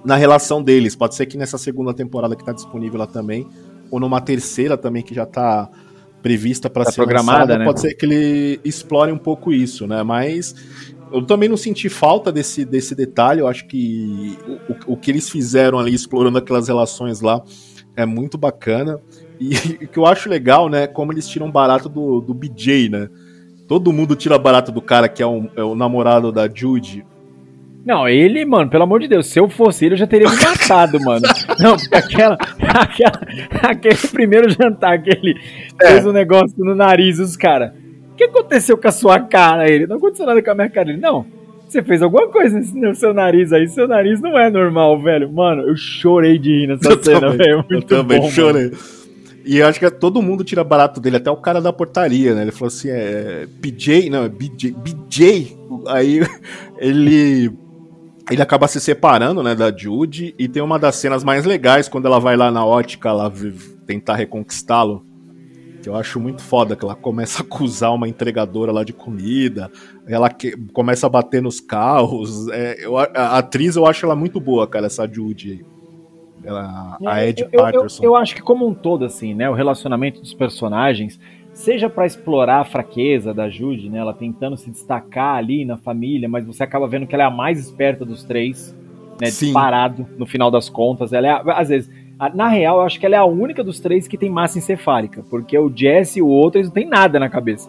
na 0.05 0.17
relação 0.17 0.63
deles. 0.63 0.95
Pode 0.97 1.15
ser 1.15 1.27
que 1.27 1.37
nessa 1.37 1.59
segunda 1.59 1.93
temporada 1.93 2.35
que 2.37 2.45
tá 2.45 2.53
disponível 2.53 2.99
lá 2.99 3.07
também, 3.07 3.47
ou 3.91 4.01
numa 4.01 4.21
terceira 4.21 4.77
também 4.77 5.03
que 5.03 5.15
já 5.15 5.27
tá 5.27 5.69
prevista 6.23 6.69
para 6.71 6.85
Tá 6.85 6.91
ser 6.91 6.97
programada, 7.03 7.39
lançada, 7.41 7.59
né? 7.59 7.65
pode 7.65 7.81
ser 7.81 7.95
que 7.95 8.07
ele 8.07 8.61
explore 8.65 9.13
um 9.13 9.19
pouco 9.19 9.53
isso, 9.53 9.87
né? 9.87 10.03
Mas 10.03 10.55
eu 11.13 11.25
também 11.25 11.49
não 11.49 11.57
senti 11.57 11.89
falta 11.89 12.33
desse, 12.33 12.65
desse 12.65 12.95
detalhe. 12.95 13.41
Eu 13.41 13.47
acho 13.47 13.67
que 13.69 14.37
o, 14.49 14.73
o- 14.73 14.95
o 14.95 14.97
que 14.97 15.11
eles 15.11 15.29
fizeram 15.29 15.79
ali, 15.79 15.95
explorando 15.95 16.39
aquelas 16.39 16.67
relações 16.67 17.21
lá, 17.21 17.43
é 17.95 18.05
muito 18.07 18.37
bacana. 18.39 18.99
E 19.39 19.51
o 19.85 19.89
que 19.89 19.99
eu 19.99 20.07
acho 20.07 20.29
legal, 20.29 20.69
né? 20.69 20.87
Como 20.87 21.13
eles 21.13 21.29
tiram 21.29 21.51
barato 21.51 21.89
do, 21.89 22.21
do 22.21 22.35
BJ, 22.35 22.89
né? 22.89 23.09
Todo 23.69 23.93
mundo 23.93 24.15
tira 24.15 24.39
barato 24.39 24.71
do 24.71 24.81
cara 24.81 25.09
que 25.09 25.23
é, 25.23 25.27
um- 25.27 25.49
é 25.57 25.63
o 25.63 25.75
namorado 25.75 26.31
da 26.31 26.49
Judy. 26.53 27.05
Não, 27.85 28.09
ele, 28.09 28.45
mano, 28.45 28.69
pelo 28.69 28.83
amor 28.83 28.99
de 29.01 29.07
Deus, 29.09 29.27
se 29.29 29.39
eu 29.39 29.49
fosse 29.49 29.85
ele, 29.85 29.95
eu 29.95 29.99
já 29.99 30.07
teria 30.09 30.29
me 30.29 30.37
matado, 30.37 30.99
mano. 31.01 31.23
Não, 31.61 31.77
porque 31.77 31.95
aquela, 31.95 32.37
aquela, 32.61 33.21
aquele 33.71 34.09
primeiro 34.13 34.51
jantar 34.51 35.01
que 35.01 35.11
ele 35.11 35.37
É. 35.81 35.89
fez 35.93 36.07
um 36.07 36.11
negócio 36.13 36.55
no 36.59 36.75
nariz, 36.75 37.19
os 37.21 37.37
caras. 37.37 37.71
O 38.13 38.17
que 38.17 38.25
aconteceu 38.25 38.77
com 38.77 38.89
a 38.89 38.93
sua 38.93 39.21
cara? 39.21 39.71
Ele, 39.71 39.87
não 39.87 39.97
aconteceu 39.99 40.27
nada 40.27 40.43
com 40.43 40.51
a 40.51 40.55
minha 40.55 40.71
cara. 40.71 40.89
Ele, 40.91 41.01
não. 41.01 41.27
Você 41.69 41.83
fez 41.83 42.03
alguma 42.03 42.27
coisa 42.29 42.57
nesse- 42.59 42.77
no 42.77 42.93
seu 42.95 43.13
nariz 43.15 43.53
aí. 43.53 43.69
Seu 43.69 43.87
nariz 43.87 44.21
não 44.21 44.37
é 44.39 44.49
normal, 44.51 45.01
velho. 45.01 45.31
Mano, 45.33 45.63
eu 45.69 45.77
chorei 45.77 46.39
de 46.39 46.51
rir 46.51 46.67
nessa 46.69 46.89
Eu 46.91 47.03
cena, 47.03 47.31
velho. 47.31 47.51
eu 47.59 47.65
Muito 47.71 47.87
também 47.87 48.19
bom, 48.21 48.31
mano. 48.37 48.71
E 49.47 49.59
eu 49.59 49.67
acho 49.69 49.79
que 49.79 49.89
todo 49.91 50.21
mundo 50.21 50.43
tira 50.43 50.65
barato 50.65 51.01
dele, 51.01 51.17
até 51.19 51.31
o 51.31 51.37
cara 51.37 51.61
da 51.61 51.73
portaria, 51.73 52.35
né? 52.35 52.43
Ele 52.43 52.51
falou 52.53 52.67
assim, 52.67 52.89
é 52.91 53.47
BJ, 53.47 54.11
não, 54.11 54.25
é 54.25 54.29
BJ, 54.29 54.73
BJ. 54.73 55.57
Aí 55.87 56.21
ele 56.79 57.51
ele 58.29 58.43
acaba 58.43 58.67
se 58.67 58.81
separando, 58.81 59.41
né, 59.41 59.55
da 59.55 59.71
Judy 59.71 60.35
e 60.37 60.49
tem 60.49 60.61
uma 60.61 60.81
das 60.81 60.97
cenas 60.97 61.23
mais 61.23 61.45
legais 61.45 61.89
quando 61.89 62.07
ela 62.07 62.19
vai 62.19 62.37
lá 62.37 62.51
na 62.51 62.67
ótica 62.67 63.13
lá 63.13 63.33
tentar 63.87 64.17
reconquistá-lo. 64.17 65.07
Que 65.81 65.89
eu 65.89 65.95
acho 65.95 66.19
muito 66.19 66.43
foda 66.43 66.75
que 66.75 66.85
ela 66.85 66.97
começa 66.97 67.41
a 67.41 67.47
acusar 67.47 67.95
uma 67.95 68.09
entregadora 68.09 68.73
lá 68.73 68.83
de 68.83 68.93
comida, 68.93 69.71
ela 70.09 70.29
que- 70.29 70.57
começa 70.73 71.07
a 71.07 71.09
bater 71.09 71.41
nos 71.41 71.61
carros. 71.61 72.49
é, 72.49 72.85
eu 72.85 72.99
a- 72.99 73.05
atriz 73.39 73.77
eu 73.77 73.87
acho 73.87 74.05
ela 74.05 74.17
muito 74.17 74.41
boa, 74.41 74.67
cara, 74.67 74.87
essa 74.87 75.07
Judy. 75.07 75.53
aí. 75.53 75.76
Ela, 76.47 76.97
a 77.05 77.21
É, 77.21 77.29
Ed 77.31 77.41
eu, 77.43 77.49
eu- 77.53 77.61
eu, 77.61 77.65
Patterson. 77.73 78.05
eu 78.05 78.17
acho 78.17 78.35
que 78.35 78.41
como 78.43 78.67
um 78.67 78.73
todo, 78.73 79.05
assim, 79.05 79.35
né, 79.35 79.51
o 79.51 79.55
relacionamento 79.55 80.21
dos 80.21 80.33
personagens, 80.33 81.19
seja 81.53 81.91
pra 81.91 82.07
explorar 82.07 82.61
a 82.61 82.65
fraqueza 82.65 83.35
da 83.35 83.49
Jude, 83.51 83.89
né, 83.91 83.99
ela 83.99 84.15
tentando 84.15 84.57
se 84.57 84.71
destacar 84.71 85.37
ali 85.37 85.65
na 85.65 85.77
família, 85.77 86.29
mas 86.29 86.47
você 86.47 86.63
acaba 86.63 86.87
vendo 86.87 87.07
que 87.07 87.15
ela 87.15 87.25
é 87.25 87.27
a 87.27 87.31
mais 87.31 87.59
esperta 87.59 88.05
dos 88.05 88.23
três, 88.23 88.75
né, 89.21 89.27
Sim. 89.27 89.47
disparado 89.47 90.07
no 90.17 90.27
final 90.27 90.51
das 90.51 90.69
contas. 90.69 91.13
Ela 91.13 91.27
é, 91.27 91.31
a- 91.31 91.43
às 91.59 91.69
vezes, 91.69 91.91
a- 92.19 92.29
na 92.31 92.49
real, 92.49 92.77
eu 92.79 92.83
acho 92.87 93.01
que 93.01 93.07
ela 93.07 93.17
é 93.17 93.19
a 93.19 93.25
única 93.25 93.65
dos 93.65 93.81
três 93.81 94.07
que 94.07 94.17
tem 94.19 94.31
massa 94.31 94.59
encefálica, 94.59 95.25
porque 95.29 95.59
o 95.59 95.73
Jesse 95.75 96.21
e 96.21 96.23
o 96.23 96.29
outro 96.29 96.59
eles 96.61 96.69
não 96.69 96.75
tem 96.75 96.87
nada 96.89 97.19
na 97.19 97.29
cabeça. 97.29 97.69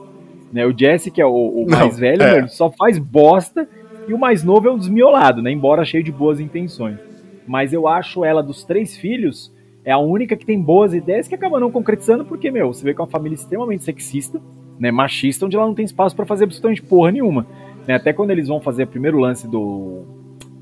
Né, 0.54 0.66
o 0.66 0.78
Jesse, 0.78 1.10
que 1.10 1.22
é 1.22 1.26
o, 1.26 1.32
o 1.34 1.66
Não, 1.68 1.80
mais 1.80 1.98
velho, 1.98 2.22
é. 2.24 2.30
meu, 2.30 2.38
ele 2.40 2.48
só 2.50 2.70
faz 2.70 2.98
bosta, 3.00 3.68
e 4.08 4.14
o 4.14 4.18
mais 4.20 4.44
novo 4.44 4.68
é 4.68 4.72
um 4.72 4.78
desmiolado, 4.78 5.42
né, 5.42 5.52
embora 5.52 5.84
cheio 5.84 6.04
de 6.04 6.12
boas 6.12 6.40
intenções 6.40 7.07
mas 7.48 7.74
eu 7.74 7.88
acho 7.88 8.24
ela 8.26 8.44
dos 8.44 8.64
três 8.64 8.96
filhos 8.98 9.52
é 9.86 9.92
a 9.92 9.98
única 9.98 10.36
que 10.36 10.46
tem 10.46 10.62
boas 10.62 10.94
ideias 10.94 11.28
que 11.28 11.36
acaba 11.36 11.60
não 11.60 11.72
concretizando, 11.72 12.26
porque, 12.26 12.52
meu, 12.52 12.74
você 12.74 12.84
vê 12.84 12.94
que 12.94 13.00
é 13.00 13.04
uma 13.04 13.10
família 13.10 13.36
extremamente 13.36 13.86
sexista, 13.86 14.40
né, 14.78 14.92
machista, 14.92 15.46
onde 15.46 15.56
ela 15.56 15.66
não 15.66 15.74
tem 15.74 15.86
espaço 15.86 16.16
pra 16.16 16.26
fazer 16.26 16.44
absolutamente 16.44 16.84
porra 16.84 17.12
nenhuma. 17.12 17.48
Né, 17.88 17.96
até 17.96 18.12
quando 18.12 18.32
eles 18.32 18.50
vão 18.50 18.60
fazer 18.60 18.84
o 18.84 18.88
primeiro 18.88 19.18
lance 19.18 19.48
do, 19.48 20.04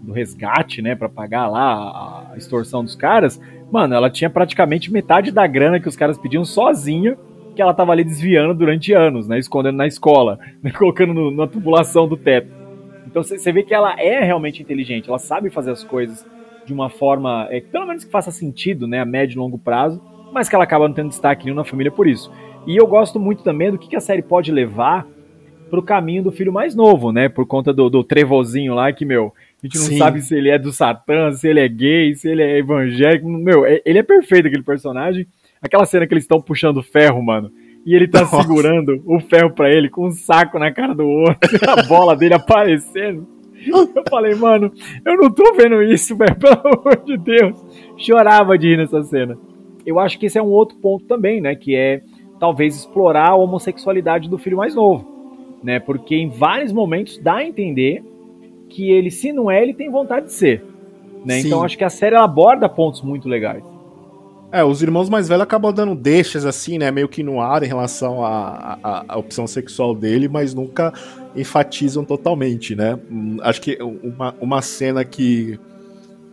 do 0.03 0.13
resgate, 0.13 0.79
né, 0.81 0.95
para 0.95 1.09
pagar 1.09 1.47
lá 1.47 2.29
a 2.31 2.37
extorsão 2.37 2.83
dos 2.83 2.95
caras, 2.95 3.41
mano, 3.71 3.95
ela 3.95 4.11
tinha 4.11 4.29
praticamente 4.29 4.93
metade 4.93 5.31
da 5.31 5.47
grana 5.47 5.79
que 5.79 5.89
os 5.89 5.95
caras 5.95 6.19
pediam 6.19 6.45
sozinha, 6.45 7.17
que 7.55 7.61
ela 7.61 7.73
tava 7.73 7.93
ali 7.93 8.03
desviando 8.03 8.53
durante 8.53 8.93
anos, 8.93 9.27
né, 9.27 9.39
escondendo 9.39 9.77
na 9.77 9.87
escola, 9.87 10.37
né, 10.61 10.69
colocando 10.71 11.13
no- 11.15 11.31
na 11.31 11.47
tubulação 11.47 12.07
do 12.07 12.15
teto. 12.15 12.49
Então 13.07 13.23
você 13.23 13.51
vê 13.51 13.63
que 13.63 13.73
ela 13.73 13.99
é 13.99 14.23
realmente 14.23 14.61
inteligente, 14.61 15.09
ela 15.09 15.17
sabe 15.17 15.49
fazer 15.49 15.71
as 15.71 15.83
coisas 15.83 16.23
de 16.65 16.73
uma 16.73 16.89
forma, 16.89 17.47
é, 17.49 17.61
pelo 17.61 17.85
menos 17.85 18.03
que 18.03 18.11
faça 18.11 18.31
sentido, 18.31 18.87
né, 18.87 18.99
a 18.99 19.05
médio 19.05 19.35
e 19.35 19.37
longo 19.39 19.57
prazo, 19.57 20.01
mas 20.33 20.49
que 20.49 20.55
ela 20.55 20.63
acaba 20.63 20.87
não 20.87 20.95
tendo 20.95 21.09
destaque 21.09 21.45
nenhum 21.45 21.55
na 21.55 21.63
família 21.63 21.91
por 21.91 22.07
isso. 22.07 22.31
E 22.65 22.75
eu 22.75 22.87
gosto 22.87 23.19
muito 23.19 23.43
também 23.43 23.71
do 23.71 23.77
que, 23.77 23.87
que 23.89 23.95
a 23.95 24.01
série 24.01 24.21
pode 24.21 24.51
levar 24.51 25.07
pro 25.69 25.81
caminho 25.83 26.23
do 26.23 26.31
filho 26.31 26.51
mais 26.53 26.75
novo, 26.75 27.11
né, 27.11 27.29
por 27.29 27.45
conta 27.45 27.73
do, 27.73 27.89
do 27.89 28.03
trevozinho 28.03 28.73
lá, 28.73 28.91
que, 28.91 29.05
meu, 29.05 29.33
a 29.61 29.65
gente 29.65 29.77
não 29.77 29.85
Sim. 29.85 29.97
sabe 29.97 30.21
se 30.21 30.35
ele 30.35 30.49
é 30.49 30.57
do 30.59 30.71
Satã, 30.71 31.31
se 31.31 31.47
ele 31.47 31.59
é 31.59 31.67
gay, 31.67 32.13
se 32.15 32.29
ele 32.29 32.41
é 32.43 32.57
evangélico, 32.57 33.27
meu, 33.29 33.65
é- 33.65 33.81
ele 33.85 33.99
é 33.99 34.03
perfeito 34.03 34.47
aquele 34.47 34.63
personagem. 34.63 35.25
Aquela 35.61 35.85
cena 35.85 36.05
que 36.05 36.13
eles 36.13 36.23
estão 36.25 36.39
puxando 36.39 36.83
ferro, 36.83 37.23
mano, 37.23 37.51
e 37.85 37.95
ele 37.95 38.07
tá 38.07 38.21
Nossa. 38.21 38.41
segurando 38.41 39.01
o 39.05 39.19
ferro 39.19 39.49
pra 39.51 39.71
ele 39.71 39.89
com 39.89 40.05
um 40.07 40.11
saco 40.11 40.59
na 40.59 40.71
cara 40.71 40.93
do 40.93 41.07
outro, 41.07 41.39
a 41.67 41.83
bola 41.83 42.15
dele 42.15 42.35
aparecendo. 42.35 43.27
Eu 43.67 44.03
falei, 44.09 44.35
mano, 44.35 44.71
eu 45.03 45.17
não 45.17 45.31
tô 45.31 45.53
vendo 45.53 45.81
isso, 45.81 46.15
velho, 46.17 46.35
pelo 46.35 46.53
amor 46.53 47.03
de 47.03 47.17
Deus. 47.17 47.63
Chorava 47.97 48.57
de 48.57 48.69
rir 48.69 48.77
nessa 48.77 49.03
cena. 49.03 49.37
Eu 49.85 49.99
acho 49.99 50.17
que 50.17 50.25
esse 50.25 50.37
é 50.37 50.41
um 50.41 50.49
outro 50.49 50.77
ponto 50.77 51.05
também, 51.05 51.39
né, 51.39 51.55
que 51.55 51.75
é 51.75 52.01
talvez 52.39 52.75
explorar 52.75 53.29
a 53.29 53.35
homossexualidade 53.35 54.29
do 54.29 54.37
filho 54.37 54.57
mais 54.57 54.73
novo, 54.75 55.05
né, 55.63 55.79
porque 55.79 56.15
em 56.15 56.29
vários 56.29 56.71
momentos 56.71 57.17
dá 57.17 57.35
a 57.35 57.45
entender 57.45 58.03
que 58.67 58.91
ele, 58.91 59.11
se 59.11 59.31
não 59.31 59.49
é, 59.49 59.61
ele 59.61 59.73
tem 59.73 59.89
vontade 59.89 60.25
de 60.25 60.33
ser, 60.33 60.63
né, 61.23 61.39
então 61.39 61.63
acho 61.63 61.77
que 61.77 61.83
a 61.83 61.89
série 61.89 62.15
aborda 62.15 62.67
pontos 62.67 63.01
muito 63.01 63.29
legais. 63.29 63.63
É, 64.59 64.63
os 64.63 64.81
irmãos 64.81 65.09
mais 65.09 65.27
velhos 65.27 65.43
acabam 65.43 65.73
dando 65.73 65.93
deixas 65.95 66.45
assim, 66.45 66.77
né? 66.77 66.89
Meio 66.91 67.07
que 67.09 67.21
no 67.23 67.41
ar 67.41 67.61
em 67.63 67.67
relação 67.67 68.23
à, 68.23 69.05
opção 69.17 69.45
sexual 69.47 69.93
dele, 69.93 70.27
mas 70.27 70.53
nunca 70.53 70.93
enfatizam 71.35 72.05
totalmente, 72.05 72.75
né? 72.75 72.97
Hum, 73.11 73.37
Acho 73.41 73.61
que 73.61 73.77
uma, 73.81 74.33
uma 74.39 74.61
cena 74.61 75.03
que, 75.03 75.59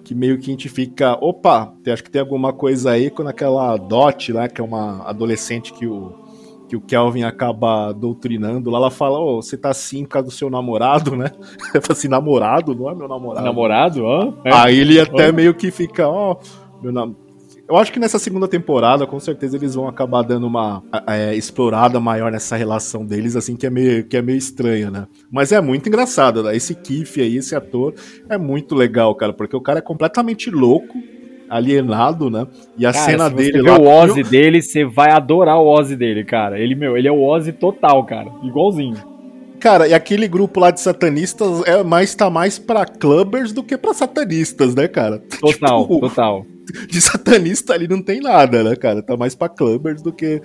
que 0.04 0.14
meio 0.14 0.38
que 0.38 0.50
a 0.50 0.52
gente 0.52 0.68
fica. 0.68 1.16
Opa, 1.20 1.72
tem- 1.82 1.92
acho 1.92 2.04
que 2.04 2.10
tem 2.10 2.20
alguma 2.20 2.52
coisa 2.52 2.92
aí 2.92 3.10
quando 3.10 3.28
aquela 3.28 3.76
Dot 3.76 4.32
lá, 4.32 4.48
que 4.48 4.60
é 4.60 4.64
uma 4.64 5.02
adolescente 5.08 5.72
que 5.72 5.86
o, 5.86 6.12
que 6.68 6.76
o 6.76 6.80
Kelvin 6.80 7.24
acaba 7.24 7.92
doutrinando 7.92 8.70
lá, 8.70 8.78
ela 8.78 8.90
fala: 8.90 9.18
Ô, 9.18 9.42
você 9.42 9.56
tá 9.56 9.70
assim 9.70 10.04
por 10.04 10.10
causa 10.10 10.28
do 10.28 10.32
seu 10.32 10.48
namorado, 10.48 11.16
né? 11.16 11.30
Eu 11.74 11.82
falo 11.82 11.92
assim: 11.98 12.08
namorado? 12.08 12.74
Não 12.74 12.88
é 12.88 12.94
meu 12.94 13.08
namorado. 13.08 13.44
Namorado, 13.44 14.04
ó. 14.04 14.32
É. 14.44 14.50
Aí 14.54 14.78
ele 14.78 15.00
até 15.00 15.32
meio 15.32 15.52
que 15.54 15.70
fica, 15.72 16.08
ó, 16.08 16.36
meu 16.80 16.92
nam- 16.92 17.14
Eu 17.72 17.78
acho 17.78 17.90
que 17.90 17.98
nessa 17.98 18.18
segunda 18.18 18.46
temporada, 18.46 19.06
com 19.06 19.18
certeza, 19.18 19.56
eles 19.56 19.74
vão 19.74 19.88
acabar 19.88 20.20
dando 20.20 20.46
uma 20.46 20.82
é, 21.06 21.34
explorada 21.34 21.98
maior 21.98 22.30
nessa 22.30 22.54
relação 22.54 23.02
deles, 23.02 23.34
assim, 23.34 23.56
que 23.56 23.66
é 23.66 23.70
meio, 23.70 24.04
que 24.04 24.14
é 24.14 24.20
meio 24.20 24.36
estranha, 24.36 24.90
né? 24.90 25.06
Mas 25.30 25.52
é 25.52 25.60
muito 25.60 25.88
engraçado, 25.88 26.42
né? 26.42 26.54
Esse 26.54 26.74
Kiff 26.74 27.18
aí, 27.18 27.38
esse 27.38 27.56
ator, 27.56 27.94
é 28.28 28.36
muito 28.36 28.74
legal, 28.74 29.14
cara, 29.14 29.32
porque 29.32 29.56
o 29.56 29.60
cara 29.62 29.78
é 29.78 29.82
completamente 29.82 30.50
louco, 30.50 30.98
alienado, 31.48 32.28
né? 32.28 32.46
E 32.76 32.84
a 32.84 32.92
Cara, 32.92 33.04
cena 33.06 33.28
se 33.30 33.36
você 33.36 33.52
dele 33.52 33.62
lá. 33.62 33.78
o 33.78 33.86
Ozzy 33.88 34.22
dele, 34.22 34.60
você 34.60 34.84
vai 34.84 35.10
adorar 35.10 35.58
o 35.58 35.66
Ozzy 35.66 35.96
dele, 35.96 36.24
cara. 36.24 36.58
Ele, 36.58 36.74
meu, 36.74 36.94
ele 36.94 37.08
é 37.08 37.12
o 37.12 37.22
Ozzy 37.22 37.52
total, 37.52 38.04
cara. 38.04 38.30
Igualzinho. 38.42 38.96
Cara, 39.58 39.88
e 39.88 39.94
aquele 39.94 40.28
grupo 40.28 40.60
lá 40.60 40.70
de 40.70 40.80
satanistas 40.80 41.62
é 41.66 41.82
mais 41.82 42.14
tá 42.14 42.28
mais 42.28 42.58
pra 42.58 42.84
clubbers 42.84 43.50
do 43.52 43.62
que 43.62 43.78
pra 43.78 43.94
satanistas, 43.94 44.74
né, 44.74 44.88
cara? 44.88 45.22
Total, 45.40 45.82
Tipo, 45.82 46.00
total. 46.00 46.44
De 46.88 47.00
satanista 47.00 47.74
ali 47.74 47.86
não 47.88 48.02
tem 48.02 48.20
nada, 48.20 48.62
né, 48.64 48.74
cara? 48.76 49.02
Tá 49.02 49.16
mais 49.16 49.34
pra 49.34 49.48
clubbers 49.48 50.02
do 50.02 50.12
que. 50.12 50.40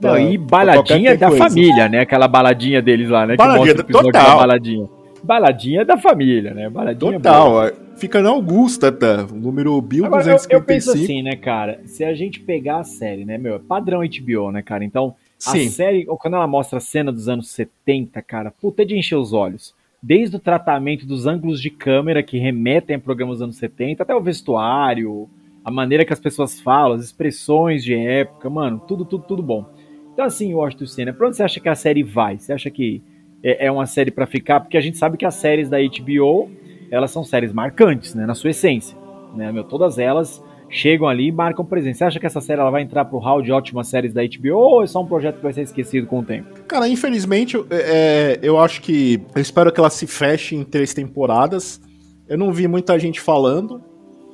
Não, 0.00 0.10
pra- 0.12 0.20
e 0.20 0.38
pra 0.38 0.46
baladinha 0.64 1.16
da 1.16 1.28
coisa. 1.28 1.44
família, 1.48 1.88
né? 1.88 2.00
Aquela 2.00 2.26
baladinha 2.28 2.80
deles 2.80 3.08
lá, 3.08 3.26
né? 3.26 3.36
Baladinha 3.36 3.74
que 3.74 3.92
mostra 3.92 3.98
o 4.08 4.12
total. 4.12 4.30
da 4.30 4.36
baladinha. 4.36 4.88
Baladinha 5.22 5.84
da 5.84 5.98
família, 5.98 6.54
né? 6.54 6.70
Baladinha 6.70 7.12
Total, 7.12 7.50
boa. 7.50 7.72
fica 7.96 8.22
na 8.22 8.30
Augusta, 8.30 8.88
até. 8.88 9.16
O 9.24 9.34
número 9.34 9.78
Bill 9.82 10.06
Agora, 10.06 10.22
eu, 10.22 10.34
255. 10.36 10.54
eu 10.54 10.62
penso 10.62 10.90
assim, 10.92 11.22
né, 11.22 11.36
cara? 11.36 11.80
Se 11.84 12.02
a 12.02 12.14
gente 12.14 12.40
pegar 12.40 12.78
a 12.78 12.84
série, 12.84 13.26
né, 13.26 13.36
meu? 13.36 13.56
é 13.56 13.58
Padrão 13.58 14.00
HBO, 14.00 14.50
né, 14.50 14.62
cara? 14.62 14.82
Então, 14.82 15.14
Sim. 15.38 15.66
a 15.66 15.70
série, 15.70 16.06
quando 16.06 16.34
ela 16.36 16.46
mostra 16.46 16.78
a 16.78 16.80
cena 16.80 17.12
dos 17.12 17.28
anos 17.28 17.50
70, 17.50 18.22
cara, 18.22 18.50
puta 18.50 18.84
de 18.86 18.96
encher 18.96 19.16
os 19.16 19.34
olhos. 19.34 19.74
Desde 20.02 20.36
o 20.36 20.38
tratamento 20.38 21.04
dos 21.04 21.26
ângulos 21.26 21.60
de 21.60 21.68
câmera 21.68 22.22
que 22.22 22.38
remetem 22.38 22.96
a 22.96 22.98
programas 22.98 23.34
dos 23.36 23.42
anos 23.42 23.56
70, 23.58 24.02
até 24.02 24.14
o 24.14 24.22
vestuário, 24.22 25.28
a 25.64 25.70
maneira 25.70 26.04
que 26.04 26.12
as 26.12 26.20
pessoas 26.20 26.60
falam, 26.60 26.96
as 26.96 27.04
expressões 27.04 27.84
de 27.84 27.94
época, 27.94 28.48
mano, 28.48 28.80
tudo, 28.86 29.04
tudo, 29.04 29.24
tudo 29.26 29.42
bom. 29.42 29.64
Então, 30.12 30.24
assim, 30.24 30.52
Washington 30.54 30.86
Senna, 30.86 31.12
pra 31.12 31.26
onde 31.28 31.36
você 31.36 31.42
acha 31.42 31.60
que 31.60 31.68
a 31.68 31.74
série 31.74 32.02
vai? 32.02 32.38
Você 32.38 32.52
acha 32.52 32.70
que 32.70 33.02
é, 33.42 33.66
é 33.66 33.72
uma 33.72 33.86
série 33.86 34.10
pra 34.10 34.26
ficar? 34.26 34.60
Porque 34.60 34.76
a 34.76 34.80
gente 34.80 34.98
sabe 34.98 35.16
que 35.16 35.24
as 35.24 35.34
séries 35.34 35.68
da 35.68 35.78
HBO, 35.78 36.50
elas 36.90 37.10
são 37.10 37.22
séries 37.24 37.52
marcantes, 37.52 38.14
né, 38.14 38.26
na 38.26 38.34
sua 38.34 38.50
essência. 38.50 38.96
Né, 39.34 39.50
meu, 39.52 39.62
todas 39.64 39.98
elas 39.98 40.42
chegam 40.68 41.08
ali 41.08 41.28
e 41.28 41.32
marcam 41.32 41.64
presença. 41.64 41.98
Você 41.98 42.04
acha 42.04 42.20
que 42.20 42.26
essa 42.26 42.40
série 42.40 42.60
ela 42.60 42.70
vai 42.70 42.82
entrar 42.82 43.04
pro 43.04 43.18
hall 43.18 43.42
de 43.42 43.50
ótimas 43.52 43.88
séries 43.88 44.12
da 44.12 44.22
HBO 44.22 44.56
ou 44.56 44.82
é 44.82 44.86
só 44.86 45.00
um 45.02 45.06
projeto 45.06 45.36
que 45.36 45.42
vai 45.42 45.52
ser 45.52 45.62
esquecido 45.62 46.06
com 46.06 46.20
o 46.20 46.22
tempo? 46.24 46.48
Cara, 46.68 46.88
infelizmente, 46.88 47.54
eu- 47.56 47.66
é, 47.70 48.38
eu 48.42 48.58
acho 48.58 48.80
que. 48.82 49.20
Eu 49.34 49.40
espero 49.42 49.72
que 49.72 49.80
ela 49.80 49.90
se 49.90 50.06
feche 50.06 50.54
em 50.54 50.62
três 50.64 50.92
temporadas. 50.94 51.80
Eu 52.28 52.38
não 52.38 52.52
vi 52.52 52.68
muita 52.68 52.96
gente 52.98 53.20
falando, 53.20 53.82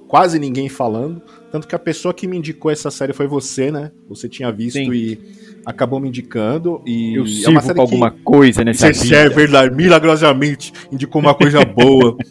quase 0.07 0.39
ninguém 0.39 0.69
falando. 0.69 1.23
Tanto 1.51 1.67
que 1.67 1.75
a 1.75 1.79
pessoa 1.79 2.13
que 2.13 2.27
me 2.27 2.37
indicou 2.37 2.71
essa 2.71 2.91
série 2.91 3.13
foi 3.13 3.27
você, 3.27 3.71
né? 3.71 3.91
Você 4.09 4.29
tinha 4.29 4.51
visto 4.53 4.79
Sim. 4.79 4.93
e 4.93 5.19
acabou 5.65 6.01
me 6.01 6.09
indicando. 6.09 6.83
E 6.87 7.17
Eu 7.17 7.25
é 7.25 7.27
sirvo 7.27 7.51
uma 7.51 7.63
série 7.63 7.75
com 7.75 7.81
alguma 7.83 8.11
que 8.11 8.21
coisa 8.23 8.65
nessa 8.65 8.93
você 8.93 9.15
é 9.15 9.23
vida. 9.25 9.35
verdade, 9.35 9.75
milagrosamente 9.75 10.73
indicou 10.93 11.21
uma 11.21 11.35
coisa 11.35 11.65
boa. 11.65 12.17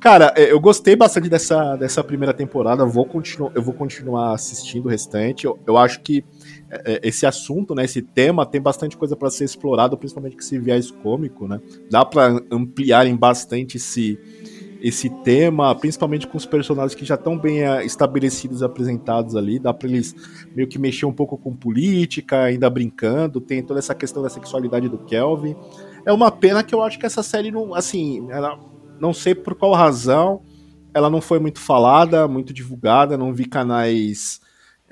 Cara, 0.00 0.32
é, 0.36 0.52
eu 0.52 0.60
gostei 0.60 0.94
bastante 0.94 1.28
dessa, 1.28 1.74
dessa 1.74 2.04
primeira 2.04 2.32
temporada. 2.32 2.86
Vou 2.86 3.04
continu, 3.04 3.50
eu 3.54 3.60
vou 3.60 3.74
continuar 3.74 4.32
assistindo 4.32 4.86
o 4.86 4.88
restante. 4.88 5.44
Eu, 5.44 5.58
eu 5.66 5.76
acho 5.76 6.00
que 6.00 6.24
é, 6.70 6.92
é, 6.94 7.00
esse 7.02 7.26
assunto, 7.26 7.74
né, 7.74 7.84
esse 7.84 8.00
tema, 8.00 8.46
tem 8.46 8.60
bastante 8.60 8.96
coisa 8.96 9.16
para 9.16 9.28
ser 9.28 9.44
explorado, 9.44 9.98
principalmente 9.98 10.36
com 10.36 10.40
esse 10.40 10.56
viés 10.56 10.90
cômico, 10.90 11.48
né? 11.48 11.60
Dá 11.90 12.04
para 12.04 12.40
ampliarem 12.50 13.16
bastante 13.16 13.76
esse, 13.76 14.16
esse 14.80 15.10
tema, 15.22 15.74
principalmente 15.74 16.26
com 16.26 16.36
os 16.36 16.46
personagens 16.46 16.94
que 16.94 17.04
já 17.04 17.16
estão 17.16 17.36
bem 17.36 17.62
eh, 17.62 17.84
estabelecidos, 17.84 18.62
apresentados 18.62 19.34
ali, 19.34 19.58
dá 19.58 19.74
para 19.74 19.88
eles 19.88 20.14
meio 20.54 20.68
que 20.68 20.78
mexer 20.78 21.06
um 21.06 21.12
pouco 21.12 21.36
com 21.36 21.54
política, 21.54 22.44
ainda 22.44 22.70
brincando, 22.70 23.40
tem 23.40 23.62
toda 23.62 23.78
essa 23.78 23.94
questão 23.94 24.22
da 24.22 24.28
sexualidade 24.28 24.88
do 24.88 24.98
Kelvin. 24.98 25.56
É 26.06 26.12
uma 26.12 26.30
pena 26.30 26.62
que 26.62 26.74
eu 26.74 26.82
acho 26.82 26.98
que 26.98 27.06
essa 27.06 27.22
série 27.22 27.50
não, 27.50 27.74
assim, 27.74 28.26
ela, 28.30 28.58
não 29.00 29.12
sei 29.12 29.34
por 29.34 29.54
qual 29.54 29.72
razão, 29.72 30.42
ela 30.94 31.10
não 31.10 31.20
foi 31.20 31.38
muito 31.38 31.60
falada, 31.60 32.28
muito 32.28 32.52
divulgada, 32.52 33.18
não 33.18 33.32
vi 33.32 33.46
canais 33.46 34.40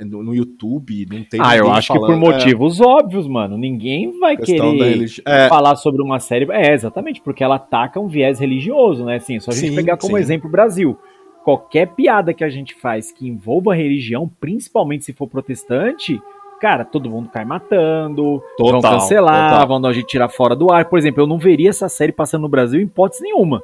no, 0.04 0.22
no 0.22 0.34
YouTube, 0.34 1.06
não 1.10 1.24
tem 1.24 1.40
Ah, 1.42 1.56
eu 1.56 1.70
acho 1.70 1.92
que 1.92 1.98
por 1.98 2.06
falando- 2.08 2.26
é, 2.26 2.32
motivos 2.32 2.80
óbvios, 2.80 3.26
mano. 3.26 3.56
Ninguém 3.56 4.18
vai 4.18 4.36
querer 4.36 5.06
é. 5.26 5.48
falar 5.48 5.76
sobre 5.76 6.02
uma 6.02 6.18
série. 6.18 6.46
É, 6.50 6.72
exatamente, 6.72 7.20
porque 7.20 7.42
ela 7.42 7.56
ataca 7.56 7.98
um 7.98 8.06
viés 8.08 8.38
religioso, 8.38 9.04
né? 9.04 9.16
Assim, 9.16 9.40
só 9.40 9.50
a 9.50 9.54
gente 9.54 9.70
Sim, 9.70 9.74
pegar 9.76 9.96
como 9.96 10.16
sim. 10.16 10.22
exemplo 10.22 10.48
o 10.48 10.52
Brasil. 10.52 10.98
Qualquer 11.44 11.86
piada 11.94 12.34
que 12.34 12.42
a 12.42 12.48
gente 12.48 12.74
faz 12.74 13.12
que 13.12 13.28
envolva 13.28 13.74
religião, 13.74 14.28
principalmente 14.40 15.04
se 15.04 15.12
for 15.12 15.28
protestante, 15.28 16.20
cara, 16.60 16.84
todo 16.84 17.08
mundo 17.08 17.28
cai 17.28 17.44
matando, 17.44 18.42
vão 18.58 18.72
Total, 18.72 18.92
cancelar, 18.94 19.50
total. 19.52 19.68
vão 19.68 19.80
dar 19.80 19.88
a 19.90 19.92
gente 19.92 20.06
tirar 20.06 20.28
fora 20.28 20.56
do 20.56 20.72
ar. 20.72 20.86
Por 20.86 20.98
exemplo, 20.98 21.22
eu 21.22 21.26
não 21.26 21.38
veria 21.38 21.70
essa 21.70 21.88
série 21.88 22.10
passando 22.12 22.42
no 22.42 22.48
Brasil 22.48 22.80
em 22.80 22.84
hipótese 22.84 23.22
nenhuma. 23.22 23.62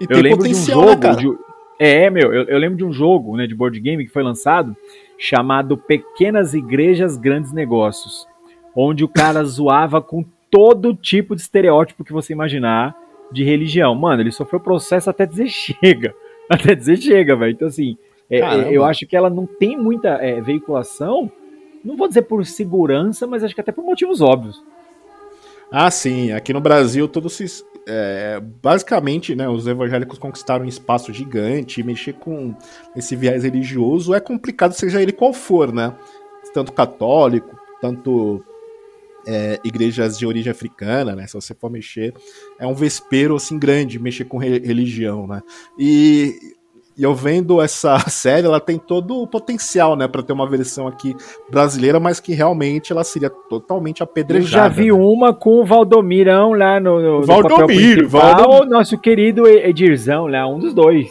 E 0.00 0.04
Eu 0.04 0.08
tem 0.08 0.22
lembro 0.22 0.38
potencial, 0.38 0.80
de 0.80 0.84
um 0.84 0.86
né, 0.86 0.90
jogo. 0.90 1.00
cara? 1.02 1.53
De- 1.78 1.84
É, 1.84 2.10
meu, 2.10 2.32
eu, 2.32 2.44
eu 2.44 2.58
lembro 2.58 2.76
de 2.78 2.84
um 2.84 2.92
jogo 2.92 3.36
né, 3.36 3.46
de 3.46 3.54
board 3.54 3.78
game 3.80 4.04
que 4.04 4.12
foi 4.12 4.22
lançado 4.22 4.76
chamado 5.18 5.76
Pequenas 5.76 6.54
Igrejas 6.54 7.16
Grandes 7.16 7.52
Negócios, 7.52 8.26
onde 8.74 9.04
o 9.04 9.08
cara 9.08 9.42
zoava 9.44 10.00
com 10.02 10.24
todo 10.50 10.94
tipo 10.94 11.34
de 11.34 11.42
estereótipo 11.42 12.04
que 12.04 12.12
você 12.12 12.32
imaginar 12.32 12.94
de 13.32 13.42
religião. 13.42 13.94
Mano, 13.94 14.22
ele 14.22 14.30
sofreu 14.32 14.60
processo 14.60 15.10
até 15.10 15.26
dizer 15.26 15.48
chega. 15.48 16.14
Até 16.48 16.74
dizer 16.74 16.96
chega, 16.98 17.34
velho. 17.34 17.52
Então, 17.52 17.68
assim, 17.68 17.96
é, 18.30 18.38
é, 18.40 18.68
eu 18.70 18.84
acho 18.84 19.06
que 19.06 19.16
ela 19.16 19.30
não 19.30 19.46
tem 19.46 19.76
muita 19.76 20.10
é, 20.22 20.40
veiculação. 20.40 21.30
Não 21.84 21.96
vou 21.96 22.06
dizer 22.08 22.22
por 22.22 22.44
segurança, 22.46 23.26
mas 23.26 23.42
acho 23.42 23.54
que 23.54 23.60
até 23.60 23.72
por 23.72 23.84
motivos 23.84 24.20
óbvios. 24.20 24.62
Ah, 25.70 25.90
sim. 25.90 26.32
Aqui 26.32 26.52
no 26.52 26.60
Brasil, 26.60 27.08
todos 27.08 27.32
se. 27.34 27.64
É, 27.86 28.40
basicamente, 28.62 29.34
né, 29.34 29.48
os 29.48 29.66
evangélicos 29.66 30.18
conquistaram 30.18 30.64
um 30.64 30.68
espaço 30.68 31.12
gigante 31.12 31.80
e 31.80 31.84
mexer 31.84 32.14
com 32.14 32.54
esse 32.96 33.14
viés 33.14 33.44
religioso 33.44 34.14
é 34.14 34.20
complicado, 34.20 34.72
seja 34.72 35.02
ele 35.02 35.12
qual 35.12 35.32
for, 35.32 35.72
né? 35.72 35.94
Tanto 36.52 36.72
católico, 36.72 37.58
tanto 37.80 38.42
é, 39.26 39.58
igrejas 39.64 40.18
de 40.18 40.26
origem 40.26 40.50
africana, 40.50 41.14
né? 41.16 41.26
Se 41.26 41.34
você 41.34 41.54
for 41.54 41.70
mexer, 41.70 42.14
é 42.58 42.66
um 42.66 42.74
vespeiro 42.74 43.34
assim 43.36 43.58
grande 43.58 43.98
mexer 43.98 44.24
com 44.24 44.38
re- 44.38 44.60
religião, 44.60 45.26
né? 45.26 45.42
E, 45.78 46.54
e 46.96 47.02
eu 47.02 47.14
vendo 47.14 47.60
essa 47.60 47.98
série, 48.08 48.46
ela 48.46 48.60
tem 48.60 48.78
todo 48.78 49.20
o 49.20 49.26
potencial, 49.26 49.96
né, 49.96 50.06
para 50.06 50.22
ter 50.22 50.32
uma 50.32 50.48
versão 50.48 50.86
aqui 50.86 51.14
brasileira, 51.50 51.98
mas 51.98 52.20
que 52.20 52.32
realmente 52.34 52.92
ela 52.92 53.02
seria 53.04 53.30
totalmente 53.30 54.00
Eu 54.00 54.04
apedrejada. 54.04 54.48
já 54.64 54.68
vi 54.68 54.86
né? 54.86 54.92
uma 54.92 55.34
com 55.34 55.60
o 55.60 55.64
Valdomirão 55.64 56.52
lá 56.52 56.78
no, 56.78 57.00
no, 57.00 57.20
no 57.20 57.26
Valdomiro, 57.26 57.50
papel 57.60 57.66
principal, 57.66 58.36
Valdomiro. 58.36 58.70
nosso 58.70 58.98
querido 58.98 59.46
Edirzão 59.48 60.26
lá, 60.26 60.46
um 60.46 60.58
dos 60.58 60.72
dois. 60.74 61.08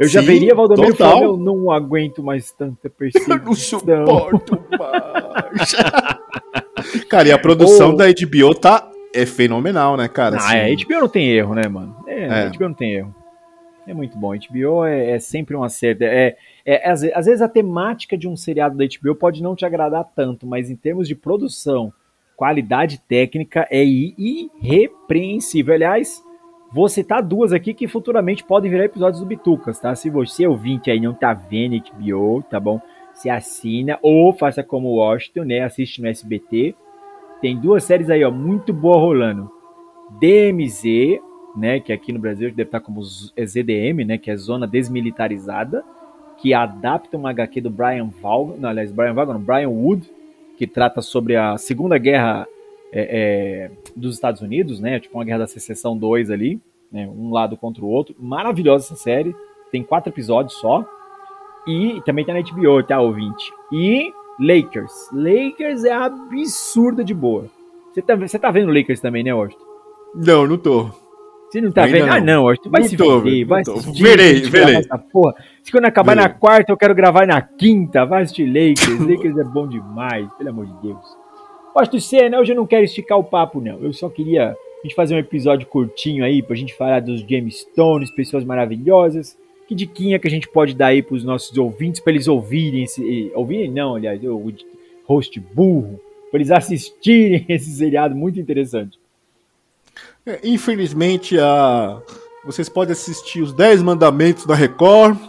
Eu 0.00 0.08
já 0.08 0.20
Sim, 0.20 0.26
veria 0.28 0.54
Valdomiro 0.54 0.96
falando, 0.96 1.22
eu 1.24 1.36
não 1.36 1.70
aguento 1.70 2.22
mais 2.22 2.50
tanta 2.52 2.88
perseguição. 2.88 3.36
Eu 3.36 3.44
não 3.44 3.54
suporto 3.54 4.58
mais. 4.78 5.74
cara, 7.06 7.28
e 7.28 7.32
a 7.32 7.38
produção 7.38 7.90
Ô. 7.90 7.96
da 7.96 8.06
HBO 8.06 8.54
tá 8.54 8.88
é 9.14 9.26
fenomenal, 9.26 9.98
né, 9.98 10.08
cara? 10.08 10.36
Ah, 10.36 10.46
Assim, 10.46 10.56
é, 10.56 10.74
HBO 10.76 11.00
não 11.00 11.08
tem 11.08 11.28
erro, 11.30 11.54
né, 11.54 11.68
mano? 11.68 11.94
É, 12.06 12.46
É. 12.46 12.48
HBO 12.48 12.68
não 12.68 12.74
tem 12.74 12.94
erro. 12.94 13.14
É 13.86 13.94
muito 13.94 14.16
bom. 14.18 14.32
HBO 14.34 14.84
é, 14.84 15.12
é 15.12 15.18
sempre 15.18 15.56
um 15.56 15.64
acerto. 15.64 16.04
É, 16.04 16.36
é, 16.64 16.88
às, 16.90 17.00
ve- 17.02 17.12
às 17.14 17.26
vezes 17.26 17.42
a 17.42 17.48
temática 17.48 18.16
de 18.16 18.28
um 18.28 18.36
seriado 18.36 18.76
da 18.76 18.84
HBO 18.84 19.14
pode 19.14 19.42
não 19.42 19.56
te 19.56 19.64
agradar 19.64 20.04
tanto, 20.14 20.46
mas 20.46 20.70
em 20.70 20.76
termos 20.76 21.08
de 21.08 21.14
produção, 21.14 21.92
qualidade 22.36 23.00
técnica 23.00 23.66
é 23.70 23.82
irrepreensível. 23.84 25.74
Aliás, 25.74 26.22
vou 26.72 26.88
citar 26.88 27.22
duas 27.22 27.52
aqui 27.52 27.74
que 27.74 27.88
futuramente 27.88 28.44
podem 28.44 28.70
virar 28.70 28.84
episódios 28.84 29.20
do 29.20 29.26
Bitucas, 29.26 29.78
tá? 29.80 29.94
Se 29.94 30.08
você 30.10 30.46
ouvinte 30.46 30.90
aí 30.90 31.00
não 31.00 31.14
tá 31.14 31.32
vendo 31.32 31.80
HBO, 31.82 32.42
tá 32.48 32.60
bom? 32.60 32.80
Se 33.14 33.28
assina 33.28 33.98
ou 34.02 34.32
faça 34.32 34.62
como 34.62 34.88
o 34.88 34.96
Washington, 34.96 35.44
né? 35.44 35.60
Assiste 35.60 36.00
no 36.00 36.08
SBT. 36.08 36.74
Tem 37.40 37.58
duas 37.58 37.82
séries 37.84 38.08
aí, 38.10 38.22
ó, 38.24 38.30
muito 38.30 38.72
boa 38.72 38.98
rolando. 38.98 39.50
DMZ, 40.20 41.20
né, 41.56 41.80
que 41.80 41.92
aqui 41.92 42.12
no 42.12 42.18
Brasil 42.18 42.50
deve 42.50 42.62
estar 42.62 42.80
como 42.80 43.02
ZDM, 43.02 44.04
né, 44.06 44.18
que 44.18 44.30
é 44.30 44.36
Zona 44.36 44.66
Desmilitarizada, 44.66 45.84
que 46.38 46.54
adapta 46.54 47.16
uma 47.16 47.30
HQ 47.30 47.60
do 47.60 47.70
Brian 47.70 48.08
Vaughan, 48.08 48.56
não, 48.58 48.68
aliás, 48.68 48.90
Brian 48.90 49.14
Vaughan, 49.14 49.34
não, 49.34 49.40
Brian 49.40 49.68
Wood, 49.68 50.10
que 50.56 50.66
trata 50.66 51.02
sobre 51.02 51.36
a 51.36 51.56
Segunda 51.58 51.98
Guerra 51.98 52.46
é, 52.92 53.00
é, 53.02 53.70
dos 53.94 54.14
Estados 54.14 54.40
Unidos, 54.40 54.80
né, 54.80 55.00
tipo 55.00 55.16
uma 55.18 55.24
Guerra 55.24 55.40
da 55.40 55.46
Secessão 55.46 55.96
2 55.96 56.30
ali, 56.30 56.60
né, 56.90 57.08
um 57.08 57.30
lado 57.30 57.56
contra 57.56 57.84
o 57.84 57.88
outro. 57.88 58.14
Maravilhosa 58.18 58.86
essa 58.86 58.96
série, 58.96 59.34
tem 59.70 59.82
quatro 59.82 60.10
episódios 60.10 60.54
só, 60.54 60.84
e 61.66 62.00
também 62.04 62.24
tá 62.24 62.32
na 62.32 62.40
HBO, 62.40 62.82
tá, 62.82 63.00
ouvinte? 63.00 63.52
E 63.70 64.12
Lakers. 64.38 65.10
Lakers 65.12 65.84
é 65.84 65.92
absurda 65.92 67.04
de 67.04 67.12
boa. 67.12 67.46
Você 67.92 68.00
tá, 68.00 68.16
tá 68.16 68.50
vendo 68.50 68.72
Lakers 68.72 69.00
também, 69.00 69.22
né, 69.22 69.34
Washington? 69.34 69.64
Não, 70.14 70.46
não 70.46 70.56
tô. 70.56 70.90
Você 71.50 71.60
não 71.60 71.72
tá 71.72 71.82
Ainda 71.84 71.98
vendo? 71.98 72.06
não. 72.06 72.14
Ah, 72.14 72.20
não, 72.20 72.44
Washington. 72.44 72.70
Vai 72.70 72.80
Não 72.82 72.88
se 72.88 72.96
tô, 72.96 73.20
ver, 73.20 73.44
vai 73.44 73.62
tô. 73.64 73.72
assistir. 73.72 74.02
Verei, 74.02 74.40
verei. 74.42 74.76
Essa 74.76 74.96
porra. 74.98 75.34
Se 75.64 75.72
quando 75.72 75.86
acabar 75.86 76.14
Verei. 76.14 76.28
na 76.28 76.34
quarta, 76.34 76.70
eu 76.70 76.76
quero 76.76 76.94
gravar 76.94 77.26
na 77.26 77.42
quinta. 77.42 78.04
Vai 78.06 78.22
assistir 78.22 78.46
Lakers. 78.46 79.00
Lakers 79.08 79.36
é 79.36 79.44
bom 79.44 79.66
demais, 79.66 80.28
pelo 80.38 80.50
amor 80.50 80.66
de 80.66 80.72
Deus. 80.82 81.04
Washington, 81.74 81.98
você, 82.00 82.28
né? 82.28 82.38
Hoje 82.38 82.52
eu 82.52 82.56
não 82.56 82.66
quero 82.66 82.84
esticar 82.84 83.18
o 83.18 83.24
papo, 83.24 83.60
não. 83.60 83.78
Eu 83.80 83.92
só 83.92 84.08
queria 84.08 84.50
a 84.52 84.82
gente 84.84 84.94
fazer 84.94 85.14
um 85.14 85.18
episódio 85.18 85.66
curtinho 85.66 86.24
aí 86.24 86.40
pra 86.40 86.54
gente 86.56 86.72
falar 86.74 87.00
dos 87.00 87.20
James 87.22 87.60
Stones, 87.60 88.10
pessoas 88.12 88.44
maravilhosas. 88.44 89.36
Que 89.66 89.74
diquinha 89.74 90.18
que 90.18 90.28
a 90.28 90.30
gente 90.30 90.48
pode 90.48 90.74
dar 90.74 90.86
aí 90.86 91.02
pros 91.02 91.24
nossos 91.24 91.56
ouvintes 91.58 92.00
pra 92.00 92.12
eles 92.12 92.28
ouvirem 92.28 92.84
esse. 92.84 93.30
Ouvirem 93.34 93.70
não, 93.70 93.96
aliás, 93.96 94.22
o 94.24 94.52
host 95.04 95.38
burro. 95.52 95.98
Pra 96.30 96.38
eles 96.38 96.52
assistirem 96.52 97.44
esse 97.50 97.70
seriado 97.72 98.14
muito 98.14 98.38
interessante. 98.38 98.99
É, 100.26 100.40
Infelizmente, 100.44 101.38
a... 101.38 102.00
vocês 102.44 102.68
podem 102.68 102.92
assistir 102.92 103.42
os 103.42 103.52
10 103.52 103.82
mandamentos 103.82 104.46
da 104.46 104.54
Record. 104.54 105.16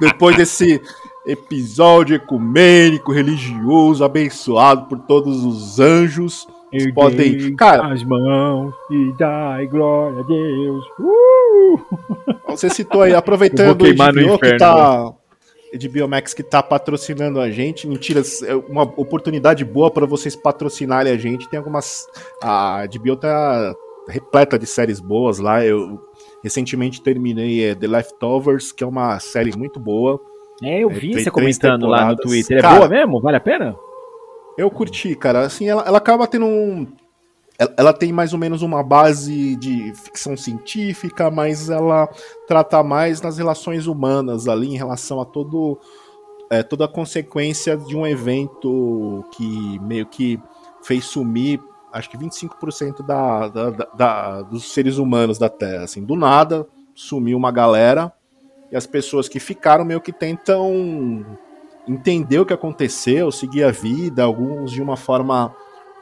Depois 0.00 0.36
desse 0.36 0.80
episódio 1.26 2.16
ecumênico, 2.16 3.12
religioso, 3.12 4.04
abençoado 4.04 4.86
por 4.86 4.98
todos 5.00 5.44
os 5.44 5.80
anjos. 5.80 6.46
Vocês 6.70 6.92
podem. 6.92 7.54
Cara, 7.54 7.92
as 7.92 8.02
mãos 8.02 8.74
e 8.90 9.12
dai 9.16 9.66
glória 9.68 10.20
a 10.20 10.22
Deus. 10.22 10.84
Uh! 10.98 11.80
você 12.48 12.68
citou 12.68 13.02
aí, 13.02 13.14
aproveitando 13.14 13.84
HBO 13.84 14.38
que 14.38 14.56
tá. 14.56 15.12
HBO 15.74 16.08
Max 16.08 16.32
que 16.34 16.42
tá 16.42 16.62
patrocinando 16.62 17.40
a 17.40 17.50
gente. 17.50 17.86
Mentira, 17.86 18.22
é 18.46 18.54
uma 18.54 18.82
oportunidade 18.82 19.64
boa 19.64 19.90
para 19.90 20.06
vocês 20.06 20.36
patrocinarem 20.36 21.12
a 21.12 21.16
gente. 21.16 21.48
Tem 21.48 21.58
algumas. 21.58 22.06
A 22.42 22.84
HBO 22.86 23.16
tá 23.16 23.74
repleta 24.08 24.58
de 24.58 24.66
séries 24.66 25.00
boas 25.00 25.38
lá. 25.38 25.64
Eu 25.64 25.98
recentemente 26.42 27.02
terminei 27.02 27.64
é, 27.64 27.74
The 27.74 27.86
Leftovers, 27.86 28.70
que 28.72 28.84
é 28.84 28.86
uma 28.86 29.18
série 29.18 29.56
muito 29.56 29.80
boa. 29.80 30.20
É, 30.62 30.84
eu 30.84 30.90
É, 30.90 30.94
vi 30.94 31.12
tem 31.12 31.24
você 31.24 31.30
comentando 31.30 31.86
lá 31.86 32.10
no. 32.10 32.16
Twitter. 32.16 32.58
É 32.58 32.60
Cara, 32.60 32.76
boa 32.76 32.88
mesmo? 32.88 33.20
Vale 33.20 33.36
a 33.36 33.40
pena? 33.40 33.76
Eu 34.56 34.70
curti, 34.70 35.14
cara. 35.16 35.40
Assim, 35.40 35.68
ela, 35.68 35.82
ela 35.86 35.98
acaba 35.98 36.26
tendo 36.26 36.46
um. 36.46 36.86
Ela, 37.76 37.92
tem 37.92 38.12
mais 38.12 38.32
ou 38.32 38.38
menos 38.38 38.62
uma 38.62 38.82
base 38.82 39.54
de 39.56 39.92
ficção 39.94 40.36
científica, 40.36 41.30
mas 41.30 41.70
ela 41.70 42.08
trata 42.48 42.82
mais 42.82 43.20
nas 43.22 43.38
relações 43.38 43.86
humanas 43.86 44.48
ali, 44.48 44.74
em 44.74 44.76
relação 44.76 45.20
a 45.20 45.24
todo. 45.24 45.78
é, 46.50 46.62
toda 46.62 46.84
a 46.84 46.88
consequência 46.88 47.76
de 47.76 47.96
um 47.96 48.06
evento 48.06 49.24
que 49.32 49.78
meio 49.80 50.04
que 50.06 50.38
fez 50.82 51.04
sumir, 51.04 51.60
acho 51.92 52.10
que 52.10 52.18
25% 52.18 53.02
da, 53.06 53.48
da, 53.48 53.70
da- 53.70 54.42
dos 54.42 54.72
seres 54.72 54.98
humanos 54.98 55.38
da 55.38 55.48
Terra. 55.48 55.84
Assim, 55.84 56.04
do 56.04 56.16
nada, 56.16 56.66
sumiu 56.94 57.36
uma 57.38 57.50
galera, 57.52 58.12
e 58.70 58.76
as 58.76 58.86
pessoas 58.86 59.28
que 59.28 59.38
ficaram 59.40 59.84
meio 59.84 60.00
que 60.00 60.12
tentam 60.12 61.24
entender 61.86 62.38
o 62.40 62.46
que 62.46 62.52
aconteceu, 62.52 63.30
seguir 63.30 63.62
a 63.64 63.70
vida, 63.70 64.22
alguns 64.24 64.70
de 64.72 64.82
uma 64.82 64.96
forma 64.96 65.54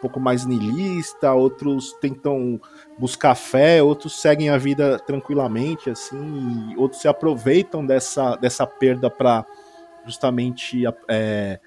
pouco 0.02 0.18
mais 0.18 0.44
niilista, 0.44 1.32
outros 1.32 1.92
tentam 2.00 2.60
buscar 2.98 3.36
fé, 3.36 3.80
outros 3.80 4.20
seguem 4.20 4.50
a 4.50 4.58
vida 4.58 4.98
tranquilamente, 4.98 5.88
assim, 5.88 6.74
outros 6.76 7.00
se 7.00 7.06
aproveitam 7.06 7.86
dessa, 7.86 8.34
dessa 8.34 8.66
perda 8.66 9.08
para 9.08 9.46
justamente 10.04 10.82
é, 11.08 11.60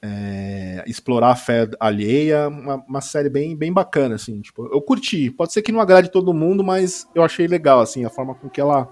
é, 0.00 0.84
explorar 0.86 1.32
a 1.32 1.36
fé 1.36 1.68
alheia, 1.80 2.46
uma, 2.46 2.76
uma, 2.76 3.00
série 3.00 3.28
bem, 3.28 3.56
bem 3.56 3.72
bacana, 3.72 4.14
assim, 4.14 4.40
tipo, 4.40 4.66
eu 4.72 4.80
curti, 4.80 5.28
pode 5.32 5.52
ser 5.52 5.60
que 5.60 5.72
não 5.72 5.80
agrade 5.80 6.12
todo 6.12 6.32
mundo, 6.32 6.62
mas 6.62 7.08
eu 7.12 7.24
achei 7.24 7.48
legal, 7.48 7.80
assim, 7.80 8.04
a 8.04 8.10
forma 8.10 8.36
com 8.36 8.48
que 8.48 8.60
ela 8.60 8.88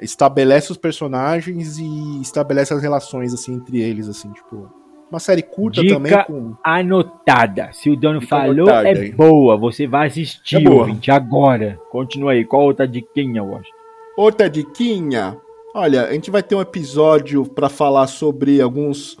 estabelece 0.00 0.72
os 0.72 0.78
personagens 0.78 1.76
e 1.76 2.22
estabelece 2.22 2.72
as 2.72 2.80
relações, 2.80 3.34
assim, 3.34 3.52
entre 3.52 3.82
eles, 3.82 4.08
assim, 4.08 4.32
tipo, 4.32 4.81
uma 5.12 5.20
série 5.20 5.42
curta 5.42 5.82
Dica 5.82 5.94
também. 5.94 6.24
Com... 6.24 6.56
anotada. 6.64 7.68
Se 7.72 7.90
o 7.90 7.96
dono 7.96 8.18
Dica 8.18 8.30
falou, 8.30 8.68
é 8.70 8.88
aí. 8.88 9.12
boa. 9.12 9.58
Você 9.58 9.86
vai 9.86 10.06
assistir, 10.08 10.66
é 10.66 10.70
ouvinte, 10.70 11.10
agora. 11.10 11.78
Continua 11.90 12.32
aí. 12.32 12.46
Qual 12.46 12.62
outra 12.62 12.88
diquinha, 12.88 13.40
eu 13.40 13.54
acho? 13.54 13.70
Outra 14.16 14.48
diquinha? 14.48 15.36
Olha, 15.74 16.06
a 16.06 16.12
gente 16.14 16.30
vai 16.30 16.42
ter 16.42 16.54
um 16.54 16.62
episódio 16.62 17.44
para 17.44 17.68
falar 17.68 18.06
sobre 18.06 18.60
alguns 18.60 19.18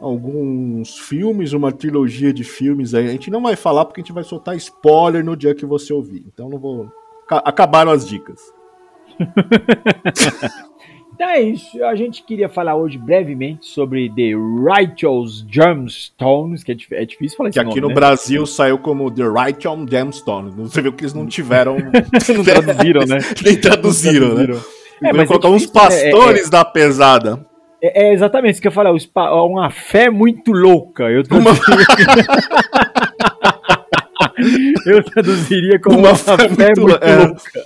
alguns 0.00 0.98
filmes, 0.98 1.52
uma 1.52 1.70
trilogia 1.70 2.32
de 2.32 2.42
filmes 2.42 2.92
aí. 2.92 3.06
A 3.06 3.12
gente 3.12 3.30
não 3.30 3.42
vai 3.42 3.54
falar 3.54 3.84
porque 3.84 4.00
a 4.00 4.04
gente 4.04 4.12
vai 4.12 4.24
soltar 4.24 4.56
spoiler 4.56 5.24
no 5.24 5.36
dia 5.36 5.54
que 5.54 5.66
você 5.66 5.92
ouvir. 5.92 6.24
Então 6.26 6.48
não 6.48 6.58
vou. 6.58 6.88
Acabaram 7.28 7.90
as 7.90 8.08
dicas. 8.08 8.40
então 11.14 11.28
é 11.28 11.40
isso. 11.40 11.84
A 11.84 11.94
gente 11.94 12.22
queria 12.22 12.48
falar 12.48 12.74
hoje 12.74 12.98
brevemente 12.98 13.66
sobre 13.66 14.08
The 14.10 14.32
Righteous 14.34 15.44
Gemstones, 15.48 16.64
que 16.64 16.72
é, 16.72 16.76
é 17.02 17.04
difícil 17.04 17.36
falar 17.36 17.50
Que 17.50 17.58
aqui 17.58 17.68
nome, 17.68 17.80
no 17.82 17.88
né? 17.88 17.94
Brasil 17.94 18.46
saiu 18.46 18.78
como 18.78 19.10
The 19.10 19.24
Righteous 19.24 19.90
Gemstones. 19.90 20.54
Você 20.54 20.82
viu 20.82 20.92
que 20.92 21.04
eles 21.04 21.14
não 21.14 21.26
tiveram. 21.26 21.76
não 22.34 22.44
traduziram, 22.44 23.06
né? 23.06 23.18
Nem 23.44 23.60
traduziram, 23.60 24.28
né? 24.34 24.46
traduziram. 24.46 24.54
né? 24.56 24.62
É, 25.04 25.12
mas 25.12 25.26
colocar 25.26 25.48
é 25.48 25.50
uns 25.50 25.66
pastores 25.66 26.44
é, 26.44 26.46
é, 26.46 26.50
da 26.50 26.64
pesada. 26.64 27.44
É, 27.82 28.06
é, 28.06 28.12
exatamente 28.12 28.52
isso 28.52 28.62
que 28.62 28.68
eu 28.68 28.72
falei, 28.72 28.92
uma 29.14 29.68
fé 29.68 30.08
muito 30.08 30.52
louca. 30.52 31.10
Eu 31.10 31.24
tô 31.24 31.36
uma... 31.36 31.50
Eu 34.86 35.02
traduziria 35.02 35.78
como 35.78 35.98
uma, 35.98 36.10
uma 36.10 36.16
fé, 36.16 36.48
fé 36.48 36.72
muito, 36.76 37.04
é. 37.04 37.26
louca. 37.26 37.64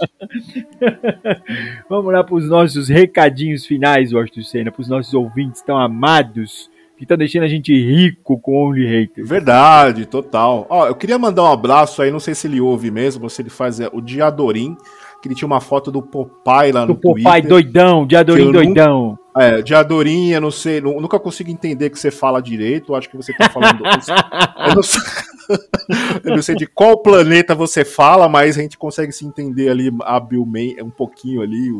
Vamos 1.89 2.13
lá 2.13 2.25
para 2.25 2.35
os 2.35 2.49
nossos 2.49 2.89
recadinhos 2.89 3.67
finais, 3.67 4.13
Washington 4.13 4.43
Senna, 4.43 4.73
para 4.73 4.83
os 4.83 4.89
nossos 4.89 5.15
ouvintes 5.15 5.63
tão 5.63 5.79
amados 5.79 6.71
que 6.97 7.05
estão 7.05 7.17
deixando 7.17 7.43
a 7.43 7.49
gente 7.49 7.73
rico 7.73 8.39
com 8.39 8.55
Only 8.55 8.87
Haters. 8.87 9.29
Verdade, 9.29 10.07
total. 10.07 10.67
Ó, 10.69 10.87
eu 10.87 10.95
queria 10.95 11.19
mandar 11.19 11.43
um 11.43 11.53
abraço 11.53 12.01
aí, 12.01 12.11
não 12.11 12.21
sei 12.21 12.35
se 12.35 12.47
ele 12.47 12.61
ouve 12.61 12.91
mesmo, 12.91 13.25
ou 13.25 13.29
se 13.29 13.43
ele 13.43 13.51
faz 13.51 13.81
é, 13.81 13.91
o 13.93 14.01
Diadorim, 14.01 14.77
que 15.21 15.29
ele 15.29 15.35
tinha 15.35 15.47
uma 15.47 15.61
foto 15.61 15.91
do 15.91 16.03
Popeye 16.03 16.73
lá 16.73 16.87
no 16.87 16.95
do 16.95 17.01
Twitter. 17.01 17.25
Popeye 17.25 17.43
doidão, 17.43 18.07
Diadorim 18.07 18.53
doidão. 18.53 19.19
Nunca, 19.35 19.45
é, 19.45 19.63
Diadorim, 19.63 20.31
eu 20.31 20.41
não 20.41 20.51
sei, 20.51 20.81
nunca 20.81 21.19
consigo 21.19 21.51
entender 21.51 21.91
que 21.91 21.99
você 21.99 22.11
fala 22.11 22.41
direito, 22.41 22.95
acho 22.95 23.11
que 23.11 23.17
você 23.17 23.33
tá 23.35 23.51
falando... 23.51 23.83
eu, 23.85 24.75
não 24.75 24.83
sei, 24.83 25.01
eu 26.25 26.37
não 26.37 26.43
sei 26.43 26.55
de 26.55 26.67
qual 26.67 26.99
planeta 26.99 27.55
você 27.55 27.85
fala, 27.85 28.29
mas 28.29 28.59
a 28.59 28.63
gente 28.63 28.79
consegue 28.79 29.13
se 29.13 29.27
entender 29.27 29.69
ali 29.69 29.91
habilmente, 30.03 30.83
um 30.83 30.91
pouquinho 30.91 31.43
ali, 31.43 31.71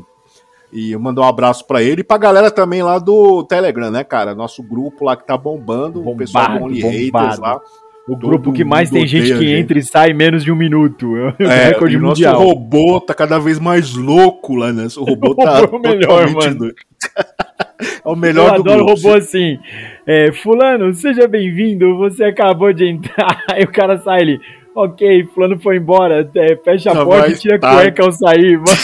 e 0.73 0.93
eu 0.93 1.01
mando 1.01 1.21
um 1.21 1.25
abraço 1.25 1.67
para 1.67 1.83
ele 1.83 2.01
e 2.01 2.05
pra 2.05 2.19
galera 2.19 2.51
também 2.51 2.83
lá 2.83 2.99
do 2.99 3.45
Telegram, 3.45 3.91
né, 3.91 4.05
cara? 4.05 4.35
Nosso 4.35 4.63
grupo 4.63 5.05
lá 5.05 5.17
que 5.17 5.27
tá 5.27 5.37
bombando, 5.37 6.01
bombado, 6.01 6.11
o 6.11 6.17
pessoal 6.17 6.59
do 6.59 6.65
Only 6.65 6.81
Haters 6.81 7.39
lá. 7.39 7.61
O 8.09 8.17
grupo 8.17 8.53
que 8.53 8.63
mais 8.65 8.89
tem 8.89 9.05
gente 9.05 9.33
que 9.33 9.39
gente. 9.39 9.53
entra 9.53 9.79
e 9.79 9.83
sai 9.83 10.11
em 10.11 10.15
menos 10.15 10.45
de 10.45 10.53
um 10.53 10.57
minuto. 10.57 11.15
É, 11.41 11.45
é 11.45 11.65
recorde 11.69 11.97
o 11.97 12.01
mundial. 12.03 12.35
nosso 12.35 12.47
robô 12.47 13.01
tá 13.01 13.13
cada 13.13 13.39
vez 13.39 13.59
mais 13.59 13.95
louco 13.95 14.55
lá, 14.55 14.73
né? 14.73 14.87
O 14.97 15.05
robô 15.05 15.35
tá 15.37 15.65
o 15.65 15.79
melhor, 15.79 16.31
mano. 16.31 16.71
é 18.05 18.09
o 18.09 18.15
melhor 18.15 18.57
Eu 18.57 18.63
do 18.63 18.71
adoro 18.71 18.87
grupo. 18.87 19.03
robô 19.03 19.15
assim. 19.19 19.59
É, 20.07 20.31
fulano, 20.33 20.95
seja 20.95 21.27
bem-vindo. 21.27 21.97
Você 21.99 22.25
acabou 22.25 22.73
de 22.73 22.87
entrar. 22.87 23.43
Aí 23.51 23.65
o 23.65 23.73
cara 23.73 23.99
sai 23.99 24.23
ali. 24.23 24.41
Ok, 24.75 25.25
fulano 25.35 25.59
foi 25.59 25.79
embora. 25.79 26.31
É, 26.37 26.57
fecha 26.57 26.93
a 26.93 27.05
porta 27.05 27.33
e 27.33 27.37
tira 27.37 27.57
a 27.57 27.59
cueca 27.59 28.05
ao 28.05 28.13
sair, 28.13 28.57
mano. 28.59 28.77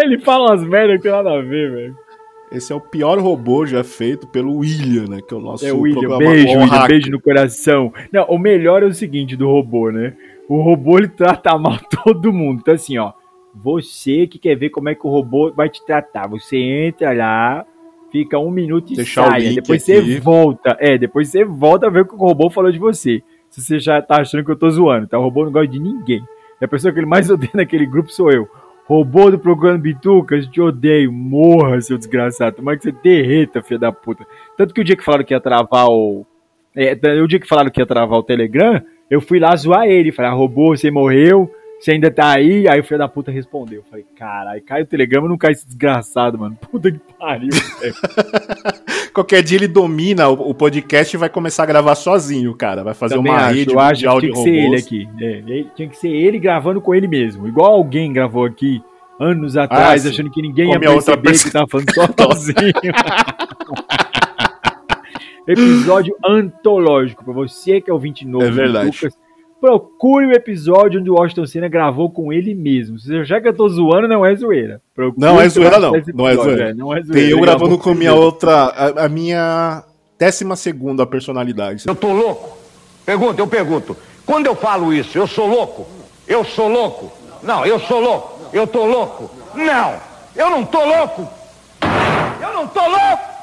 Ele 0.00 0.18
fala 0.18 0.50
umas 0.50 0.66
merdas 0.66 0.96
que 0.96 1.02
tem 1.04 1.12
nada 1.12 1.30
a 1.38 1.42
ver, 1.42 1.70
velho. 1.70 2.05
Esse 2.50 2.72
é 2.72 2.76
o 2.76 2.80
pior 2.80 3.18
robô 3.18 3.66
já 3.66 3.82
feito 3.82 4.26
pelo 4.28 4.56
William, 4.58 5.06
né? 5.08 5.20
Que 5.26 5.34
é 5.34 5.36
o 5.36 5.40
nosso 5.40 5.66
É 5.66 5.72
o 5.72 5.80
William, 5.80 6.16
beijo, 6.16 6.58
William, 6.58 6.86
beijo 6.86 7.10
no 7.10 7.20
coração. 7.20 7.92
Não, 8.12 8.24
o 8.26 8.38
melhor 8.38 8.82
é 8.82 8.86
o 8.86 8.94
seguinte 8.94 9.36
do 9.36 9.46
robô, 9.48 9.90
né? 9.90 10.14
O 10.48 10.62
robô 10.62 10.98
ele 10.98 11.08
trata 11.08 11.58
mal 11.58 11.78
todo 12.04 12.32
mundo. 12.32 12.60
Então 12.60 12.74
assim, 12.74 12.98
ó, 12.98 13.12
você 13.54 14.26
que 14.26 14.38
quer 14.38 14.54
ver 14.54 14.70
como 14.70 14.88
é 14.88 14.94
que 14.94 15.06
o 15.06 15.10
robô 15.10 15.52
vai 15.52 15.68
te 15.68 15.84
tratar, 15.84 16.28
você 16.28 16.56
entra 16.56 17.12
lá, 17.12 17.66
fica 18.12 18.38
um 18.38 18.50
minuto 18.50 18.92
e 18.92 18.96
Deixar 18.96 19.30
sai, 19.30 19.54
depois 19.54 19.82
aqui. 19.82 20.02
você 20.02 20.20
volta. 20.20 20.76
É, 20.78 20.96
depois 20.96 21.28
você 21.28 21.44
volta 21.44 21.86
a 21.86 21.90
ver 21.90 22.02
o 22.02 22.06
que 22.06 22.14
o 22.14 22.18
robô 22.18 22.48
falou 22.48 22.70
de 22.70 22.78
você. 22.78 23.22
Se 23.50 23.62
você 23.62 23.78
já 23.78 24.00
tá 24.02 24.20
achando 24.20 24.44
que 24.44 24.50
eu 24.50 24.56
tô 24.56 24.70
zoando, 24.70 25.06
tá? 25.06 25.18
O 25.18 25.22
robô 25.22 25.44
não 25.44 25.52
gosta 25.52 25.68
de 25.68 25.78
ninguém. 25.78 26.22
E 26.60 26.64
a 26.64 26.68
pessoa 26.68 26.92
que 26.92 26.98
ele 26.98 27.06
mais 27.06 27.28
odeia 27.30 27.50
naquele 27.54 27.86
grupo 27.86 28.10
sou 28.12 28.30
eu. 28.30 28.48
Robô 28.86 29.32
do 29.32 29.38
Procurando 29.38 29.80
Bitucas, 29.80 30.46
te 30.46 30.60
odeio. 30.60 31.12
Morra, 31.12 31.80
seu 31.80 31.98
desgraçado. 31.98 32.56
Tomara 32.56 32.76
que 32.78 32.84
você 32.84 32.92
derreta, 32.92 33.62
filho 33.62 33.80
da 33.80 33.90
puta. 33.90 34.24
Tanto 34.56 34.72
que 34.72 34.80
o 34.80 34.84
dia 34.84 34.96
que 34.96 35.04
falaram 35.04 35.24
que 35.24 35.34
ia 35.34 35.40
travar 35.40 35.88
o. 35.88 36.24
É, 36.74 36.92
o 37.20 37.26
dia 37.26 37.40
que 37.40 37.48
falaram 37.48 37.70
que 37.70 37.80
ia 37.80 37.86
travar 37.86 38.18
o 38.18 38.22
Telegram, 38.22 38.80
eu 39.10 39.20
fui 39.20 39.40
lá 39.40 39.56
zoar 39.56 39.86
ele. 39.86 40.12
Falei, 40.12 40.30
ah, 40.30 40.34
robô, 40.34 40.76
você 40.76 40.88
morreu, 40.88 41.50
você 41.78 41.92
ainda 41.92 42.10
tá 42.10 42.32
aí. 42.32 42.68
Aí 42.68 42.80
o 42.80 42.84
filho 42.84 42.98
da 42.98 43.08
puta 43.08 43.30
respondeu. 43.30 43.82
Falei, 43.88 44.04
caralho, 44.16 44.62
cai 44.62 44.82
o 44.82 44.86
Telegram, 44.86 45.28
não 45.28 45.36
cai 45.36 45.52
esse 45.52 45.66
desgraçado, 45.66 46.38
mano. 46.38 46.56
Puta 46.70 46.90
que 46.90 47.00
pariu, 47.18 47.50
Qualquer 49.12 49.42
dia 49.42 49.56
ele 49.56 49.68
domina 49.68 50.28
o, 50.28 50.54
podcast 50.54 51.16
e 51.16 51.18
vai 51.18 51.30
começar 51.30 51.62
a 51.62 51.66
gravar 51.66 51.94
sozinho, 51.94 52.54
cara. 52.54 52.84
Vai 52.84 52.92
fazer 52.92 53.16
Também 53.16 53.32
uma 53.32 53.40
acho, 53.40 53.54
rede 53.54 53.72
eu 53.72 53.80
acho 53.80 54.04
que 54.04 54.20
tinha 54.20 54.32
que 54.32 54.42
ser 54.42 54.54
ele 54.54 54.76
aqui. 54.76 55.08
É, 55.20 55.64
tinha 55.74 55.88
que 55.88 55.96
ser 55.96 56.10
ele 56.10 56.38
gravando 56.38 56.80
com 56.80 56.94
ele 56.94 57.08
mesmo. 57.08 57.48
Igual 57.48 57.72
alguém 57.72 58.12
gravou 58.12 58.44
aqui 58.44 58.82
anos 59.18 59.56
atrás, 59.56 60.04
ah, 60.04 60.10
achando 60.10 60.30
que 60.30 60.42
ninguém 60.42 60.70
ia 60.70 60.78
perceber 60.78 61.32
que 61.32 61.50
tava 61.50 61.66
falando 61.66 61.86
sozinho. 62.20 62.56
Episódio 65.46 66.16
antológico, 66.24 67.24
para 67.24 67.32
você 67.32 67.80
que 67.80 67.90
é 67.90 67.92
ouvinte 67.92 68.26
novo. 68.26 68.44
É 68.44 68.50
verdade. 68.50 68.86
Lucas, 68.86 69.16
procure 69.60 70.26
o 70.26 70.32
episódio 70.32 71.00
onde 71.00 71.10
o 71.10 71.14
Washington 71.14 71.46
Senna 71.46 71.68
gravou 71.68 72.10
com 72.10 72.32
ele 72.32 72.54
mesmo. 72.54 72.96
Já 73.24 73.40
que 73.40 73.48
eu 73.48 73.54
tô 73.54 73.68
zoando, 73.68 74.08
não 74.08 74.24
é 74.24 74.34
zoeira. 74.34 74.80
Procure 74.94 75.20
não 75.20 75.40
é 75.40 75.48
zoeira, 75.48 75.78
não. 75.78 75.92
Não 76.14 76.28
é 76.28 76.34
zoeira. 76.34 76.70
É, 76.70 76.74
não 76.74 76.94
é 76.94 77.02
zoeira. 77.02 77.20
Tem 77.20 77.30
eu 77.30 77.40
gravando 77.40 77.78
com 77.78 77.90
a 77.90 77.94
minha 77.94 78.14
outra. 78.14 78.52
A, 78.52 79.04
a 79.04 79.08
minha 79.08 79.82
décima 80.18 80.56
segunda 80.56 81.06
personalidade. 81.06 81.84
Eu 81.86 81.94
tô 81.94 82.12
louco? 82.12 82.56
Pergunta, 83.04 83.40
eu 83.40 83.46
pergunto. 83.46 83.96
Quando 84.24 84.46
eu 84.46 84.54
falo 84.56 84.92
isso, 84.92 85.16
eu 85.16 85.26
sou 85.26 85.46
louco? 85.46 85.86
Eu 86.26 86.44
sou 86.44 86.68
louco? 86.68 87.12
Não, 87.42 87.64
eu 87.64 87.78
sou 87.78 88.00
louco. 88.00 88.40
Eu 88.52 88.66
tô 88.66 88.84
louco? 88.84 89.30
Não, 89.54 89.94
eu 90.34 90.50
não 90.50 90.64
tô 90.64 90.84
louco. 90.84 91.28
Eu 92.40 92.52
não 92.52 92.66
tô 92.66 92.80
louco. 92.80 93.36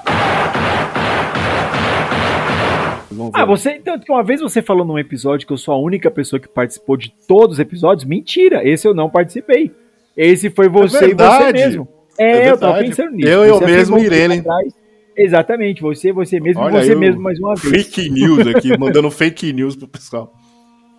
Ah, 3.33 3.45
você. 3.45 3.79
Que 3.79 4.11
uma 4.11 4.23
vez 4.23 4.41
você 4.41 4.61
falou 4.61 4.85
num 4.85 4.99
episódio 4.99 5.45
que 5.45 5.53
eu 5.53 5.57
sou 5.57 5.73
a 5.73 5.77
única 5.77 6.09
pessoa 6.09 6.39
que 6.39 6.47
participou 6.47 6.97
de 6.97 7.13
todos 7.27 7.55
os 7.55 7.59
episódios. 7.59 8.05
Mentira, 8.05 8.67
esse 8.67 8.87
eu 8.87 8.93
não 8.93 9.09
participei. 9.09 9.71
Esse 10.15 10.49
foi 10.49 10.69
você 10.69 11.05
é 11.05 11.09
e 11.09 11.13
você 11.13 11.51
mesmo. 11.51 11.87
É, 12.17 12.31
é 12.31 12.51
eu 12.51 12.57
tava 12.57 12.79
pensando 12.79 13.11
nisso. 13.11 13.27
Eu, 13.27 13.43
eu 13.43 13.61
mesmo, 13.61 13.97
Irene. 13.97 14.43
Exatamente, 15.15 15.81
você, 15.81 16.11
você 16.11 16.39
mesmo 16.39 16.61
Olha 16.61 16.81
você 16.81 16.95
mesmo 16.95 17.21
mais 17.21 17.39
uma 17.39 17.55
vez. 17.55 17.85
Fake 17.85 18.09
news 18.09 18.47
aqui, 18.47 18.75
mandando 18.77 19.11
fake 19.11 19.53
news 19.53 19.75
pro 19.75 19.87
pessoal. 19.87 20.33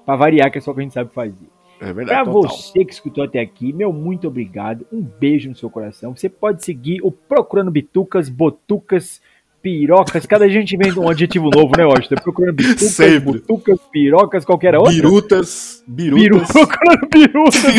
Pra 0.06 0.16
variar, 0.16 0.52
que 0.52 0.58
é 0.58 0.60
só 0.60 0.74
que 0.74 0.80
a 0.80 0.82
gente 0.82 0.92
sabe 0.92 1.10
fazer. 1.14 1.34
É 1.80 1.92
verdade. 1.92 2.24
Pra 2.24 2.32
total. 2.32 2.56
você 2.56 2.84
que 2.84 2.92
escutou 2.92 3.24
até 3.24 3.40
aqui, 3.40 3.72
meu 3.72 3.92
muito 3.92 4.28
obrigado. 4.28 4.86
Um 4.92 5.00
beijo 5.00 5.48
no 5.48 5.56
seu 5.56 5.70
coração. 5.70 6.14
Você 6.14 6.28
pode 6.28 6.62
seguir 6.62 7.00
o 7.02 7.10
Procurando 7.10 7.70
Bitucas, 7.70 8.28
Botucas, 8.28 9.22
pirocas. 9.64 10.24
Cada 10.26 10.46
gente 10.46 10.76
vem 10.76 10.92
um 10.92 11.08
adjetivo 11.08 11.48
novo, 11.48 11.72
né, 11.74 11.86
Washington? 11.86 12.16
Procurando 12.16 12.54
bitucas, 12.54 12.82
Sempre. 12.82 13.40
butucas, 13.40 13.80
pirocas, 13.90 14.44
qualquer 14.44 14.76
outra. 14.76 14.92
Birutas, 14.92 15.82
birutas. 15.88 16.48
procurando 16.52 17.08
birutas. 17.10 17.62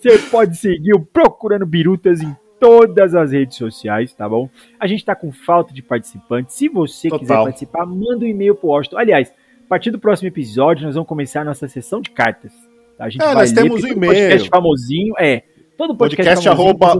Você 0.00 0.18
pode 0.30 0.56
seguir 0.56 0.94
o 0.94 1.04
Procurando 1.04 1.66
Birutas 1.66 2.22
em 2.22 2.34
todas 2.58 3.14
as 3.14 3.32
redes 3.32 3.58
sociais, 3.58 4.14
tá 4.14 4.26
bom? 4.26 4.48
A 4.80 4.86
gente 4.86 5.04
tá 5.04 5.14
com 5.14 5.30
falta 5.30 5.74
de 5.74 5.82
participantes. 5.82 6.56
Se 6.56 6.70
você 6.70 7.10
Total. 7.10 7.20
quiser 7.20 7.34
participar, 7.34 7.84
manda 7.84 8.24
um 8.24 8.28
e-mail 8.28 8.54
pro 8.54 8.68
Washington. 8.68 8.96
Aliás, 8.96 9.28
a 9.28 9.68
partir 9.68 9.90
do 9.90 9.98
próximo 9.98 10.28
episódio, 10.28 10.86
nós 10.86 10.94
vamos 10.94 11.06
começar 11.06 11.42
a 11.42 11.44
nossa 11.44 11.68
sessão 11.68 12.00
de 12.00 12.08
cartas. 12.10 12.50
Tá? 12.96 13.04
A 13.04 13.10
gente 13.10 13.20
é, 13.20 13.26
vai 13.26 13.34
nós 13.34 13.52
temos 13.52 13.84
um 13.84 13.88
e-mail. 13.88 14.12
podcast 14.12 14.48
famosinho, 14.48 15.12
é. 15.18 15.42
Todo 15.76 15.94
podcast, 15.94 16.42
podcast 16.42 16.48
arroba 16.48 16.98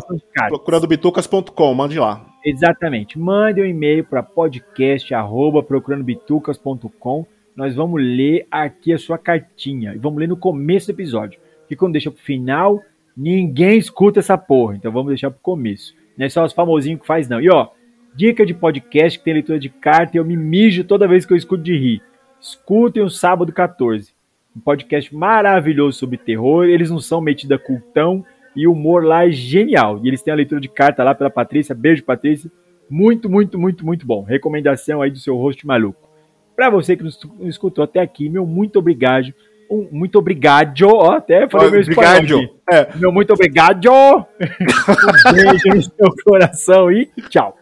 procuradobitucas.com, 0.50 1.74
mande 1.74 1.98
lá. 1.98 2.35
Exatamente. 2.48 3.18
Mande 3.18 3.60
um 3.60 3.64
e-mail 3.64 4.04
para 4.04 4.22
podcast 4.22 5.12
arroba 5.12 5.64
procuradobitucas.com. 5.64 7.26
Nós 7.56 7.74
vamos 7.74 8.00
ler 8.00 8.46
aqui 8.48 8.92
a 8.92 8.98
sua 8.98 9.18
cartinha. 9.18 9.96
E 9.96 9.98
vamos 9.98 10.20
ler 10.20 10.28
no 10.28 10.36
começo 10.36 10.86
do 10.86 10.90
episódio. 10.90 11.40
Porque 11.62 11.74
quando 11.74 11.94
deixa 11.94 12.08
pro 12.08 12.22
final, 12.22 12.80
ninguém 13.16 13.76
escuta 13.76 14.20
essa 14.20 14.38
porra. 14.38 14.76
Então 14.76 14.92
vamos 14.92 15.08
deixar 15.08 15.32
pro 15.32 15.40
começo. 15.40 15.92
Não 16.16 16.24
é 16.24 16.28
só 16.28 16.44
os 16.44 16.52
famosinhos 16.52 17.00
que 17.00 17.06
faz, 17.06 17.28
não. 17.28 17.40
E 17.40 17.50
ó, 17.50 17.70
dica 18.14 18.46
de 18.46 18.54
podcast 18.54 19.18
que 19.18 19.24
tem 19.24 19.34
leitura 19.34 19.58
de 19.58 19.68
carta 19.68 20.16
e 20.16 20.20
eu 20.20 20.24
me 20.24 20.36
mijo 20.36 20.84
toda 20.84 21.08
vez 21.08 21.26
que 21.26 21.32
eu 21.32 21.36
escuto 21.36 21.64
de 21.64 21.76
rir. 21.76 22.02
Escutem 22.40 23.02
o 23.02 23.10
Sábado 23.10 23.52
14. 23.52 24.14
Um 24.56 24.60
podcast 24.60 25.12
maravilhoso 25.12 25.98
sobre 25.98 26.16
terror. 26.16 26.66
Eles 26.66 26.92
não 26.92 27.00
são 27.00 27.20
metidos 27.20 27.56
a 27.56 27.60
cultão 27.60 28.24
e 28.56 28.66
o 28.66 28.72
humor 28.72 29.04
lá 29.04 29.26
é 29.26 29.30
genial. 29.30 30.00
E 30.02 30.08
eles 30.08 30.22
têm 30.22 30.32
a 30.32 30.36
leitura 30.36 30.60
de 30.60 30.68
carta 30.68 31.04
lá 31.04 31.14
pela 31.14 31.30
Patrícia. 31.30 31.74
Beijo, 31.74 32.02
Patrícia. 32.02 32.50
Muito, 32.88 33.28
muito, 33.28 33.58
muito, 33.58 33.84
muito 33.84 34.06
bom. 34.06 34.22
Recomendação 34.22 35.02
aí 35.02 35.10
do 35.10 35.18
seu 35.18 35.36
host 35.36 35.66
maluco. 35.66 36.08
Para 36.56 36.70
você 36.70 36.96
que 36.96 37.02
nos 37.02 37.20
escutou 37.42 37.84
até 37.84 38.00
aqui, 38.00 38.30
meu 38.30 38.46
muito 38.46 38.78
obrigado. 38.78 39.34
Um, 39.70 39.88
muito 39.90 40.18
obrigado. 40.18 40.86
Ó, 40.86 41.10
até 41.10 41.46
falei 41.48 41.70
meu 41.70 41.80
espanhol 41.80 42.14
aqui. 42.14 42.50
É. 42.72 42.88
Meu 42.96 43.12
muito 43.12 43.32
obrigado. 43.32 43.86
um 43.90 45.32
beijo 45.32 45.68
no 45.74 45.82
seu 45.82 46.14
coração 46.24 46.90
e 46.90 47.10
tchau. 47.28 47.56